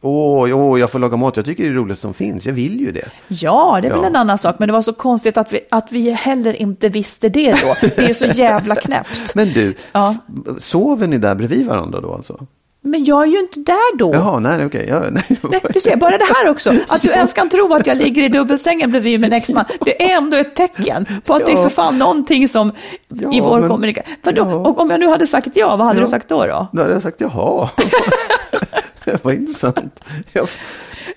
åh, 0.00 0.56
åh, 0.56 0.80
jag 0.80 0.90
får 0.90 0.98
laga 0.98 1.16
mat. 1.16 1.36
Jag 1.36 1.46
tycker 1.46 1.62
det 1.64 1.68
är 1.68 1.74
roligt 1.74 1.98
som 1.98 2.14
finns. 2.14 2.46
Jag 2.46 2.52
vill 2.52 2.80
ju 2.80 2.92
det. 2.92 3.08
Ja, 3.28 3.78
det 3.82 3.88
är 3.88 3.92
väl 3.92 4.00
Ja. 4.02 4.06
en 4.08 4.16
annan 4.16 4.38
sak, 4.38 4.56
men 4.58 4.68
det 4.68 4.72
var 4.72 4.82
så 4.82 4.92
konstigt 4.92 5.36
att 5.36 5.52
vi, 5.52 5.60
att 5.70 5.86
vi 5.92 6.10
heller 6.10 6.52
inte 6.56 6.88
visste 6.88 7.28
det 7.28 7.50
då. 7.50 7.74
Det 7.96 7.98
är 8.10 8.14
så 8.14 8.26
jävla 8.26 8.74
knäppt. 8.74 9.34
Men 9.34 9.48
du, 9.52 9.74
Ja. 9.92 10.14
sover 10.58 11.06
ni 11.06 11.18
där 11.18 11.34
bredvid 11.34 11.66
varandra 11.66 12.00
då 12.00 12.14
alltså? 12.14 12.46
Men 12.86 13.04
jag 13.04 13.22
är 13.22 13.26
ju 13.26 13.38
inte 13.40 13.60
där 13.60 13.96
då. 13.98 14.14
Jaha, 14.14 14.38
nej, 14.38 14.66
okej. 14.66 14.86
Ja, 14.88 15.02
nej. 15.10 15.24
Nej, 15.50 15.60
du 15.74 15.80
ser, 15.80 15.96
bara 15.96 16.18
det 16.18 16.24
här 16.34 16.48
också, 16.50 16.74
att 16.88 17.02
du 17.02 17.08
ens 17.10 17.32
kan 17.32 17.48
tro 17.48 17.74
att 17.74 17.86
jag 17.86 17.96
ligger 17.96 18.22
i 18.22 18.28
dubbelsängen 18.28 18.90
bredvid 18.90 19.20
min 19.20 19.32
exman, 19.32 19.64
det 19.80 20.02
är 20.12 20.16
ändå 20.16 20.36
ett 20.36 20.56
tecken 20.56 21.06
på 21.24 21.34
att 21.34 21.46
det 21.46 21.52
är 21.52 21.56
Ja. 21.56 21.62
för 21.62 21.68
fan 21.68 21.98
någonting 21.98 22.48
som 22.48 22.68
i 22.68 22.72
Ja, 23.08 23.28
vår 23.42 23.60
men- 23.60 23.68
kommunikation. 23.68 24.14
Ja. 24.36 24.42
Och 24.54 24.78
om 24.80 24.90
jag 24.90 25.00
nu 25.00 25.06
hade 25.08 25.26
sagt 25.26 25.48
ja, 25.54 25.76
vad 25.76 25.86
hade 25.86 25.98
Ja. 26.00 26.04
du 26.04 26.10
sagt 26.10 26.28
då? 26.28 26.46
då? 26.46 26.66
Då 26.72 26.82
hade 26.82 26.94
jag 26.94 27.02
sagt 27.02 27.20
jaha. 27.20 27.70
det 29.04 29.24
var 29.24 29.32
intressant. 29.32 30.00
Jag, 30.32 30.48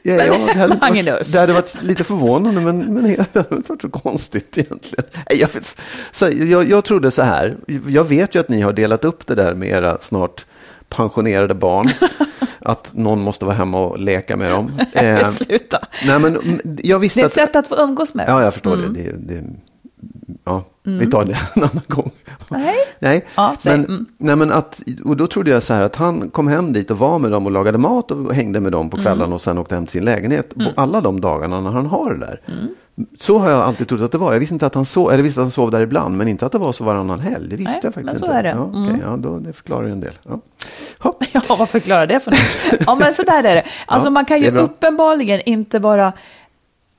ja, 0.02 0.14
Men- 0.16 0.18
ja, 0.28 0.34
det, 0.54 0.60
hade 0.60 0.76
varit, 1.12 1.34
det 1.34 1.40
hade 1.40 1.54
varit 1.54 1.78
lite 1.82 2.04
förvånande, 2.04 2.62
men, 2.62 2.80
men 2.94 3.04
det 3.04 3.10
hade 3.34 3.56
inte 3.56 3.72
varit 3.72 3.82
så 3.82 3.90
konstigt 3.90 4.58
egentligen. 4.58 5.06
Jag, 5.30 5.50
vet, 5.54 5.76
så, 6.12 6.28
jag, 6.32 6.70
jag 6.70 6.84
trodde 6.84 7.12
så 7.12 7.22
här, 7.22 7.58
jag 7.88 8.04
vet 8.04 8.36
ju 8.36 8.40
att 8.40 8.50
ni 8.50 8.62
har 8.62 8.74
delat 8.74 9.06
upp 9.06 9.28
det 9.28 9.36
där 9.36 9.54
med 9.54 9.70
era 9.70 9.98
snart 10.02 10.46
pensionerade 10.90 11.54
barn. 11.54 11.90
att 12.62 12.90
någon 12.94 13.22
måste 13.22 13.46
vara 13.46 13.56
hemma 13.56 13.80
och 13.80 14.00
leka 14.00 14.38
med 14.38 14.52
dem. 14.52 14.72
Eh, 14.94 15.30
Sluta. 15.30 15.80
nej, 16.08 16.20
men 16.20 16.36
mm, 16.36 16.60
jag 16.84 17.00
visste 17.00 17.20
Det 17.20 17.24
är 17.24 17.26
att... 17.26 17.32
ett 17.32 17.36
sätt 17.36 17.56
att 17.56 17.68
få 17.68 17.76
umgås 17.76 18.14
med 18.14 18.28
dem. 18.28 18.36
Ja, 18.38 18.44
jag 18.44 18.54
förstår 18.54 18.76
det. 18.78 18.88
det, 18.88 19.12
det 19.18 19.44
ja, 20.46 20.64
vi 20.84 21.06
tar 21.12 21.26
det 21.26 21.38
en 21.56 21.64
annan 21.64 21.84
gång. 21.88 22.12
Nej. 22.50 22.76
Nej, 23.00 23.26
Ja, 23.36 23.56
men, 23.66 23.86
Mm. 23.86 24.06
nej, 24.18 24.36
men 24.36 24.52
att, 24.52 24.82
och 25.06 25.18
då 25.18 25.28
trodde 25.28 25.52
jag 25.52 25.64
så 25.64 25.74
här 25.74 25.84
att 25.84 25.96
han 25.96 26.30
kom 26.30 26.48
hem 26.48 26.74
dit 26.74 26.92
och 26.92 26.98
var 27.00 27.20
med 27.20 27.32
dem 27.32 27.46
och 27.46 27.52
lagade 27.52 27.78
mat 27.78 28.12
och 28.12 28.34
hängde 28.34 28.60
med 28.62 28.72
dem 28.72 28.90
på 28.90 28.98
kvällarna 28.98 29.24
Mm. 29.24 29.34
och 29.34 29.42
sen 29.42 29.58
åkte 29.58 29.76
hem 29.76 29.86
till 29.86 29.92
sin 29.92 30.06
lägenhet 30.06 30.56
på 30.56 30.64
alla 30.78 31.02
de 31.02 31.22
dagarna 31.22 31.62
när 31.62 31.72
han 31.72 31.86
har 31.86 32.14
det 32.14 32.20
där. 32.20 32.40
Så 33.18 33.38
har 33.38 33.50
jag 33.50 33.62
alltid 33.62 33.88
trott 33.88 34.02
att 34.02 34.12
det 34.12 34.18
var. 34.18 34.34
Jag 34.34 34.40
visste 34.40 34.56
inte 34.56 34.66
att 34.66 34.76
han 34.76 34.86
sov, 34.86 35.12
eller 35.12 35.24
visste 35.24 35.42
att 35.42 35.46
han 35.46 35.52
sov 35.52 35.72
där 35.72 35.82
ibland, 35.82 36.18
men 36.18 36.28
inte 36.28 36.46
att 36.46 36.52
det 36.52 36.58
var 36.58 36.74
så 36.74 36.84
varannan 36.84 37.20
helg. 37.20 37.50
Det 37.50 37.56
visste 37.56 37.72
Nej, 37.72 37.80
jag 37.84 37.94
faktiskt 37.94 38.14
men 38.14 38.20
så 38.20 38.26
inte. 38.26 38.38
är 38.38 38.44
det. 38.44 38.50
Ja, 38.50 38.62
okej, 38.62 38.80
Mm. 38.80 39.02
ja, 39.06 39.18
då, 39.18 39.40
det 39.40 39.54
förklarar 39.54 39.86
ju 39.86 39.92
en 39.92 40.00
del. 40.00 40.14
Ja. 40.24 40.40
Hopp. 41.00 41.24
Ja, 41.32 41.42
vad 41.50 41.70
förklarar 41.70 42.08
det 42.08 42.20
för 42.20 42.32
något? 42.32 42.40
Ja, 42.86 42.96
men 42.96 43.14
så 43.14 43.24
där 43.24 43.44
är 43.44 43.56
det. 43.56 43.64
Alltså 43.86 44.08
Ja, 44.08 44.12
man 44.12 44.26
kan 44.26 44.42
ju 44.42 44.58
uppenbarligen 44.58 45.42
inte 45.46 45.80
vara... 45.80 46.14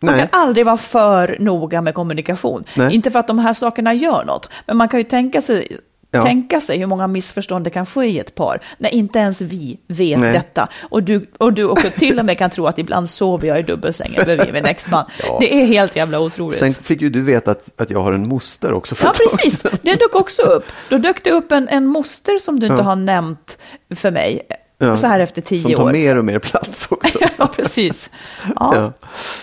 Man 0.02 0.14
Nej. 0.14 0.28
kan 0.30 0.40
aldrig 0.40 0.66
vara 0.66 0.76
för 0.76 1.36
noga 1.40 1.82
med 1.82 1.94
kommunikation. 1.94 2.64
Nej. 2.76 2.94
Inte 2.94 3.10
för 3.10 3.18
att 3.18 3.26
de 3.26 3.38
här 3.38 3.52
sakerna 3.52 3.94
gör 3.94 4.24
något, 4.24 4.48
men 4.66 4.76
man 4.76 4.88
kan 4.88 5.00
ju 5.00 5.04
tänka 5.04 5.40
sig, 5.40 5.78
Ja. 6.12 6.22
tänka 6.22 6.60
sig 6.60 6.78
hur 6.78 6.86
många 6.86 7.06
missförstånd 7.06 7.64
det 7.64 7.70
kan 7.70 7.86
ske 7.86 8.04
i 8.06 8.18
ett 8.18 8.34
par, 8.34 8.60
när 8.78 8.90
inte 8.94 9.18
ens 9.18 9.40
vi 9.40 9.78
vet 9.86 10.18
Nej. 10.18 10.32
detta. 10.32 10.68
Och 10.80 11.02
du, 11.02 11.26
och 11.38 11.52
du 11.52 11.64
också 11.64 11.90
till 11.90 12.18
och 12.18 12.24
med 12.24 12.38
kan 12.38 12.50
tro 12.50 12.66
att 12.66 12.78
ibland 12.78 13.10
sover 13.10 13.48
jag 13.48 13.58
i 13.58 13.62
dubbelsängen 13.62 14.24
bredvid 14.24 14.52
min 14.52 14.64
exman. 14.66 15.04
Ja. 15.24 15.36
Det 15.40 15.54
är 15.62 15.64
helt 15.66 15.96
jävla 15.96 16.20
otroligt. 16.20 16.58
Sen 16.58 16.74
fick 16.74 17.00
ju 17.00 17.10
du 17.10 17.20
veta 17.22 17.50
att, 17.50 17.80
att 17.80 17.90
jag 17.90 18.00
har 18.00 18.12
en 18.12 18.28
moster 18.28 18.72
också. 18.72 18.94
För 18.94 19.06
Ja, 19.06 19.12
precis. 19.12 19.62
Det 19.82 19.94
dök 19.94 20.14
också 20.14 20.42
upp. 20.42 20.64
Då 20.88 20.98
dök 20.98 21.24
det 21.24 21.30
upp 21.30 21.52
en, 21.52 21.68
en 21.68 21.86
moster 21.86 22.38
som 22.38 22.60
du 22.60 22.66
inte 22.66 22.78
Ja. 22.82 22.84
har 22.84 22.96
nämnt 22.96 23.58
för 23.94 24.10
mig, 24.10 24.42
Ja. 24.82 24.96
så 24.96 25.06
här 25.06 25.20
efter 25.20 25.42
tio 25.42 25.62
Som 25.62 25.72
tar 25.72 25.82
år. 25.84 25.92
mer 25.92 26.16
och 26.18 26.24
mer 26.24 26.38
plats 26.38 26.86
också. 26.90 27.18
ja, 27.38 27.46
precis. 27.46 28.10
Ja, 28.56 28.74
Ja. 28.74 28.92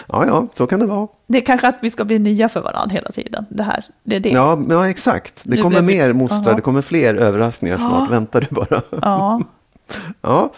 ja, 0.08 0.26
ja, 0.26 0.48
så 0.58 0.68
kan 0.68 0.80
det 0.80 0.86
vara. 0.86 1.08
Det 1.28 1.38
är 1.38 1.42
kanske 1.46 1.68
att 1.68 1.78
vi 1.82 1.90
ska 1.90 2.06
bli 2.06 2.20
nya 2.20 2.50
för 2.50 2.62
varandra 2.62 2.94
hela 2.94 3.12
tiden. 3.12 3.46
Det 3.50 3.64
här, 3.64 3.86
det 4.04 4.16
är 4.16 4.20
det. 4.20 4.30
Ja, 4.30 4.60
ja 4.70 4.90
exakt. 4.90 5.42
Det 5.44 5.56
Nu 5.56 5.62
kommer 5.62 5.82
vi- 5.82 5.86
mer 5.98 6.14
mostrar, 6.14 6.38
Aha. 6.48 6.54
det 6.56 6.62
kommer 6.62 6.82
fler 6.82 7.16
överraskningar 7.16 7.78
snart. 7.78 8.10
Vänta 8.10 8.40
du 8.40 8.48
bara. 8.50 8.82
Ja. 9.02 9.42
Ja, 10.22 10.52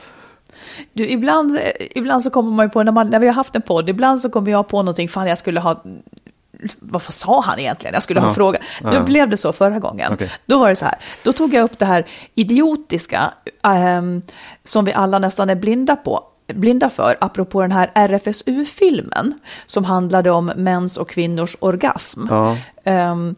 Du, 0.94 1.08
ibland, 1.10 1.58
eh, 1.58 1.64
ibland 1.96 2.24
så 2.24 2.30
kommer 2.30 2.52
man 2.52 2.66
ju 2.66 2.70
på, 2.70 2.84
när, 2.84 2.92
man, 2.92 3.10
när 3.10 3.20
vi 3.20 3.28
har 3.28 3.34
haft 3.34 3.56
en 3.56 3.62
podd, 3.62 3.90
ibland 3.90 4.22
så 4.22 4.30
kommer 4.30 4.52
jag 4.52 4.68
på 4.68 4.78
någonting, 4.78 5.08
fan 5.10 5.28
jag 5.28 5.38
skulle 5.38 5.60
ha, 5.60 5.84
vad 6.80 7.02
sa 7.02 7.42
han 7.42 7.60
egentligen? 7.60 7.94
Jag 7.94 8.04
skulle 8.04 8.20
ha 8.20 8.28
Ja. 8.28 8.30
en 8.30 8.36
fråga. 8.36 8.60
Då 8.82 8.94
Ja. 8.94 9.02
blev 9.04 9.30
det 9.30 9.38
så 9.38 9.54
förra 9.54 9.80
gången. 9.80 10.14
Okej. 10.14 10.32
Då 10.46 10.60
var 10.60 10.70
det 10.70 10.76
så 10.76 10.86
här, 10.86 10.96
då 11.24 11.34
tog 11.34 11.54
jag 11.54 11.64
upp 11.64 11.80
det 11.80 11.86
här 11.86 12.06
idiotiska, 12.36 13.34
ehm, 13.64 14.22
som 14.64 14.86
vi 14.86 14.94
alla 14.94 15.20
nästan 15.20 15.50
är 15.50 15.56
blinda 15.56 15.96
på. 15.96 16.24
blinda 16.54 16.90
för, 16.90 17.18
apropå 17.22 17.62
den 17.62 17.72
här 17.72 17.92
RFSU-filmen 17.94 19.40
som 19.66 19.86
handlade 19.86 20.32
om 20.32 20.46
mäns 20.56 20.98
och 20.98 21.10
kvinnors 21.10 21.56
orgasm. 21.60 22.22
Ja. 22.30 22.58
Ehm, 22.84 23.36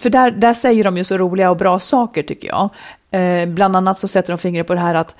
för 0.00 0.10
där, 0.10 0.30
där 0.30 0.54
säger 0.54 0.84
de 0.84 0.96
ju 0.96 1.04
så 1.04 1.18
roliga 1.18 1.50
och 1.50 1.56
bra 1.56 1.78
saker 1.80 2.22
tycker 2.22 2.48
jag. 2.48 2.68
Eh, 3.20 3.48
bland 3.48 3.76
annat 3.76 3.98
så 4.00 4.08
sätter 4.08 4.32
de 4.32 4.38
fingret 4.38 4.66
på 4.66 4.74
det 4.74 4.80
här 4.80 4.94
att 4.94 5.16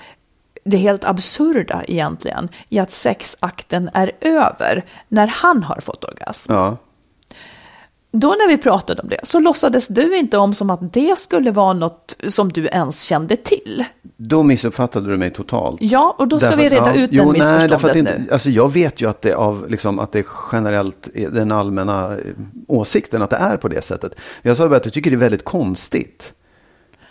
det 0.65 0.77
helt 0.77 1.05
absurda 1.05 1.83
egentligen 1.87 2.49
i 2.69 2.79
att 2.79 2.91
sexakten 2.91 3.89
är 3.93 4.11
över 4.21 4.85
när 5.07 5.27
han 5.27 5.63
har 5.63 5.79
fått 5.81 6.03
orgasm. 6.03 6.53
Ja. 6.53 6.77
Då 8.19 8.27
när 8.27 8.47
vi 8.47 8.57
pratade 8.57 9.01
om 9.01 9.09
det 9.09 9.19
så 9.23 9.39
låtsades 9.39 9.87
du 9.87 10.17
inte 10.17 10.37
om 10.37 10.53
som 10.53 10.69
att 10.69 10.93
det 10.93 11.19
skulle 11.19 11.51
vara 11.51 11.73
något 11.73 12.15
som 12.27 12.51
du 12.51 12.67
ens 12.67 13.01
kände 13.01 13.35
till. 13.35 13.85
Då 14.17 14.43
missuppfattade 14.43 15.11
du 15.11 15.17
mig 15.17 15.29
totalt. 15.33 15.77
Ja, 15.81 16.15
och 16.19 16.27
då 16.27 16.39
ska 16.39 16.49
Därför 16.49 16.63
vi 16.63 16.69
reda 16.69 16.95
ja, 16.95 17.01
ut 17.01 17.09
jo, 17.13 17.23
den 17.23 17.31
nej, 17.31 17.39
missförståndet 17.39 17.89
att 17.89 17.95
inte, 17.95 18.17
nu. 18.19 18.27
Alltså 18.31 18.49
jag 18.49 18.73
vet 18.73 19.01
ju 19.01 19.09
att 19.09 19.21
det, 19.21 19.33
av, 19.33 19.65
liksom, 19.69 19.99
att 19.99 20.11
det 20.11 20.25
generellt 20.51 21.09
är 21.13 21.29
den 21.29 21.51
allmänna 21.51 22.13
eh, 22.13 22.19
åsikten 22.67 23.21
att 23.21 23.29
det 23.29 23.35
är 23.35 23.57
på 23.57 23.67
det 23.67 23.81
sättet. 23.81 24.15
Jag 24.41 24.57
sa 24.57 24.67
bara 24.69 24.75
att 24.75 24.85
jag 24.85 24.93
tycker 24.93 25.11
det 25.11 25.15
är 25.15 25.19
väldigt 25.19 25.45
konstigt. 25.45 26.33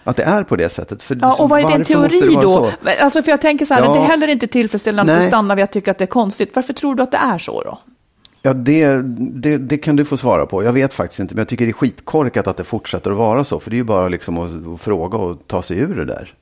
Att 0.05 0.17
det 0.17 0.23
är 0.23 0.43
på 0.43 0.57
det 0.57 0.69
sättet. 0.69 1.03
För, 1.03 1.19
Ja, 1.23 1.37
och 1.39 1.49
vad 1.49 1.61
är 1.61 1.73
din 1.73 1.85
teori 1.85 2.35
då? 2.43 2.49
så? 2.49 2.73
Alltså 3.01 3.23
för 3.23 3.31
jag 3.31 3.41
tänker 3.41 3.65
så 3.65 3.75
här, 3.75 3.83
Ja. 3.85 3.93
det 3.93 3.99
är 3.99 4.05
heller 4.05 4.29
inte 4.29 4.47
tillfredsställande 4.47 5.13
att 5.13 5.19
Nej. 5.19 5.27
du 5.27 5.31
stannar 5.31 5.57
vid 5.57 5.65
att 5.65 5.73
tycka 5.73 5.91
att 5.91 5.99
det 5.99 6.05
är 6.05 6.07
konstigt. 6.07 6.51
Varför 6.55 6.73
tror 6.73 6.95
du 6.95 7.03
att 7.03 7.11
det 7.11 7.17
är 7.17 7.39
så 7.39 7.63
då? 7.63 7.79
Ja, 8.47 8.55
det, 8.55 9.03
det, 9.43 9.59
det 9.59 9.79
kan 9.79 9.97
du 9.97 10.05
få 10.05 10.17
svara 10.17 10.47
på. 10.47 10.63
Jag 10.63 10.73
vet 10.73 10.95
faktiskt 10.95 11.21
inte, 11.21 11.35
men 11.35 11.41
jag 11.41 11.49
tycker 11.49 11.65
det 11.67 11.71
är 11.71 11.73
skitkorkat 11.73 12.47
att 12.47 12.57
det 12.57 12.65
fortsätter 12.65 13.11
att 13.11 13.17
vara 13.17 13.45
så. 13.45 13.61
För 13.61 13.71
det 13.71 13.77
är 13.77 13.79
ju 13.79 13.85
bara 13.85 14.09
liksom 14.09 14.39
att, 14.39 14.75
att 14.75 14.81
fråga 14.81 15.19
och 15.19 15.47
ta 15.47 15.63
sig 15.63 15.79
ur 15.79 15.97
det 15.97 16.05
där. 16.05 16.35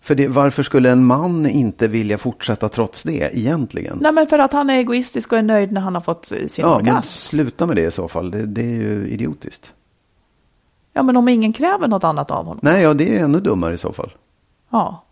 För 0.00 0.14
det, 0.14 0.28
varför 0.28 0.62
skulle 0.62 0.90
en 0.90 1.04
man 1.04 1.46
inte 1.46 1.88
vilja 1.88 2.18
fortsätta 2.18 2.68
trots 2.68 3.02
det 3.02 3.36
egentligen? 3.38 3.98
Nej, 4.00 4.12
men 4.12 4.26
för 4.26 4.38
att 4.38 4.52
han 4.52 4.70
är 4.70 4.74
egoistisk 4.78 5.32
och 5.32 5.38
är 5.38 5.42
nöjd 5.42 5.72
när 5.72 5.80
han 5.80 5.94
har 5.94 6.00
fått 6.00 6.26
sin 6.26 6.48
ja, 6.56 6.66
men 6.66 6.76
orgasm. 6.76 7.18
sluta 7.18 7.66
med 7.66 7.76
det 7.76 7.84
i 7.84 7.90
så 7.90 8.08
fall. 8.08 8.30
Det, 8.30 8.46
det 8.46 8.62
är 8.62 8.76
ju 8.76 9.08
idiotiskt. 9.08 9.72
Ja, 10.92 11.02
men 11.02 11.16
om 11.16 11.28
ingen 11.28 11.52
kräver 11.52 11.88
något 11.88 12.04
annat 12.04 12.30
av 12.30 12.44
honom. 12.44 12.60
Nej, 12.62 12.82
ja, 12.82 12.94
det 12.94 13.16
är 13.16 13.24
ännu 13.24 13.40
dummare 13.40 13.74
i 13.74 13.78
så 13.78 13.92
fall. 13.92 14.12
Ja. 14.70 15.03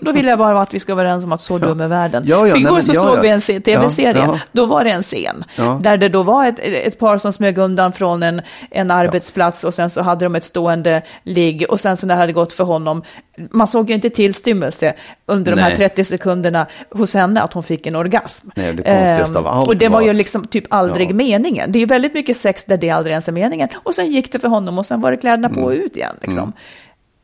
Då 0.00 0.12
vill 0.12 0.26
jag 0.26 0.38
bara 0.38 0.62
att 0.62 0.74
vi 0.74 0.80
ska 0.80 0.94
vara 0.94 1.04
överens 1.06 1.24
om 1.24 1.32
att 1.32 1.40
så 1.40 1.58
dum 1.58 1.80
är 1.80 1.88
världen. 1.88 2.22
Ja, 2.26 2.46
ja, 2.46 2.52
För 2.52 2.60
igår 2.60 2.72
nej, 2.72 2.82
så 2.82 2.92
ja, 2.94 3.00
såg 3.00 3.20
vi 3.20 3.28
en 3.28 3.40
se- 3.40 3.60
tv-serie. 3.60 4.40
Då 4.52 4.66
var 4.66 4.84
det 4.84 4.90
en 4.90 5.02
scen. 5.02 5.44
Där 5.80 5.96
det 5.96 6.08
då 6.08 6.22
var 6.22 6.46
ett, 6.46 6.58
ett 6.58 6.98
par 6.98 7.18
som 7.18 7.32
smög 7.32 7.58
undan 7.58 7.92
från 7.92 8.22
en, 8.22 8.42
en 8.70 8.90
arbetsplats 8.90 9.64
och 9.64 9.74
sen 9.74 9.90
så 9.90 10.02
hade 10.02 10.24
de 10.24 10.34
ett 10.34 10.44
stående 10.44 11.02
ligg 11.22 11.66
och 11.68 11.80
sen 11.80 11.96
så 11.96 12.06
när 12.06 12.14
det 12.14 12.20
hade 12.20 12.32
gått 12.32 12.52
för 12.52 12.64
honom. 12.64 13.02
Man 13.50 13.66
såg 13.66 13.88
ju 13.88 13.94
inte 13.94 14.10
tillstymmelse 14.10 14.94
under 15.26 15.56
de 15.56 15.60
här 15.62 15.68
Nej. 15.68 15.76
30 15.78 16.04
sekunderna 16.04 16.66
hos 16.90 17.14
henne 17.14 17.40
att 17.42 17.52
hon 17.52 17.62
fick 17.62 17.86
en 17.86 17.96
orgasm. 17.96 18.48
Nej, 18.54 18.72
det 18.72 18.82
konstigaste 18.82 19.38
av 19.38 19.46
allt 19.46 19.68
Och 19.68 19.76
det 19.76 19.88
var 19.88 20.00
ju 20.00 20.12
liksom 20.12 20.46
typ 20.46 20.64
aldrig 20.70 21.14
meningen. 21.14 21.72
Det 21.72 21.78
är 21.78 21.80
ju 21.80 21.86
väldigt 21.86 22.14
mycket 22.14 22.36
sex 22.36 22.64
där 22.64 22.76
det 22.76 22.90
aldrig 22.90 23.10
ens 23.12 23.28
är 23.28 23.32
meningen. 23.32 23.68
Och 23.82 23.94
sen 23.94 24.12
gick 24.12 24.32
det 24.32 24.38
för 24.38 24.48
honom 24.48 24.78
och 24.78 24.86
sen 24.86 25.00
var 25.00 25.10
det 25.10 25.16
kläderna 25.16 25.48
på 25.48 25.54
Mm. 25.54 25.64
och 25.64 25.70
ut 25.72 25.96
igen. 25.96 26.14
Liksom. 26.20 26.52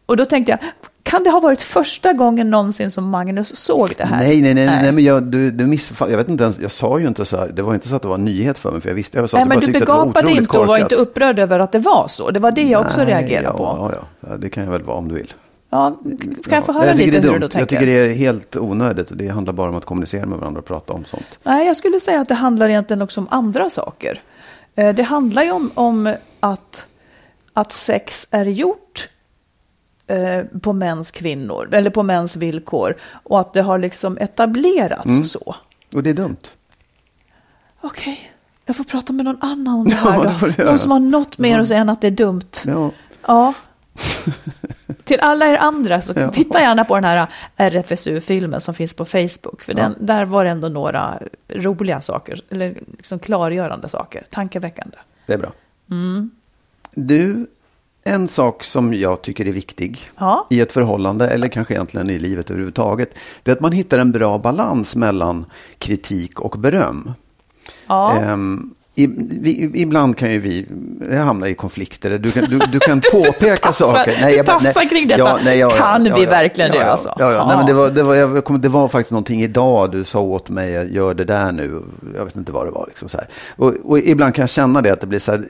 Och 0.07 0.17
då 0.17 0.25
tänkte 0.25 0.53
jag, 0.53 0.59
kan 1.09 1.23
det 1.23 1.31
ha 1.31 1.41
varit 1.41 1.63
första 1.63 2.13
gången 2.13 2.51
någonsin 2.51 2.91
som 2.91 3.09
Magnus 3.11 3.57
såg 3.57 3.91
det 3.99 4.05
här? 4.05 4.19
Nej, 4.19 4.43
nej, 4.43 4.55
nej, 4.55 4.67
nej, 4.67 4.93
men 4.93 5.05
jag, 5.05 5.23
du, 5.23 5.51
du 5.51 5.67
missfall, 5.67 6.11
jag 6.11 6.17
vet 6.19 6.29
inte 6.29 6.45
ens, 6.45 6.59
jag 6.59 6.71
sa 6.71 6.99
ju 6.99 7.09
inte 7.09 7.25
så 7.25 7.37
här, 7.37 7.49
det 7.49 7.63
var 7.63 7.75
inte 7.75 7.89
så 7.89 7.97
att 7.97 8.03
det 8.03 8.09
var 8.09 8.15
en 8.15 8.25
nyhet 8.25 8.59
för 8.59 8.71
mig, 8.71 8.81
för 8.81 8.89
jag 8.89 8.95
visste, 8.95 9.19
jag 9.19 9.31
sa 9.31 9.37
Nej, 9.37 9.43
att 9.43 9.49
men 9.49 9.61
du 9.61 9.67
begapade 9.67 10.31
inte 10.31 10.59
och 10.59 10.67
var 10.67 10.79
inte 10.79 10.95
upprörd 10.95 11.39
över 11.39 11.59
att 11.59 11.73
det 11.73 11.79
var 11.79 12.09
så. 12.09 12.31
Det 12.31 12.41
var 12.41 12.53
det 12.53 12.63
jag 12.63 12.81
också 12.81 12.97
Nej, 13.01 13.07
reagerade 13.07 13.47
ja, 13.49 13.53
på. 13.53 13.63
Ja, 13.63 13.91
ja, 13.93 14.29
ja, 14.31 14.37
det 14.37 14.51
kan 14.51 14.65
jag 14.65 14.71
väl 14.71 14.83
vara 14.83 14.97
om 14.97 15.09
du 15.09 15.15
vill. 15.15 15.35
Ja, 15.71 15.99
kan 16.21 16.55
jag 16.55 16.67
få 16.67 16.73
höra 16.73 16.87
jag 16.87 16.97
lite 16.97 17.17
hur 17.17 17.33
du 17.33 17.39
då 17.39 17.45
Jag 17.45 17.51
tänker? 17.51 17.67
tycker 17.67 17.87
det 17.87 17.93
är 18.11 18.15
helt 18.15 18.57
onödigt 18.57 19.11
och 19.11 19.17
det 19.17 19.29
handlar 19.29 19.53
bara 19.53 19.71
om 19.71 19.77
att 19.77 19.85
kommunicera 19.85 20.27
med 20.27 20.39
varandra 20.39 20.59
och 20.59 20.67
prata 20.67 20.93
om 20.93 21.05
sånt. 21.05 21.39
Nej, 21.43 21.67
jag 21.67 21.77
skulle 21.77 22.01
säga 22.01 22.21
att 22.21 22.29
det 22.29 22.35
handlar 22.35 22.69
egentligen 22.69 23.03
också 23.03 23.21
om 23.21 23.27
andra 23.31 23.71
saker. 23.71 24.21
Eh, 24.75 24.95
Det 24.95 25.03
handlar 25.03 25.43
ju 25.43 25.51
om, 25.51 25.71
om 25.75 26.15
att, 26.41 26.87
att 27.53 27.73
sex 27.73 28.29
är 28.31 28.47
gjort 28.47 29.09
eh, 30.09 30.45
på 30.61 30.73
mäns 30.73 31.11
kvinnor, 31.11 31.69
eller 31.73 31.91
på 31.91 32.03
mäns 32.03 32.37
villkor. 32.37 32.95
Och 33.23 33.41
att 33.41 33.53
det 33.55 33.63
har 33.63 33.79
liksom 33.79 34.19
etablerats 34.19 35.07
Mm. 35.07 35.25
så. 35.25 35.55
Och 35.95 36.03
det 36.03 36.11
är 36.11 36.15
dumt. 36.15 36.37
Okej, 37.81 38.33
jag 38.67 38.77
får 38.77 38.85
prata 38.85 39.13
med 39.13 39.25
någon 39.25 39.39
annan 39.43 39.75
om 39.75 39.89
det 39.89 39.95
här 39.95 40.25
Ja, 40.25 40.35
då. 40.41 40.47
det. 40.47 40.65
Någon 40.65 40.79
som 40.79 40.91
har 40.91 40.99
något 41.01 41.39
mer 41.39 41.59
att 41.59 41.69
säga 41.69 41.81
än 41.81 41.89
att 41.89 42.01
det 42.01 42.07
är 42.07 42.11
dumt. 42.11 42.51
Ja. 42.67 42.91
Ja. 43.27 43.55
Till 45.05 45.21
alla 45.21 45.47
er 45.47 45.57
andra, 45.57 46.01
så 46.01 46.13
Ja. 46.17 46.31
titta 46.31 46.61
gärna 46.61 46.85
på 46.85 46.95
den 46.95 47.05
här 47.05 47.27
RFSU-filmen 47.57 48.61
som 48.61 48.75
finns 48.75 48.95
på 48.95 49.05
Facebook. 49.05 49.63
För 49.63 49.75
den, 49.75 49.95
där 50.01 50.25
var 50.25 50.45
det 50.45 50.51
ändå 50.51 50.69
några 50.69 51.19
roliga 51.49 52.01
saker, 52.01 52.41
eller 52.51 52.79
liksom 52.97 53.19
klargörande 53.19 53.89
saker, 53.89 54.25
tankeväckande. 54.31 54.97
Det 55.27 55.33
är 55.35 55.39
bra. 55.39 55.53
Mm. 55.91 56.31
Du, 56.95 57.47
en 58.09 58.29
sak 58.29 58.65
som 58.65 58.95
jag 58.95 59.23
tycker 59.23 59.47
är 59.49 59.53
viktig 59.53 60.11
Ja. 60.19 60.47
i 60.51 60.61
ett 60.61 60.73
förhållande, 60.73 61.29
eller 61.29 61.49
kanske 61.49 61.75
egentligen 61.75 62.11
i 62.11 62.19
livet 62.19 62.51
överhuvudtaget, 62.51 63.15
det 63.43 63.51
är 63.51 63.55
att 63.55 63.61
man 63.61 63.73
hittar 63.73 63.99
en 63.99 64.13
bra 64.13 64.39
balans 64.39 64.97
mellan 64.97 65.45
kritik 65.79 66.41
och 66.41 66.59
beröm. 66.59 67.13
Ja. 67.87 68.17
Ehm, 68.17 68.75
ibland 69.75 70.17
kan 70.17 70.33
ju 70.33 70.39
vi 70.39 70.67
hamna 71.25 71.49
i 71.49 71.55
konflikter. 71.55 72.19
Du 72.19 72.31
kan, 72.31 72.45
du, 72.45 72.59
du 72.59 72.79
kan 72.79 73.01
påpeka 73.13 73.57
tassar- 73.57 73.73
saker. 73.73 74.27
du 74.27 74.37
jag 74.37 74.47
bara- 74.47 74.61
tassar 74.61 74.85
kring 74.89 75.09
detta. 75.09 75.39
Kan 75.77 76.05
vi 76.15 76.27
verkligen 76.27 76.71
ja, 76.73 76.79
det, 76.79 76.85
ja, 76.85 76.91
alltså? 76.91 77.09
Ja, 77.19 77.25
ja. 77.25 77.33
Ja. 77.33 77.47
Nej, 77.49 77.57
men 77.57 77.67
det, 77.67 77.73
var, 77.73 77.91
det, 77.91 78.03
var, 78.03 78.15
jag 78.15 78.45
kommer, 78.45 78.61
det 78.61 78.69
var 78.69 78.89
faktiskt 78.89 79.13
någonting 79.13 79.43
idag 79.43 79.91
du 79.93 80.05
sa 80.05 80.21
åt 80.21 80.49
mig, 80.49 80.95
gör 80.95 81.15
det 81.15 81.25
där 81.25 81.53
nu. 81.53 81.83
Jag 82.17 82.25
vet 82.25 82.37
inte 82.37 82.53
vad 82.53 82.67
det 82.67 82.71
var. 82.71 82.85
Liksom, 82.89 83.09
så. 83.09 83.19
Och, 83.57 83.75
och 83.85 83.99
ibland 83.99 84.35
kan 84.35 84.43
jag 84.43 84.51
känna 84.51 84.83
det 84.83 84.91
att 84.93 85.01
det 85.01 85.07
blir 85.07 85.19
så 85.19 85.31
här, 85.33 85.45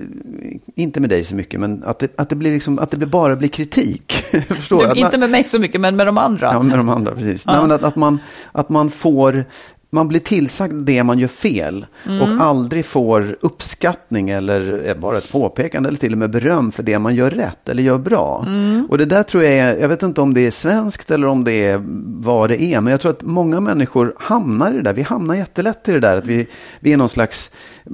inte 0.74 1.00
med 1.00 1.10
dig 1.10 1.24
så 1.24 1.34
mycket, 1.34 1.60
men 1.60 1.82
att 1.84 1.98
det, 1.98 2.08
att 2.20 2.28
det, 2.28 2.36
blir, 2.36 2.50
liksom, 2.52 2.78
att 2.78 2.90
det 2.90 3.06
bara 3.06 3.36
blir 3.36 3.48
kritik. 3.48 4.12
Förstår 4.48 4.78
Du, 4.78 4.84
du? 4.84 4.90
Att 4.90 4.96
inte 4.96 5.18
med 5.18 5.30
mig 5.30 5.44
så 5.44 5.58
mycket, 5.58 5.80
men 5.80 5.96
med 5.96 6.06
de 6.06 6.18
andra. 6.18 6.52
Ja, 6.52 6.62
med 6.62 6.78
de 6.78 6.88
andra, 6.88 7.14
precis. 7.14 7.46
Nej, 7.46 7.56
att, 7.56 7.84
att, 7.84 7.96
man, 7.96 8.18
att 8.52 8.68
man 8.68 8.90
får, 8.90 9.44
man 9.90 10.08
blir 10.08 10.20
tillsagd 10.20 10.74
det 10.74 11.04
man 11.04 11.18
gör 11.18 11.28
fel 11.28 11.86
och 12.20 12.28
aldrig 12.40 12.84
får 12.86 13.36
uppskattning 13.40 14.30
eller 14.30 14.94
bara 14.94 15.18
ett 15.18 15.32
påpekande 15.32 15.88
eller 15.88 15.98
till 15.98 16.12
och 16.12 16.18
med 16.18 16.30
beröm 16.30 16.72
för 16.72 16.82
det 16.82 16.98
man 16.98 17.14
gör 17.14 17.30
rätt 17.30 17.68
eller 17.68 17.82
gör 17.82 17.98
bra. 17.98 18.46
Och 18.88 18.98
det 18.98 19.04
där 19.04 19.22
tror 19.22 19.42
jag 19.42 19.52
är, 19.52 19.76
jag 19.76 19.88
vet 19.88 20.02
inte 20.02 20.20
om 20.20 20.34
det 20.34 20.46
är 20.46 20.50
svenskt 20.50 21.10
eller 21.10 21.26
om 21.26 21.44
det 21.44 21.66
är 21.66 21.80
vad 22.20 22.50
det 22.50 22.62
är, 22.62 22.80
men 22.80 22.90
jag 22.90 23.00
tror 23.00 23.12
att 23.12 23.22
många 23.22 23.60
människor 23.60 24.14
hamnar 24.18 24.70
i 24.72 24.76
det 24.76 24.82
där. 24.82 24.92
Vi 24.92 25.02
hamnar 25.02 25.34
jättelätt 25.34 25.88
i 25.88 25.92
det 25.92 26.00
där 26.00 26.16
att 26.16 26.26
vi, 26.26 26.46
vi 26.80 26.92
är 26.92 26.96
någon 26.96 27.08
slags 27.08 27.50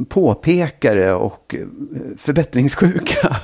påpekare 0.08 1.14
och 1.14 1.54
eh, 1.58 1.66
förbättringssjuka. 2.18 3.36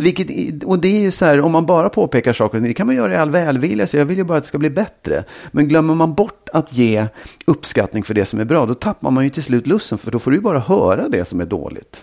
Vilket, 0.00 0.30
i- 0.30 0.60
och 0.66 0.78
det 0.78 0.88
är 0.88 1.00
ju 1.00 1.10
så 1.10 1.24
här, 1.24 1.40
om 1.40 1.52
man 1.52 1.66
bara 1.66 1.88
påpekar 1.88 2.32
saker, 2.32 2.58
det 2.60 2.74
kan 2.74 2.86
man 2.86 2.96
göra 2.96 3.12
i 3.12 3.16
all 3.16 3.30
välvilja, 3.30 3.86
så 3.86 3.96
jag 3.96 4.04
vill 4.04 4.18
ju 4.18 4.24
bara 4.24 4.38
att 4.38 4.44
det 4.44 4.48
ska 4.48 4.58
bli 4.58 4.70
bättre. 4.70 5.24
Men 5.52 5.68
glömmer 5.68 5.94
man 5.94 6.14
bort 6.14 6.48
att 6.52 6.72
ge 6.72 7.06
uppskattning 7.46 8.02
för 8.02 8.14
det 8.14 8.24
som 8.26 8.40
är 8.40 8.44
bra, 8.44 8.66
då 8.66 8.74
tappar 8.74 9.10
man 9.10 9.24
ju 9.24 9.30
till 9.30 9.42
slut 9.42 9.66
lusten, 9.66 9.98
för 9.98 10.10
då 10.10 10.18
får 10.18 10.30
du 10.30 10.36
ju 10.36 10.42
bara 10.42 10.58
höra 10.58 11.08
det 11.08 11.24
som 11.28 11.40
är 11.40 11.46
dåligt. 11.46 12.02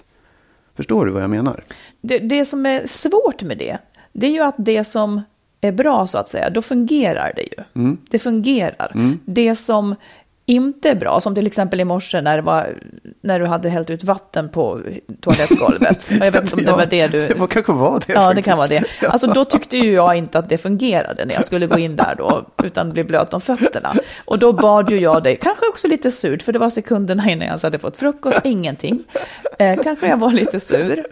Förstår 0.75 1.05
du 1.05 1.11
vad 1.11 1.23
jag 1.23 1.29
menar? 1.29 1.63
Det, 2.01 2.19
det 2.19 2.45
som 2.45 2.65
är 2.65 2.87
svårt 2.87 3.41
med 3.43 3.57
det, 3.57 3.77
det 4.13 4.27
är 4.27 4.31
ju 4.31 4.41
att 4.43 4.55
det 4.57 4.83
som 4.83 5.21
är 5.61 5.71
bra 5.71 6.07
så 6.07 6.17
att 6.17 6.29
säga, 6.29 6.49
då 6.49 6.61
fungerar 6.61 7.33
det 7.35 7.41
ju. 7.41 7.63
Mm. 7.81 7.97
Det 8.09 8.19
fungerar. 8.19 9.17
Det 9.25 9.55
som 9.55 9.95
inte 10.49 10.89
är 10.89 10.95
bra, 10.95 11.21
som 11.21 11.35
till 11.35 11.47
exempel 11.47 11.79
i 11.79 11.83
morse 11.85 12.21
när, 12.21 12.35
det 12.35 12.41
var, 12.41 12.77
när 13.21 13.39
du 13.39 13.45
hade 13.45 13.69
hällt 13.69 13.89
ut 13.89 14.03
vatten 14.03 14.49
på 14.49 14.81
toalettgolvet. 15.21 16.09
Och 16.19 16.25
jag 16.25 16.31
vet 16.31 16.43
inte 16.43 16.55
om 16.55 16.63
det 16.63 16.71
var 16.71 16.85
det 16.85 17.07
du... 17.07 17.19
Det 17.27 17.47
kanske 17.49 17.71
var 17.71 17.99
det 18.07 18.13
Ja, 18.13 18.19
det 18.19 18.25
faktiskt. 18.25 18.45
kan 18.45 18.57
vara 18.57 18.67
det. 18.67 18.83
Alltså 19.07 19.27
då 19.27 19.45
tyckte 19.45 19.77
ju 19.77 19.91
jag 19.91 20.15
inte 20.15 20.39
att 20.39 20.49
det 20.49 20.57
fungerade 20.57 21.25
när 21.25 21.33
jag 21.33 21.45
skulle 21.45 21.67
gå 21.67 21.79
in 21.79 21.95
där 21.95 22.15
då, 22.17 22.45
utan 22.63 22.93
bli 22.93 23.03
blöt 23.03 23.33
om 23.33 23.41
fötterna. 23.41 23.95
Och 24.25 24.39
då 24.39 24.53
bad 24.53 24.89
ju 24.91 24.99
jag 24.99 25.23
dig, 25.23 25.39
kanske 25.41 25.67
också 25.67 25.87
lite 25.87 26.11
surt, 26.11 26.41
för 26.43 26.53
det 26.53 26.59
var 26.59 26.69
sekunderna 26.69 27.29
innan 27.29 27.47
jag 27.47 27.59
hade 27.63 27.79
fått 27.79 27.97
frukost, 27.97 28.37
ingenting. 28.43 29.03
Eh, 29.59 29.79
kanske 29.83 30.07
jag 30.07 30.17
var 30.17 30.31
lite 30.31 30.59
sur. 30.59 31.05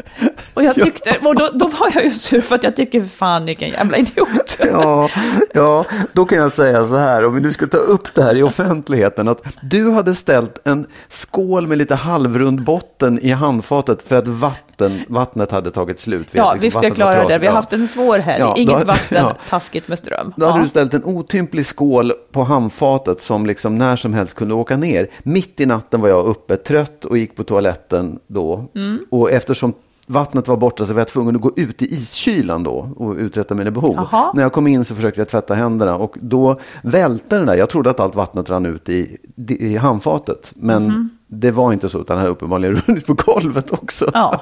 Och 0.53 0.63
jag 0.63 0.75
tyckte, 0.83 1.17
och 1.23 1.35
då, 1.35 1.49
då 1.53 1.67
var 1.67 1.91
jag 1.93 2.03
ju 2.03 2.11
sur 2.11 2.41
för 2.41 2.55
att 2.55 2.63
jag 2.63 2.75
tycker, 2.75 3.01
fan 3.03 3.45
vilken 3.45 3.69
jävla 3.69 3.97
idiot. 3.97 4.57
Ja, 4.71 5.09
ja, 5.53 5.85
då 6.13 6.25
kan 6.25 6.37
jag 6.37 6.51
säga 6.51 6.85
så 6.85 6.95
här, 6.95 7.25
om 7.25 7.35
vi 7.35 7.41
nu 7.41 7.51
ska 7.51 7.67
ta 7.67 7.77
upp 7.77 8.15
det 8.15 8.23
här 8.23 8.35
i 8.35 8.43
offentligheten, 8.43 9.24
att 9.27 9.41
du 9.61 9.91
hade 9.91 10.15
ställt 10.15 10.67
en 10.67 10.87
skål 11.09 11.67
med 11.67 11.77
lite 11.77 11.95
halvrund 11.95 12.63
botten 12.63 13.19
i 13.19 13.29
handfatet 13.31 14.01
för 14.01 14.15
att 14.15 14.27
vatten, 14.27 15.01
vattnet 15.07 15.51
hade 15.51 15.71
tagit 15.71 15.99
slut. 15.99 16.27
Ja, 16.31 16.53
Liksom, 16.53 16.81
vi 16.81 16.87
ska 16.87 16.95
klara 16.95 17.27
det. 17.27 17.37
Vi 17.37 17.47
har 17.47 17.53
haft 17.53 17.73
en 17.73 17.87
svår 17.87 18.17
helg. 18.19 18.39
Ja, 18.41 18.53
då- 18.55 18.61
Inget 18.61 18.83
vatten, 18.85 19.17
ja. 19.23 19.35
taskigt 19.49 19.87
med 19.87 19.97
ström. 19.99 20.33
Då 20.37 20.45
hade 20.45 20.57
Ja. 20.57 20.63
du 20.63 20.69
ställt 20.69 20.93
en 20.93 21.03
otymplig 21.03 21.65
skål 21.65 22.13
på 22.31 22.43
handfatet 22.43 23.21
som 23.21 23.45
liksom 23.45 23.77
när 23.77 23.95
som 23.95 24.13
helst 24.13 24.35
kunde 24.35 24.53
åka 24.53 24.77
ner. 24.77 25.07
Mitt 25.23 25.59
i 25.59 25.65
natten 25.65 26.01
var 26.01 26.09
jag 26.09 26.25
uppe 26.25 26.57
trött 26.57 27.05
och 27.05 27.17
gick 27.17 27.35
på 27.35 27.43
toaletten 27.43 28.19
då. 28.27 28.65
Mm. 28.75 28.99
Och 29.11 29.31
eftersom 29.31 29.73
vattnet 30.05 30.47
var 30.47 30.57
borta 30.57 30.85
så 30.85 30.93
var 30.93 31.01
jag 31.01 31.07
tvungen 31.07 31.35
att 31.35 31.41
gå 31.41 31.51
ut 31.55 31.81
i 31.81 31.93
iskylan 31.95 32.63
då 32.63 32.89
och 32.95 33.15
uträtta 33.15 33.55
mina 33.55 33.71
behov. 33.71 33.93
Jaha. 33.95 34.31
När 34.33 34.41
jag 34.41 34.53
kom 34.53 34.67
in 34.67 34.85
så 34.85 34.95
försökte 34.95 35.21
jag 35.21 35.27
tvätta 35.29 35.53
händerna 35.53 35.95
och 35.95 36.17
då 36.21 36.59
välte 36.83 37.37
den 37.37 37.45
där. 37.45 37.55
Jag 37.55 37.69
trodde 37.69 37.89
att 37.89 37.99
allt 37.99 38.15
vattnet 38.15 38.49
rann 38.49 38.65
ut 38.65 38.89
i, 38.89 39.17
i 39.47 39.75
handfatet. 39.77 40.51
Men 40.55 40.83
Mhm. 40.83 41.09
det 41.27 41.51
var 41.51 41.73
inte 41.73 41.89
så 41.89 42.01
utan 42.01 42.15
det 42.15 42.19
hade 42.21 42.31
uppenbarligen 42.31 42.75
runnit 42.87 43.05
på 43.05 43.13
golvet 43.13 43.73
också. 43.73 44.09
Ja, 44.13 44.41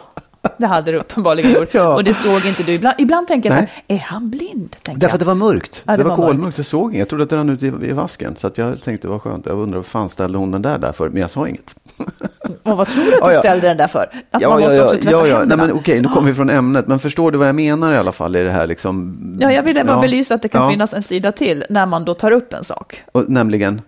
det 0.58 0.68
hade 0.68 0.92
du 0.92 0.98
uppenbarligen 0.98 1.52
gjort. 1.54 1.74
Ja. 1.74 1.96
Och 1.96 2.04
det 2.04 2.14
såg 2.14 2.46
inte 2.46 2.64
du. 2.64 2.72
Ibland, 2.72 2.96
ibland 2.98 3.28
tänker 3.28 3.50
jag 3.50 3.58
så 3.60 3.62
Nej. 3.62 3.84
här, 3.88 3.96
är 3.96 4.00
han 4.00 4.30
blind? 4.30 4.76
Tänker 4.82 5.02
Därför 5.02 5.16
att 5.16 5.20
det 5.20 5.26
var 5.26 5.36
mörkt. 5.36 5.84
Ja, 5.86 5.92
det, 5.92 5.98
det 5.98 6.04
var 6.04 6.10
var 6.10 6.18
kolmörkt. 6.18 6.40
mörkt. 6.44 6.58
Jag 6.58 6.66
såg 6.66 6.90
inget. 6.92 7.00
Jag 7.00 7.10
trodde 7.10 7.24
att 7.24 7.30
det 7.30 7.36
rann 7.36 7.50
ut 7.50 7.64
i, 7.64 7.68
i 7.68 7.92
vasken. 7.92 8.36
Så 8.40 8.48
att 8.48 8.58
jag 8.58 8.84
tänkte 8.84 9.08
vad 9.08 9.22
skönt. 9.22 9.46
Jag 9.46 9.60
undrar 9.60 9.78
vad 9.80 9.86
fan 9.86 10.10
ställde 10.10 10.38
hon 10.38 10.52
den 10.52 10.62
där 10.62 10.78
där 10.78 10.92
för? 10.92 11.10
Men 11.10 11.22
jag 11.22 11.32
sa 11.32 11.48
inget. 11.48 11.76
Och 12.64 12.78
vad 12.78 12.88
tror 12.88 13.04
du 13.04 13.20
att 13.22 13.30
du 13.30 13.36
ställde 13.36 13.68
den 13.68 13.78
där 13.78 13.88
för? 13.88 14.10
Att 14.32 14.42
ja, 14.42 14.50
man 14.50 14.60
måste 14.60 14.76
ja, 14.76 14.84
också 14.84 14.98
tvätta 14.98 15.12
ja, 15.12 15.18
ja. 15.18 15.24
Nej, 15.24 15.34
händerna? 15.40 15.64
men 15.68 15.76
Okej, 15.76 16.02
nu 16.02 16.08
kommer 16.08 16.28
vi 16.28 16.34
från 16.34 16.50
ämnet. 16.50 16.88
Men 16.88 17.00
förstår 17.00 17.32
du 17.32 17.38
vad 17.38 17.48
jag 17.48 17.56
menar 17.56 17.94
i 17.94 17.98
alla 17.98 18.12
fall 18.12 18.36
i 18.36 18.44
det 18.44 18.52
här 18.52 18.68
liksom? 18.68 19.18
Ja, 19.42 19.52
jag 19.52 19.64
ville 19.64 19.84
bara 19.84 19.98
Ja. 19.98 20.02
belysa 20.02 20.36
att 20.36 20.42
det 20.42 20.48
kan 20.48 20.72
finnas 20.72 20.94
en 20.94 21.04
sida 21.04 21.32
till 21.32 21.66
när 21.70 21.86
man 21.86 22.06
då 22.06 22.14
tar 22.14 22.32
upp 22.32 22.54
en 22.54 22.64
sak. 22.64 23.04
Och, 23.12 23.30
nämligen? 23.30 23.82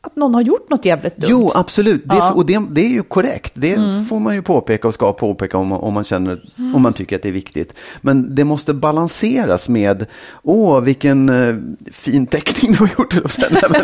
Att 0.00 0.16
någon 0.16 0.34
har 0.34 0.42
gjort 0.42 0.70
något 0.70 0.84
jävligt 0.84 1.16
dumt. 1.16 1.30
Jo, 1.30 1.50
absolut. 1.54 2.02
Det, 2.04 2.16
Ja. 2.16 2.24
Mm. 2.26 2.36
Och 2.36 2.46
det, 2.46 2.60
det 2.70 2.80
är 2.80 2.88
ju 2.88 3.02
korrekt. 3.02 3.52
Det 3.54 3.76
får 4.08 4.20
man 4.20 4.34
ju 4.34 4.42
påpeka 4.42 4.88
och 4.88 4.94
ska 4.94 5.12
påpeka 5.12 5.58
om, 5.58 5.72
om, 5.72 5.94
man 5.94 6.04
känner, 6.04 6.40
om 6.74 6.82
man 6.82 6.92
tycker 6.92 7.16
att 7.16 7.22
det 7.22 7.28
är 7.28 7.32
viktigt. 7.32 7.74
Men 8.00 8.34
det 8.34 8.44
måste 8.44 8.74
balanseras 8.74 9.68
med, 9.68 10.06
åh, 10.42 10.80
vilken 10.80 11.28
eh, 11.28 11.56
fin 11.92 12.26
teckning 12.26 12.72
du 12.72 12.78
har 12.78 12.88
gjort. 12.98 13.14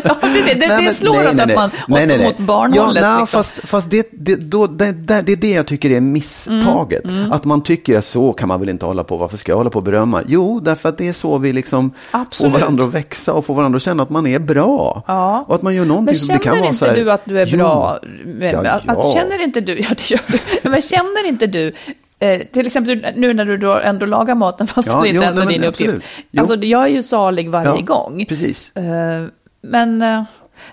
Ja, 0.04 0.14
precis. 0.20 0.44
Det- 0.46 0.54
det 0.54 0.68
Nej, 0.68 0.84
men- 0.84 0.94
slår 0.94 1.14
nej, 1.14 1.26
att 1.50 1.54
man- 1.54 1.70
Nej, 1.88 2.06
nej, 2.06 2.18
nej. 2.18 2.26
åt 2.26 2.38
barnhållet, 2.38 3.02
Ja, 3.02 3.10
nej, 3.10 3.20
liksom. 3.20 3.36
fast, 3.38 3.54
fast 3.68 3.90
det, 3.90 4.08
det, 4.12 4.36
då, 4.36 4.66
det, 4.66 4.92
det, 4.92 5.22
det 5.22 5.32
är 5.32 5.36
det 5.36 5.50
jag 5.52 5.66
tycker 5.66 5.90
är 5.90 6.00
misstaget. 6.00 7.04
Mm, 7.04 7.32
Att 7.32 7.44
man 7.44 7.62
tycker 7.62 7.98
att 7.98 8.04
så 8.04 8.32
kan 8.32 8.48
man 8.48 8.60
väl 8.60 8.68
inte 8.68 8.86
hålla 8.86 9.04
på. 9.04 9.16
Varför 9.16 9.36
ska 9.36 9.52
jag 9.52 9.56
hålla 9.56 9.70
på 9.70 9.78
och 9.78 9.82
berömma? 9.82 10.22
Jo, 10.26 10.60
därför 10.60 10.88
att 10.88 10.98
det 10.98 11.08
är 11.08 11.12
så 11.12 11.38
vi 11.38 11.52
liksom 11.52 11.90
Absolut. 12.10 12.52
får 12.52 12.58
varandra 12.60 12.84
att 12.84 12.94
växa 12.94 13.32
och 13.32 13.44
får 13.44 13.54
varandra 13.54 13.76
att 13.76 13.82
känna 13.82 14.02
att 14.02 14.10
man 14.10 14.26
är 14.26 14.38
bra. 14.38 15.02
Ja. 15.06 15.44
Och 15.48 15.54
att 15.54 15.62
man 15.62 15.74
gör 15.74 15.84
någonting 15.84 16.03
Men 16.04 16.14
som 16.14 16.26
det 16.28 16.32
kan 16.32 16.42
känner 16.42 16.58
vara 16.58 16.66
inte 16.66 16.78
så 16.78 16.86
här, 16.86 16.94
du 16.96 17.10
att 17.10 17.24
du 17.24 17.40
är 17.40 17.46
jo, 17.46 17.58
bra? 17.58 17.98
Med, 18.24 18.54
Ja, 18.54 18.70
att, 18.70 18.82
ja. 18.86 18.92
Att, 19.02 19.12
känner 19.12 19.42
inte 19.42 19.60
du, 19.60 19.78
ja 19.80 19.88
det 19.88 20.10
gör 20.10 20.20
du, 20.62 20.70
men 20.70 20.82
känner 20.82 21.26
inte 21.26 21.46
du, 21.46 21.72
eh, 22.18 22.40
till 22.52 22.66
exempel 22.66 23.06
nu 23.16 23.34
när 23.34 23.44
du 23.44 23.56
då 23.56 23.78
ändå 23.78 24.06
lagar 24.06 24.34
maten 24.34 24.66
fast 24.74 24.88
Ja, 24.88 25.00
det 25.02 25.08
inte 25.08 25.16
jo, 25.16 25.22
ens 25.22 25.38
är 25.38 25.44
men 25.44 25.52
din 25.52 25.64
absolut. 25.64 25.94
uppgift. 25.94 26.14
Jo. 26.30 26.40
Alltså 26.40 26.56
jag 26.56 26.82
är 26.84 26.88
ju 26.88 27.02
salig 27.02 27.50
varje 27.50 27.68
Ja, 27.68 27.80
gång. 27.80 28.24
Precis. 28.28 28.76
Eh, 28.76 29.24
men, 29.60 30.02
eh, 30.02 30.24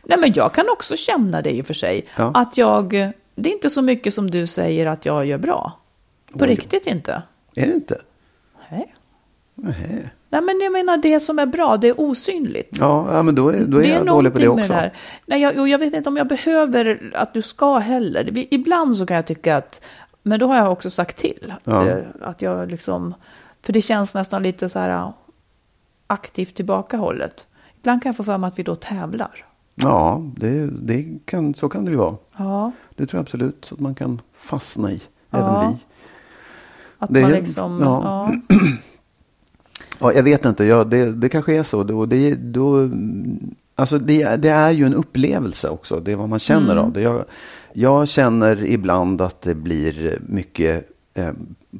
nej, 0.04 0.18
men 0.18 0.34
jag 0.36 0.54
kan 0.54 0.70
också 0.70 0.96
känna 0.96 1.42
det 1.42 1.52
i 1.52 1.62
och 1.62 1.66
för 1.66 1.74
sig. 1.74 2.06
Ja. 2.18 2.32
Att 2.34 2.58
jag, 2.58 2.90
det 3.36 3.50
är 3.50 3.54
inte 3.54 3.70
så 3.70 3.82
mycket 3.82 4.14
som 4.14 4.32
du 4.32 4.48
säger 4.48 4.86
att 4.86 5.06
jag 5.06 5.26
gör 5.26 5.38
bra. 5.38 5.78
På 6.34 6.46
Oj. 6.46 6.50
riktigt 6.52 6.88
inte. 6.88 7.22
Är 7.56 7.68
det 7.68 7.74
inte? 7.74 8.02
Nej. 8.70 8.96
Nej. 9.56 10.12
Nej, 10.32 10.42
men 10.42 10.60
jag 10.62 10.72
menar 10.72 10.98
det 10.98 11.20
som 11.20 11.40
är 11.40 11.46
bra, 11.46 11.78
det 11.78 11.88
är 11.88 12.00
osynligt. 12.02 12.78
Ja, 12.80 13.14
ja, 13.14 13.24
men 13.24 13.36
då 13.36 13.50
är, 13.50 13.66
då 13.66 13.78
är, 13.78 13.82
det 13.82 13.90
är 13.92 13.96
jag 13.96 14.06
dålig 14.06 14.34
på 14.34 14.40
det 14.40 14.48
också. 14.48 14.68
det 14.68 14.74
här. 14.74 14.94
Nej, 15.26 15.42
jag, 15.42 15.58
och 15.60 15.68
jag 15.70 15.80
vet 15.80 15.94
inte 15.94 16.10
om 16.10 16.18
jag 16.18 16.28
behöver 16.28 17.12
att 17.16 17.34
du 17.34 17.42
ska 17.42 17.78
heller. 17.78 18.30
Vi- 18.32 18.48
Ibland 18.52 18.96
så 18.96 19.06
kan 19.06 19.16
jag 19.16 19.28
tycka 19.28 19.58
att, 19.58 19.82
men 20.24 20.40
då 20.40 20.48
har 20.48 20.56
jag 20.56 20.72
också 20.72 20.90
sagt 20.90 21.18
till. 21.18 21.54
Ja. 21.64 21.88
eh, 21.88 22.04
Att 22.22 22.42
jag 22.42 22.72
liksom, 22.72 23.14
för 23.62 23.74
det 23.74 23.82
känns 23.82 24.16
nästan 24.16 24.44
lite 24.44 24.70
så 24.70 24.80
här 24.80 24.90
ja, 24.90 25.14
aktivt 26.08 26.56
tillbakahållet. 26.56 27.46
Ibland 27.80 28.02
kan 28.04 28.10
jag 28.10 28.18
få 28.18 28.24
för 28.24 28.38
mig 28.38 28.48
att 28.48 28.60
vi 28.60 28.64
då 28.64 28.76
tävlar. 28.76 29.46
Ja, 29.76 30.22
det, 30.38 30.68
det 30.68 31.06
kan, 31.26 31.54
så 31.54 31.70
kan 31.70 31.86
det 31.86 31.92
ju 31.92 31.98
vara. 31.98 32.16
Ja, 32.38 32.72
Det 32.96 33.06
tror 33.06 33.18
jag 33.18 33.22
absolut 33.24 33.70
att 33.74 33.80
man 33.80 33.96
kan 33.96 34.22
fastna 34.36 34.92
i. 34.92 35.02
Ja. 35.30 35.38
Även 35.40 35.72
vi. 35.72 35.78
att 36.98 37.14
Det 37.14 37.20
är- 37.20 37.24
man 37.24 37.32
liksom, 37.32 37.80
ja. 37.84 38.32
ja. 38.50 38.56
Ja, 40.02 40.14
jag 40.14 40.24
vet 40.24 40.46
inte, 40.46 40.64
ja, 40.66 40.84
det, 40.84 41.12
det 41.12 41.30
kanske 41.30 41.56
är 41.58 41.64
så. 41.64 41.84
Då, 41.84 42.06
det, 42.06 42.36
då, 42.36 42.90
alltså 43.76 43.98
det, 43.98 44.36
det 44.36 44.50
är 44.50 44.72
ju 44.72 44.86
en 44.86 44.94
upplevelse 44.94 45.70
också. 45.70 46.00
Det 46.00 46.12
är 46.12 46.16
vad 46.16 46.30
man 46.30 46.40
känner 46.40 46.72
Mm. 46.72 46.86
av 46.86 46.92
det. 46.94 47.02
Jag, 47.02 47.24
jag 47.74 48.08
känner 48.08 48.64
ibland 48.66 49.22
att 49.22 49.42
det 49.42 49.56
blir 49.56 50.20
mycket 50.22 50.88
eh, 51.14 51.30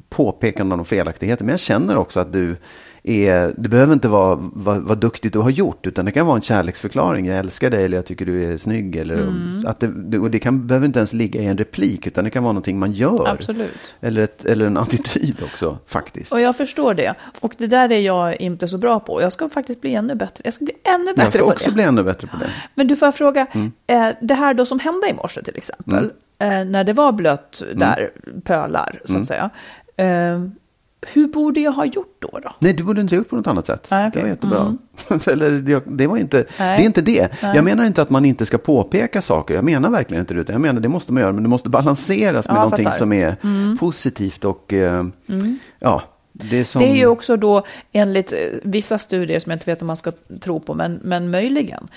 påpekanden 0.08 0.78
om 0.78 0.84
felaktigheter. 0.84 1.44
Men 1.44 1.52
jag 1.52 1.60
känner 1.60 1.96
också 1.96 2.20
att 2.20 2.32
du 2.32 2.56
är, 3.04 3.54
det 3.58 3.68
behöver 3.68 3.92
inte 3.92 4.08
vara 4.08 4.38
vad, 4.40 4.82
vad 4.82 4.98
duktigt 4.98 5.32
du 5.32 5.38
har 5.38 5.50
gjort. 5.50 5.86
Utan 5.86 6.04
det 6.04 6.10
kan 6.10 6.26
vara 6.26 6.36
en 6.36 6.42
kärleksförklaring. 6.42 7.26
Jag 7.26 7.38
älskar 7.38 7.70
dig 7.70 7.84
eller 7.84 7.96
jag 7.98 8.06
tycker 8.06 8.26
du 8.26 8.44
är 8.44 8.58
snygg. 8.58 8.96
Eller, 8.96 9.14
Mm. 9.22 9.62
att 9.66 9.80
det, 9.80 9.86
det, 10.10 10.18
och 10.18 10.30
det 10.30 10.38
kan, 10.38 10.66
behöver 10.66 10.86
inte 10.86 10.98
ens 10.98 11.12
ligga 11.12 11.40
i 11.40 11.46
en 11.46 11.58
replik. 11.58 12.06
Utan 12.06 12.24
det 12.24 12.30
kan 12.30 12.42
vara 12.42 12.52
någonting 12.52 12.78
man 12.78 12.92
gör. 12.92 13.28
Absolut. 13.28 13.94
Eller, 14.00 14.22
ett, 14.22 14.44
eller 14.44 14.66
en 14.66 14.76
attityd 14.76 15.36
också 15.44 15.78
faktiskt. 15.86 16.32
Och 16.32 16.40
jag 16.40 16.56
förstår 16.56 16.94
det. 16.94 17.14
Och 17.40 17.54
det 17.58 17.66
där 17.66 17.92
är 17.92 18.00
jag 18.00 18.40
inte 18.40 18.68
så 18.68 18.78
bra 18.78 19.00
på. 19.00 19.22
Jag 19.22 19.32
ska 19.32 19.48
faktiskt 19.48 19.80
bli 19.80 19.94
ännu 19.94 20.14
bättre. 20.14 20.42
Jag 20.44 20.54
ska 20.54 20.64
bli 20.64 20.74
ännu 20.94 21.04
bättre 21.06 21.22
jag 21.22 21.32
ska 21.32 21.38
på 21.42 21.46
också 21.50 21.68
det. 21.70 21.74
bli 21.74 21.82
ännu 21.82 22.02
bättre 22.02 22.26
på 22.26 22.36
det. 22.36 22.50
Men 22.74 22.86
du 22.86 22.96
får 22.96 23.06
jag 23.06 23.14
fråga, 23.14 23.46
Mm. 23.52 23.72
eh, 23.86 24.08
det 24.22 24.34
här 24.34 24.54
då 24.54 24.64
som 24.64 24.78
hände 24.78 25.08
i 25.10 25.12
morse 25.14 25.42
till 25.42 25.56
exempel, 25.56 26.12
eh, 26.38 26.64
när 26.64 26.84
det 26.84 26.92
var 26.92 27.12
blött 27.12 27.62
Mm. 27.66 27.78
där, 27.78 28.10
pölar 28.44 29.00
så 29.04 29.16
att 29.16 29.26
säga. 29.26 29.50
Hur 31.12 31.26
borde 31.28 31.60
jag 31.60 31.72
ha 31.72 31.84
gjort 31.84 32.16
då? 32.18 32.38
då? 32.42 32.54
Nej, 32.58 32.72
du 32.74 32.82
borde 32.82 33.00
inte 33.00 33.14
ha 33.14 33.18
gjort 33.18 33.28
på 33.28 33.36
något 33.36 33.46
annat 33.46 33.66
sätt. 33.66 33.86
Nej, 33.90 34.08
okej. 34.08 34.22
Mm. 34.22 34.36
Det 34.40 34.46
var 34.46 34.58
jättebra. 34.58 35.32
Eller, 35.32 35.50
det, 35.50 35.82
det, 35.86 36.06
var 36.06 36.16
inte, 36.16 36.36
Nej. 36.58 36.76
det 36.78 36.84
är 36.84 36.86
inte 36.86 37.02
det. 37.02 37.42
Nej. 37.42 37.56
Jag 37.56 37.64
menar 37.64 37.84
inte 37.84 38.02
att 38.02 38.10
man 38.10 38.24
inte 38.24 38.46
ska 38.46 38.58
påpeka 38.58 39.22
saker. 39.22 39.54
Jag 39.54 39.64
menar 39.64 39.90
verkligen 39.90 40.20
inte 40.20 40.34
det. 40.34 40.52
Jag 40.52 40.60
menar 40.60 40.80
det 40.80 40.88
måste 40.88 41.12
man 41.12 41.20
göra. 41.20 41.32
Men 41.32 41.42
det 41.42 41.48
måste 41.48 41.68
balanseras 41.68 42.48
med 42.48 42.56
Ja, 42.56 42.60
någonting 42.62 42.84
fattar. 42.84 42.98
som 42.98 43.12
är 43.12 43.76
positivt 43.76 44.44
och 44.44 44.72
eh, 44.72 45.04
ja, 45.78 46.02
det 46.32 46.60
är 46.60 46.64
som... 46.64 46.82
Det 46.82 46.88
är 46.88 46.94
ju 46.94 47.06
också 47.06 47.36
då 47.36 47.64
enligt 47.92 48.32
eh, 48.32 48.38
vissa 48.62 48.98
studier 48.98 49.40
som 49.40 49.50
jag 49.50 49.56
inte 49.56 49.70
vet 49.70 49.82
om 49.82 49.86
man 49.86 49.96
ska 49.96 50.12
tro 50.40 50.60
på, 50.60 50.74
men, 50.74 51.00
men 51.02 51.30
möjligen, 51.30 51.88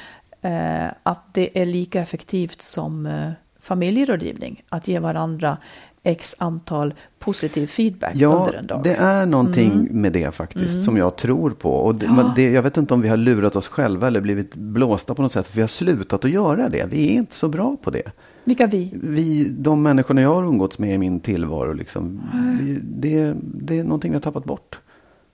eh, 0.42 0.88
att 1.04 1.34
det 1.34 1.62
är 1.62 1.66
lika 1.66 2.02
effektivt 2.02 2.62
som 2.62 3.06
eh, 3.06 3.32
familjerådgivning, 3.62 4.64
att 4.70 4.88
ge 4.88 5.00
varandra 5.00 5.58
x 6.06 6.36
antal 6.40 6.94
positiv 7.20 7.68
feedback 7.68 8.12
Ja, 8.16 8.28
under 8.46 8.54
en 8.54 8.68
dag. 8.68 8.82
det 8.84 8.94
är 8.96 9.26
någonting 9.26 9.72
Mm. 9.72 10.02
med 10.02 10.14
det 10.14 10.36
faktiskt 10.36 10.84
som 10.86 10.98
jag 10.98 11.16
tror 11.16 11.52
på. 11.52 11.70
Och 11.72 11.96
det, 11.96 12.08
men 12.08 12.32
det, 12.36 12.52
jag 12.52 12.62
vet 12.64 12.78
inte 12.78 12.94
om 12.94 13.02
vi 13.02 13.08
har 13.10 13.18
lurat 13.18 13.56
oss 13.56 13.68
själva 13.68 14.08
eller 14.08 14.22
blivit 14.22 14.56
blåsta 14.56 15.14
på 15.16 15.22
något 15.22 15.32
sätt. 15.32 15.48
För 15.48 15.56
vi 15.56 15.62
har 15.62 15.68
slutat 15.68 16.26
att 16.26 16.32
göra 16.32 16.70
det. 16.70 16.88
Vi 16.92 17.06
är 17.10 17.14
inte 17.14 17.36
så 17.36 17.48
bra 17.48 17.78
på 17.84 17.92
det. 17.92 18.12
Vilka 18.44 18.68
vi? 18.68 18.92
vi, 19.04 19.44
de 19.50 19.84
människorna 19.84 20.22
jag 20.22 20.36
har 20.36 20.44
umgåtts 20.44 20.80
med 20.80 20.94
i 20.94 20.98
min 20.98 21.20
tillvaro, 21.20 21.74
liksom, 21.74 22.22
vi, 22.62 22.80
det, 22.84 23.34
det 23.44 23.80
är 23.80 23.84
någonting 23.84 24.12
vi 24.12 24.16
har 24.16 24.22
tappat 24.22 24.46
bort. 24.46 24.80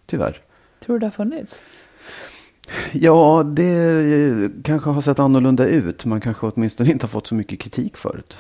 Tyvärr. 0.06 0.38
Tror 0.86 0.96
du 0.96 1.00
det 1.00 1.06
har 1.06 1.12
funnits? 1.12 1.62
Ja, 2.92 3.44
det 3.44 4.52
kanske 4.64 4.90
har 4.90 5.02
sett 5.02 5.20
annorlunda 5.20 5.66
ut. 5.66 6.06
Man 6.06 6.22
kanske 6.22 6.46
åtminstone 6.48 6.92
inte 6.92 7.04
har 7.04 7.10
fått 7.10 7.28
så 7.28 7.36
mycket 7.36 7.60
kritik 7.60 7.98
förut. 7.98 8.38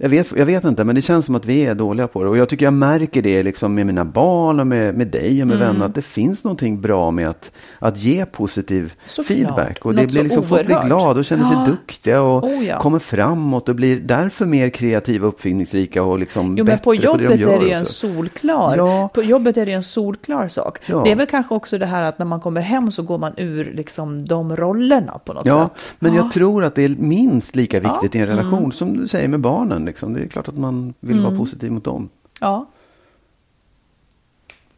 Jag 0.00 0.08
vet, 0.08 0.32
jag 0.36 0.46
vet 0.46 0.64
inte, 0.64 0.84
men 0.84 0.94
det 0.94 1.02
känns 1.02 1.26
som 1.26 1.34
att 1.34 1.44
vi 1.46 1.66
är 1.66 1.74
dåliga 1.74 2.06
på 2.08 2.22
det. 2.22 2.28
Och 2.28 2.36
jag 2.38 2.48
tycker 2.48 2.66
jag 2.66 2.72
märker 2.72 3.22
det 3.22 3.42
liksom 3.42 3.74
med 3.74 3.86
mina 3.86 4.04
barn 4.04 4.60
och 4.60 4.66
med, 4.66 4.94
med 4.94 5.06
dig 5.08 5.42
och 5.42 5.48
med 5.48 5.56
Mm. 5.56 5.68
vänner. 5.68 5.86
Att 5.86 5.94
det 5.94 6.02
finns 6.02 6.44
någonting 6.44 6.80
bra 6.80 7.10
med 7.10 7.28
att, 7.28 7.52
att 7.78 7.98
ge 7.98 8.26
positiv 8.26 8.94
Såklart. 9.06 9.26
feedback. 9.26 9.84
Och 9.84 9.94
Något 9.94 10.00
det 10.02 10.06
blir 10.06 10.16
så 10.16 10.22
liksom, 10.22 10.42
folk 10.42 10.66
blir 10.66 10.82
glada 10.84 11.18
och 11.20 11.24
känner 11.24 11.44
sig 11.44 11.54
Ja. 11.56 11.66
duktiga 11.70 12.22
och 12.22 12.44
Oh, 12.44 12.64
ja. 12.66 12.80
kommer 12.80 12.98
framåt 12.98 13.68
och 13.68 13.74
blir 13.74 14.00
därför 14.00 14.46
mer 14.46 14.68
kreativa, 14.68 15.26
uppfinningsrika 15.26 16.02
och 16.02 16.18
liksom 16.18 16.56
Jo, 16.58 16.64
bättre 16.64 16.76
men 16.76 16.82
på 16.84 16.94
jobbet 16.94 17.28
det 17.28 17.34
de 17.36 17.40
gör 17.42 17.52
är 17.56 17.60
det 17.60 17.66
ju 17.66 17.72
en 17.72 17.86
solklar. 17.86 18.76
Ja. 18.76 19.10
På 19.14 19.22
jobbet 19.22 19.56
är 19.56 19.64
det 19.66 19.70
ju 19.70 19.76
en 19.76 19.82
solklar 19.82 20.48
sak. 20.48 20.78
Det 21.04 21.12
är 21.12 21.16
väl 21.16 21.26
kanske 21.26 21.54
också 21.54 21.78
det 21.78 21.86
här 21.86 22.02
att 22.02 22.18
när 22.18 22.26
man 22.26 22.40
kommer 22.40 22.60
hem 22.60 22.90
så 22.92 23.02
går 23.02 23.18
man 23.18 23.32
ur 23.36 23.72
liksom 23.74 24.28
de 24.28 24.56
rollerna 24.56 25.12
på 25.24 25.32
något 25.32 25.46
Ja, 25.46 25.70
sätt. 25.74 25.94
men 25.98 26.14
Ja. 26.14 26.22
jag 26.22 26.32
tror 26.32 26.64
att 26.64 26.74
det 26.74 26.84
är 26.84 26.88
minst 26.98 27.56
lika 27.56 27.80
viktigt 27.80 28.14
i 28.14 28.18
en 28.18 28.26
relation 28.26 28.58
Mm. 28.58 28.72
som 28.72 28.96
du 28.96 29.08
säger 29.08 29.28
med 29.28 29.40
barnen. 29.40 29.87
Liksom. 29.88 30.14
Det 30.14 30.20
är 30.22 30.26
klart 30.26 30.48
att 30.48 30.58
man 30.58 30.94
vill 31.00 31.20
vara 31.20 31.36
positiv 31.36 31.72
mot 31.72 31.84
dem. 31.84 32.08
Ja. 32.40 32.66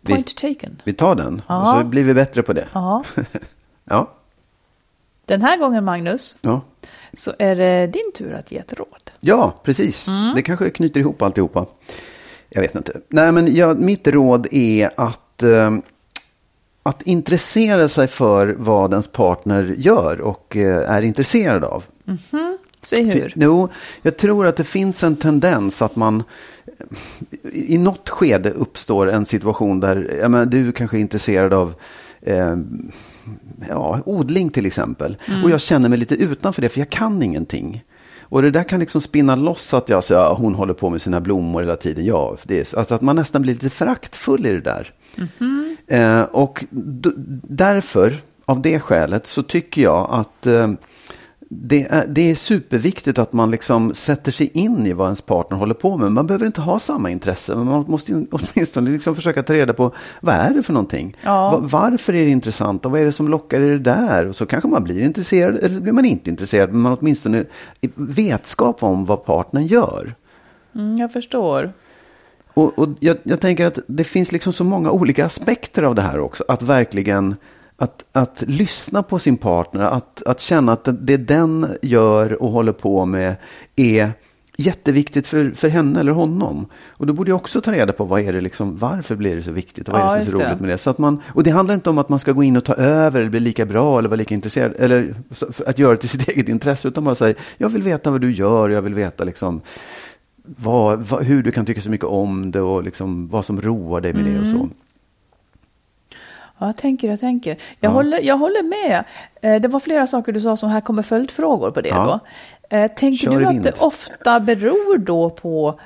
Vi- 0.00 0.12
Point 0.14 0.36
taken. 0.36 0.82
Vi 0.84 0.92
tar 0.92 1.14
den 1.14 1.42
Ja. 1.46 1.74
och 1.74 1.80
så 1.80 1.86
blir 1.86 2.04
vi 2.04 2.14
bättre 2.14 2.42
på 2.42 2.52
det. 2.52 2.68
Ja. 2.72 3.04
Ja, 3.84 4.10
Den 5.24 5.42
här 5.42 5.56
gången, 5.58 5.84
Magnus, 5.84 6.36
ja. 6.40 6.60
så 7.14 7.32
är 7.38 7.56
det 7.56 7.86
din 7.86 8.12
tur 8.14 8.34
att 8.34 8.52
ge 8.52 8.58
ett 8.58 8.72
råd. 8.72 9.10
ja 9.20 9.54
precis. 9.64 10.08
Mm. 10.08 10.34
Det 10.34 10.42
kanske 10.42 10.70
knyter 10.70 11.00
ihop 11.00 11.22
alltihopa. 11.22 11.66
Jag 12.48 12.62
vet 12.62 12.74
inte. 12.74 13.00
Nej, 13.08 13.32
men 13.32 13.54
ja, 13.56 13.74
mitt 13.74 14.06
råd 14.08 14.46
är 14.50 14.90
att, 14.96 15.42
eh, 15.42 15.70
att 16.82 17.02
intressera 17.02 17.88
sig 17.88 18.08
för 18.08 18.54
vad 18.58 18.92
ens 18.92 19.08
partner 19.08 19.74
gör 19.78 20.20
och 20.20 20.56
eh, 20.56 20.90
är 20.90 21.02
intresserad 21.02 21.64
av. 21.64 21.84
Säg 22.82 23.02
hur. 23.02 23.32
Jo, 23.36 23.68
jag 24.02 24.16
tror 24.16 24.46
att 24.46 24.56
det 24.56 24.64
finns 24.64 25.02
en 25.02 25.16
tendens 25.16 25.82
att 25.82 25.96
man 25.96 26.22
i 27.52 27.78
något 27.78 28.08
skede 28.08 28.50
uppstår 28.50 29.10
en 29.10 29.26
situation 29.26 29.80
där 29.80 30.16
jag 30.20 30.30
menar, 30.30 30.46
du 30.46 30.72
kanske 30.72 30.96
är 30.96 31.00
intresserad 31.00 31.52
av 31.52 31.74
eh, 32.22 32.56
ja, 33.68 34.00
odling 34.06 34.50
till 34.50 34.66
exempel. 34.66 35.16
Och 35.44 35.50
jag 35.50 35.60
känner 35.60 35.88
mig 35.88 35.98
lite 35.98 36.14
utanför 36.14 36.62
det 36.62 36.68
för 36.68 36.78
jag 36.78 36.90
kan 36.90 37.22
ingenting. 37.22 37.84
Och 38.20 38.42
det 38.42 38.50
där 38.50 38.62
kan 38.62 38.80
liksom 38.80 39.00
spinna 39.00 39.36
loss 39.36 39.74
att 39.74 39.88
jag 39.88 40.04
säger, 40.04 40.20
ja, 40.20 40.34
hon 40.34 40.54
håller 40.54 40.74
på 40.74 40.90
med 40.90 41.02
sina 41.02 41.20
blommor 41.20 41.60
hela 41.60 41.76
tiden. 41.76 42.04
Ja, 42.04 42.36
det 42.42 42.72
är, 42.72 42.78
alltså 42.78 42.94
att 42.94 43.00
man 43.00 43.16
nästan 43.16 43.42
blir 43.42 43.52
lite 43.52 43.70
föraktfull 43.70 44.46
i 44.46 44.52
det 44.52 44.60
där. 44.60 44.92
Eh, 45.86 46.22
och 46.22 46.64
därför, 47.42 48.20
av 48.44 48.62
det 48.62 48.80
skälet, 48.80 49.26
så 49.26 49.42
tycker 49.42 49.82
jag 49.82 50.08
att 50.10 50.46
eh, 50.46 50.70
det 51.52 51.86
är, 51.90 52.06
det 52.06 52.30
är 52.30 52.34
superviktigt 52.34 53.18
att 53.18 53.32
man 53.32 53.50
liksom 53.50 53.94
sätter 53.94 54.32
sig 54.32 54.50
in 54.54 54.86
i 54.86 54.92
vad 54.92 55.06
ens 55.06 55.22
partner 55.22 55.58
håller 55.58 55.74
på 55.74 55.96
med. 55.96 56.12
Man 56.12 56.26
behöver 56.26 56.46
inte 56.46 56.60
ha 56.60 56.78
samma 56.78 57.10
intresse, 57.10 57.56
men 57.56 57.66
man 57.66 57.84
måste 57.88 58.12
åtminstone 58.30 58.90
liksom 58.90 59.14
försöka 59.14 59.42
ta 59.42 59.52
reda 59.52 59.72
på 59.72 59.94
vad 60.20 60.34
är 60.34 60.54
det 60.54 60.62
för 60.62 60.72
någonting? 60.72 61.16
Ja. 61.22 61.50
Va- 61.50 61.58
varför 61.62 62.14
är 62.14 62.24
det 62.24 62.30
intressant 62.30 62.84
och 62.86 62.92
vad 62.92 63.00
är 63.00 63.04
det 63.04 63.12
som 63.12 63.28
lockar 63.28 63.60
det 63.60 63.78
där? 63.78 64.26
Och 64.26 64.36
så 64.36 64.46
kanske 64.46 64.68
man 64.68 64.84
blir 64.84 65.02
intresserad 65.02 65.56
eller 65.56 65.80
blir 65.80 65.92
man 65.92 66.04
inte 66.04 66.30
intresserad, 66.30 66.72
men 66.72 66.80
man 66.80 66.96
åtminstone 67.00 67.44
vetskap 67.94 68.82
om 68.82 69.04
vad 69.04 69.24
partnern 69.24 69.66
gör. 69.66 70.14
Mm, 70.74 70.96
jag 70.96 71.12
förstår. 71.12 71.72
Och, 72.54 72.78
och 72.78 72.88
jag, 73.00 73.16
jag 73.22 73.40
tänker 73.40 73.66
att 73.66 73.78
det 73.86 74.04
finns 74.04 74.32
liksom 74.32 74.52
så 74.52 74.64
många 74.64 74.90
olika 74.90 75.26
aspekter 75.26 75.82
av 75.82 75.94
det 75.94 76.02
här 76.02 76.18
också. 76.20 76.44
Att 76.48 76.62
verkligen 76.62 77.36
att, 77.80 78.04
att 78.12 78.42
lyssna 78.46 79.02
på 79.02 79.18
sin 79.18 79.36
partner, 79.36 79.84
att, 79.84 80.22
att 80.22 80.40
känna 80.40 80.72
att 80.72 80.88
det, 81.00 81.16
den 81.16 81.66
gör 81.82 82.42
och 82.42 82.50
håller 82.50 82.72
på 82.72 83.04
med 83.04 83.36
är 83.76 84.10
jätteviktigt 84.56 85.26
för, 85.26 85.50
för 85.50 85.68
henne 85.68 86.00
eller 86.00 86.12
honom. 86.12 86.66
Och 86.88 87.06
då 87.06 87.12
borde 87.12 87.30
jag 87.30 87.36
också 87.36 87.60
ta 87.60 87.72
reda 87.72 87.92
på 87.92 88.04
vad 88.04 88.20
är 88.20 88.32
det 88.32 88.40
liksom, 88.40 88.78
varför 88.78 89.16
blir 89.16 89.36
det 89.36 89.42
så 89.42 89.50
viktigt 89.52 89.88
och 89.88 89.92
vad 89.92 90.00
Ja, 90.02 90.16
är 90.16 90.18
det 90.20 90.26
som 90.26 90.26
är 90.26 90.30
så 90.30 90.36
just 90.36 90.38
det. 90.40 90.50
roligt 90.50 90.60
med 90.60 90.70
det. 90.70 90.78
Så 90.78 90.90
att 90.90 90.98
man, 90.98 91.22
och 91.34 91.42
det 91.42 91.50
handlar 91.50 91.74
inte 91.74 91.90
om 91.90 91.98
att 91.98 92.08
man 92.08 92.18
ska 92.18 92.32
gå 92.32 92.42
in 92.42 92.56
och 92.56 92.64
ta 92.64 92.74
över 92.74 93.20
eller 93.20 93.30
bli 93.30 93.40
lika 93.40 93.66
bra 93.66 93.98
eller 93.98 94.08
vara 94.08 94.16
lika 94.16 94.34
intresserad, 94.34 94.74
eller 94.78 95.14
att 95.66 95.78
göra 95.78 95.92
det 95.92 95.98
till 96.00 96.08
sitt 96.08 96.28
eget 96.34 96.48
intresse, 96.48 96.88
utan 96.88 97.04
bara 97.04 97.14
säga, 97.14 97.34
jag 97.58 97.68
vill 97.68 97.82
veta 97.82 98.10
vad 98.10 98.20
du 98.20 98.32
gör, 98.32 98.70
jag 98.70 98.82
vill 98.82 98.94
veta 98.94 99.24
liksom 99.24 99.60
vad, 100.44 100.98
vad, 101.00 101.22
hur 101.24 101.42
du 101.42 101.50
kan 101.50 101.66
tycka 101.66 101.80
så 101.80 101.90
mycket 101.90 102.06
om 102.06 102.50
det 102.50 102.60
och 102.60 102.84
liksom 102.84 103.28
vad 103.28 103.44
som 103.44 103.60
roar 103.62 104.00
dig 104.00 104.14
med 104.14 104.24
det 104.24 104.40
och 104.40 104.46
så. 104.46 104.68
Ja, 106.60 106.66
jag 106.66 106.76
tänker, 106.76 107.08
jag 107.08 107.20
tänker. 107.20 107.56
Jag, 107.80 107.90
håller, 107.90 108.20
jag 108.20 108.36
håller 108.36 108.62
med. 108.62 109.04
Eh, 109.42 109.60
Det 109.60 109.68
var 109.68 109.80
flera 109.80 110.06
saker 110.06 110.32
du 110.32 110.40
sa 110.40 110.56
som 110.56 110.70
här 110.70 110.80
kommer 110.80 111.02
följdfrågor 111.02 111.70
på 111.70 111.80
det 111.80 111.88
Ja. 111.88 112.20
då. 112.70 112.76
Eh, 112.76 112.90
Tänker 112.92 113.24
Kör 113.24 113.40
du 113.40 113.46
att 113.46 113.52
vind. 113.52 113.62
det 113.64 113.80
ofta 113.80 114.40
beror 114.40 114.98
då 114.98 115.30
på 115.30 115.80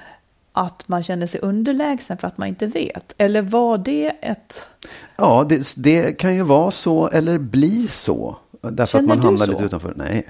att 0.52 0.88
man 0.88 1.02
känner 1.02 1.26
sig 1.26 1.40
underlägsen 1.40 2.16
för 2.18 2.28
att 2.28 2.38
man 2.38 2.48
inte 2.48 2.66
vet? 2.66 3.14
Eller 3.18 3.42
var 3.42 3.78
det 3.78 4.06
ett... 4.20 4.68
Ja, 5.16 5.44
det, 5.48 5.72
det 5.76 6.18
kan 6.18 6.34
ju 6.34 6.42
vara 6.42 6.70
så 6.70 7.08
eller 7.08 7.38
bli 7.38 7.86
så. 7.88 8.36
Därför 8.60 8.86
Känner 8.98 9.12
att 9.14 9.18
man 9.18 9.24
hamnar 9.26 9.46
så? 9.46 9.52
lite 9.52 9.64
utanför. 9.64 9.92
Nej, 9.96 10.28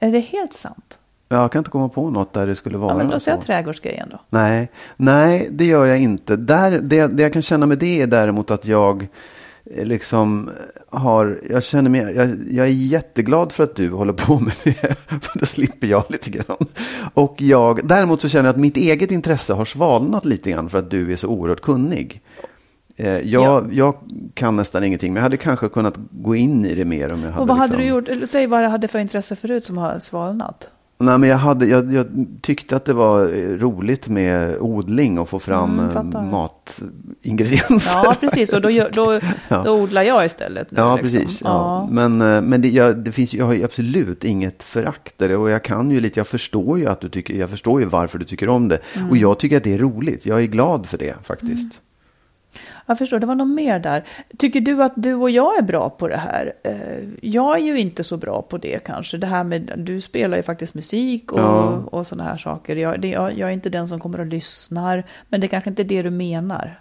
Är 0.00 0.12
det 0.12 0.20
helt 0.20 0.52
sant? 0.52 0.98
Jag 1.40 1.52
kan 1.52 1.58
inte 1.60 1.70
komma 1.70 1.88
på 1.88 2.10
något 2.10 2.32
där 2.32 2.46
det 2.46 2.56
skulle 2.56 2.78
vara 2.78 2.90
Ja, 2.92 2.98
men 2.98 3.10
då 3.10 3.20
säger 3.20 3.36
jag 3.38 3.46
trädgårdsgrejen 3.46 4.08
då. 4.10 4.20
Nej, 4.30 4.70
nej, 4.96 5.48
det 5.52 5.64
gör 5.64 5.84
jag 5.86 6.00
inte. 6.00 6.36
Där, 6.36 6.78
det, 6.78 7.06
det 7.06 7.22
jag 7.22 7.32
kan 7.32 7.42
känna 7.42 7.66
med 7.66 7.78
det 7.78 8.02
är 8.02 8.06
däremot 8.06 8.50
att 8.50 8.66
jag 8.66 9.08
eh, 9.76 9.84
liksom 9.84 10.50
har, 10.90 11.40
jag 11.50 11.62
känner 11.62 11.90
mig, 11.90 12.00
jag, 12.16 12.30
jag 12.50 12.66
är 12.66 12.70
jätteglad 12.70 13.52
för 13.52 13.64
att 13.64 13.76
du 13.76 13.90
håller 13.90 14.12
på 14.12 14.38
med 14.40 14.54
det, 14.64 14.74
för 15.08 15.38
då 15.38 15.46
slipper 15.46 15.86
jag 15.86 16.04
lite 16.08 16.30
grann. 16.30 16.66
Och 17.14 17.34
jag, 17.38 17.86
däremot 17.86 18.20
så 18.20 18.28
känner 18.28 18.44
jag 18.44 18.54
att 18.54 18.60
mitt 18.60 18.76
eget 18.76 19.10
intresse 19.10 19.52
har 19.52 19.64
svalnat 19.64 20.24
lite 20.24 20.50
grann 20.50 20.68
för 20.68 20.78
att 20.78 20.90
du 20.90 21.12
är 21.12 21.16
så 21.16 21.28
oerhört 21.28 21.60
kunnig. 21.60 22.22
Eh, 22.96 23.08
Jag, 23.08 23.24
Ja. 23.24 23.62
jag 23.70 23.94
kan 24.34 24.56
nästan 24.56 24.84
ingenting, 24.84 25.12
men 25.12 25.20
jag 25.20 25.22
hade 25.22 25.36
kanske 25.36 25.68
kunnat 25.68 25.94
gå 26.10 26.34
in 26.36 26.64
i 26.66 26.74
det 26.74 26.84
mer 26.84 27.12
om 27.12 27.22
jag 27.22 27.30
hade 27.30 27.42
Och 27.42 27.48
vad 27.48 27.56
hade 27.56 27.76
liksom... 27.76 28.04
du 28.06 28.16
gjort? 28.20 28.28
Säg 28.28 28.46
vad 28.46 28.62
du 28.62 28.66
hade 28.66 28.88
för 28.88 28.98
intresse 28.98 29.36
förut 29.36 29.64
som 29.64 29.78
har 29.78 29.98
svalnat. 29.98 30.70
Nej, 31.04 31.18
men 31.18 31.28
jag, 31.28 31.36
hade, 31.36 31.66
jag, 31.66 31.92
jag 31.92 32.06
tyckte 32.42 32.76
att 32.76 32.84
det 32.84 32.92
var 32.92 33.20
eh, 33.34 33.48
roligt 33.58 34.08
med 34.08 34.56
odling 34.60 35.18
och 35.18 35.28
få 35.28 35.38
fram 35.38 35.78
Mm, 35.80 35.96
eh, 36.14 36.30
matingredienser. 36.30 38.00
Ja, 38.04 38.16
precis. 38.20 38.52
Och 38.52 38.60
då, 38.60 38.70
gör- 38.70 38.90
då, 38.94 39.20
Ja. 39.48 39.62
då 39.64 39.80
odlar 39.82 40.02
jag 40.02 40.26
istället. 40.26 40.70
nu, 40.70 40.76
Ja, 40.80 40.96
liksom. 40.96 41.20
precis. 41.20 41.40
Ja. 41.44 41.88
Men, 41.90 42.20
eh, 42.20 42.42
men 42.42 42.62
det, 42.62 42.68
jag, 42.68 42.98
det 42.98 43.12
finns, 43.12 43.34
jag 43.34 43.44
har 43.44 43.52
ju 43.54 43.64
absolut 43.64 44.24
inget 44.24 44.62
förakt 44.62 45.18
för 45.18 45.28
det. 45.28 45.36
Och 45.36 45.50
jag 45.50 45.64
kan 45.64 45.90
ju 45.90 46.00
lite, 46.00 46.20
jag 46.20 46.26
förstår 46.26 46.78
ju 46.78 46.86
att 46.86 47.00
du 47.00 47.08
tycker, 47.08 47.34
jag 47.34 47.50
förstår 47.50 47.80
ju 47.80 47.86
varför 47.86 48.18
du 48.18 48.24
tycker 48.24 48.48
om 48.48 48.68
det. 48.68 48.78
Mm. 48.96 49.10
Och 49.10 49.16
jag 49.16 49.38
tycker 49.38 49.56
att 49.56 49.64
det 49.64 49.74
är 49.74 49.78
roligt. 49.78 50.26
Jag 50.26 50.42
är 50.42 50.46
glad 50.46 50.86
för 50.86 50.98
det 50.98 51.14
faktiskt. 51.24 51.72
Jag 52.86 52.98
förstår, 52.98 53.18
det 53.18 53.26
var 53.26 53.34
något 53.34 53.48
mer 53.48 53.78
där. 53.78 54.04
Tycker 54.38 54.60
du 54.60 54.82
att 54.82 54.92
du 54.96 55.14
och 55.14 55.30
jag 55.30 55.58
är 55.58 55.62
bra 55.62 55.90
på 55.90 56.08
det 56.08 56.16
här? 56.16 56.52
Eh, 56.64 56.72
Jag 57.22 57.54
är 57.58 57.62
ju 57.62 57.78
inte 57.80 58.04
så 58.04 58.16
bra 58.16 58.42
på 58.42 58.58
det 58.58 58.84
kanske. 58.84 59.16
Det 59.18 59.26
här 59.26 59.44
med, 59.44 59.72
du 59.76 60.00
spelar 60.00 60.36
ju 60.36 60.42
faktiskt 60.42 60.74
musik 60.74 61.32
och, 61.32 61.40
Ja. 61.40 61.82
och 61.90 62.06
sådana 62.06 62.30
här 62.30 62.36
saker. 62.36 62.76
Jag, 62.76 63.00
det, 63.00 63.08
jag, 63.08 63.38
jag 63.38 63.48
är 63.48 63.52
inte 63.52 63.70
den 63.70 63.88
som 63.88 64.00
kommer 64.00 64.20
och 64.20 64.26
lyssnar. 64.26 65.04
Men 65.28 65.40
det 65.40 65.46
är 65.46 65.48
kanske 65.48 65.70
inte 65.70 65.82
är 65.82 65.84
det 65.84 66.02
du 66.02 66.10
menar. 66.10 66.78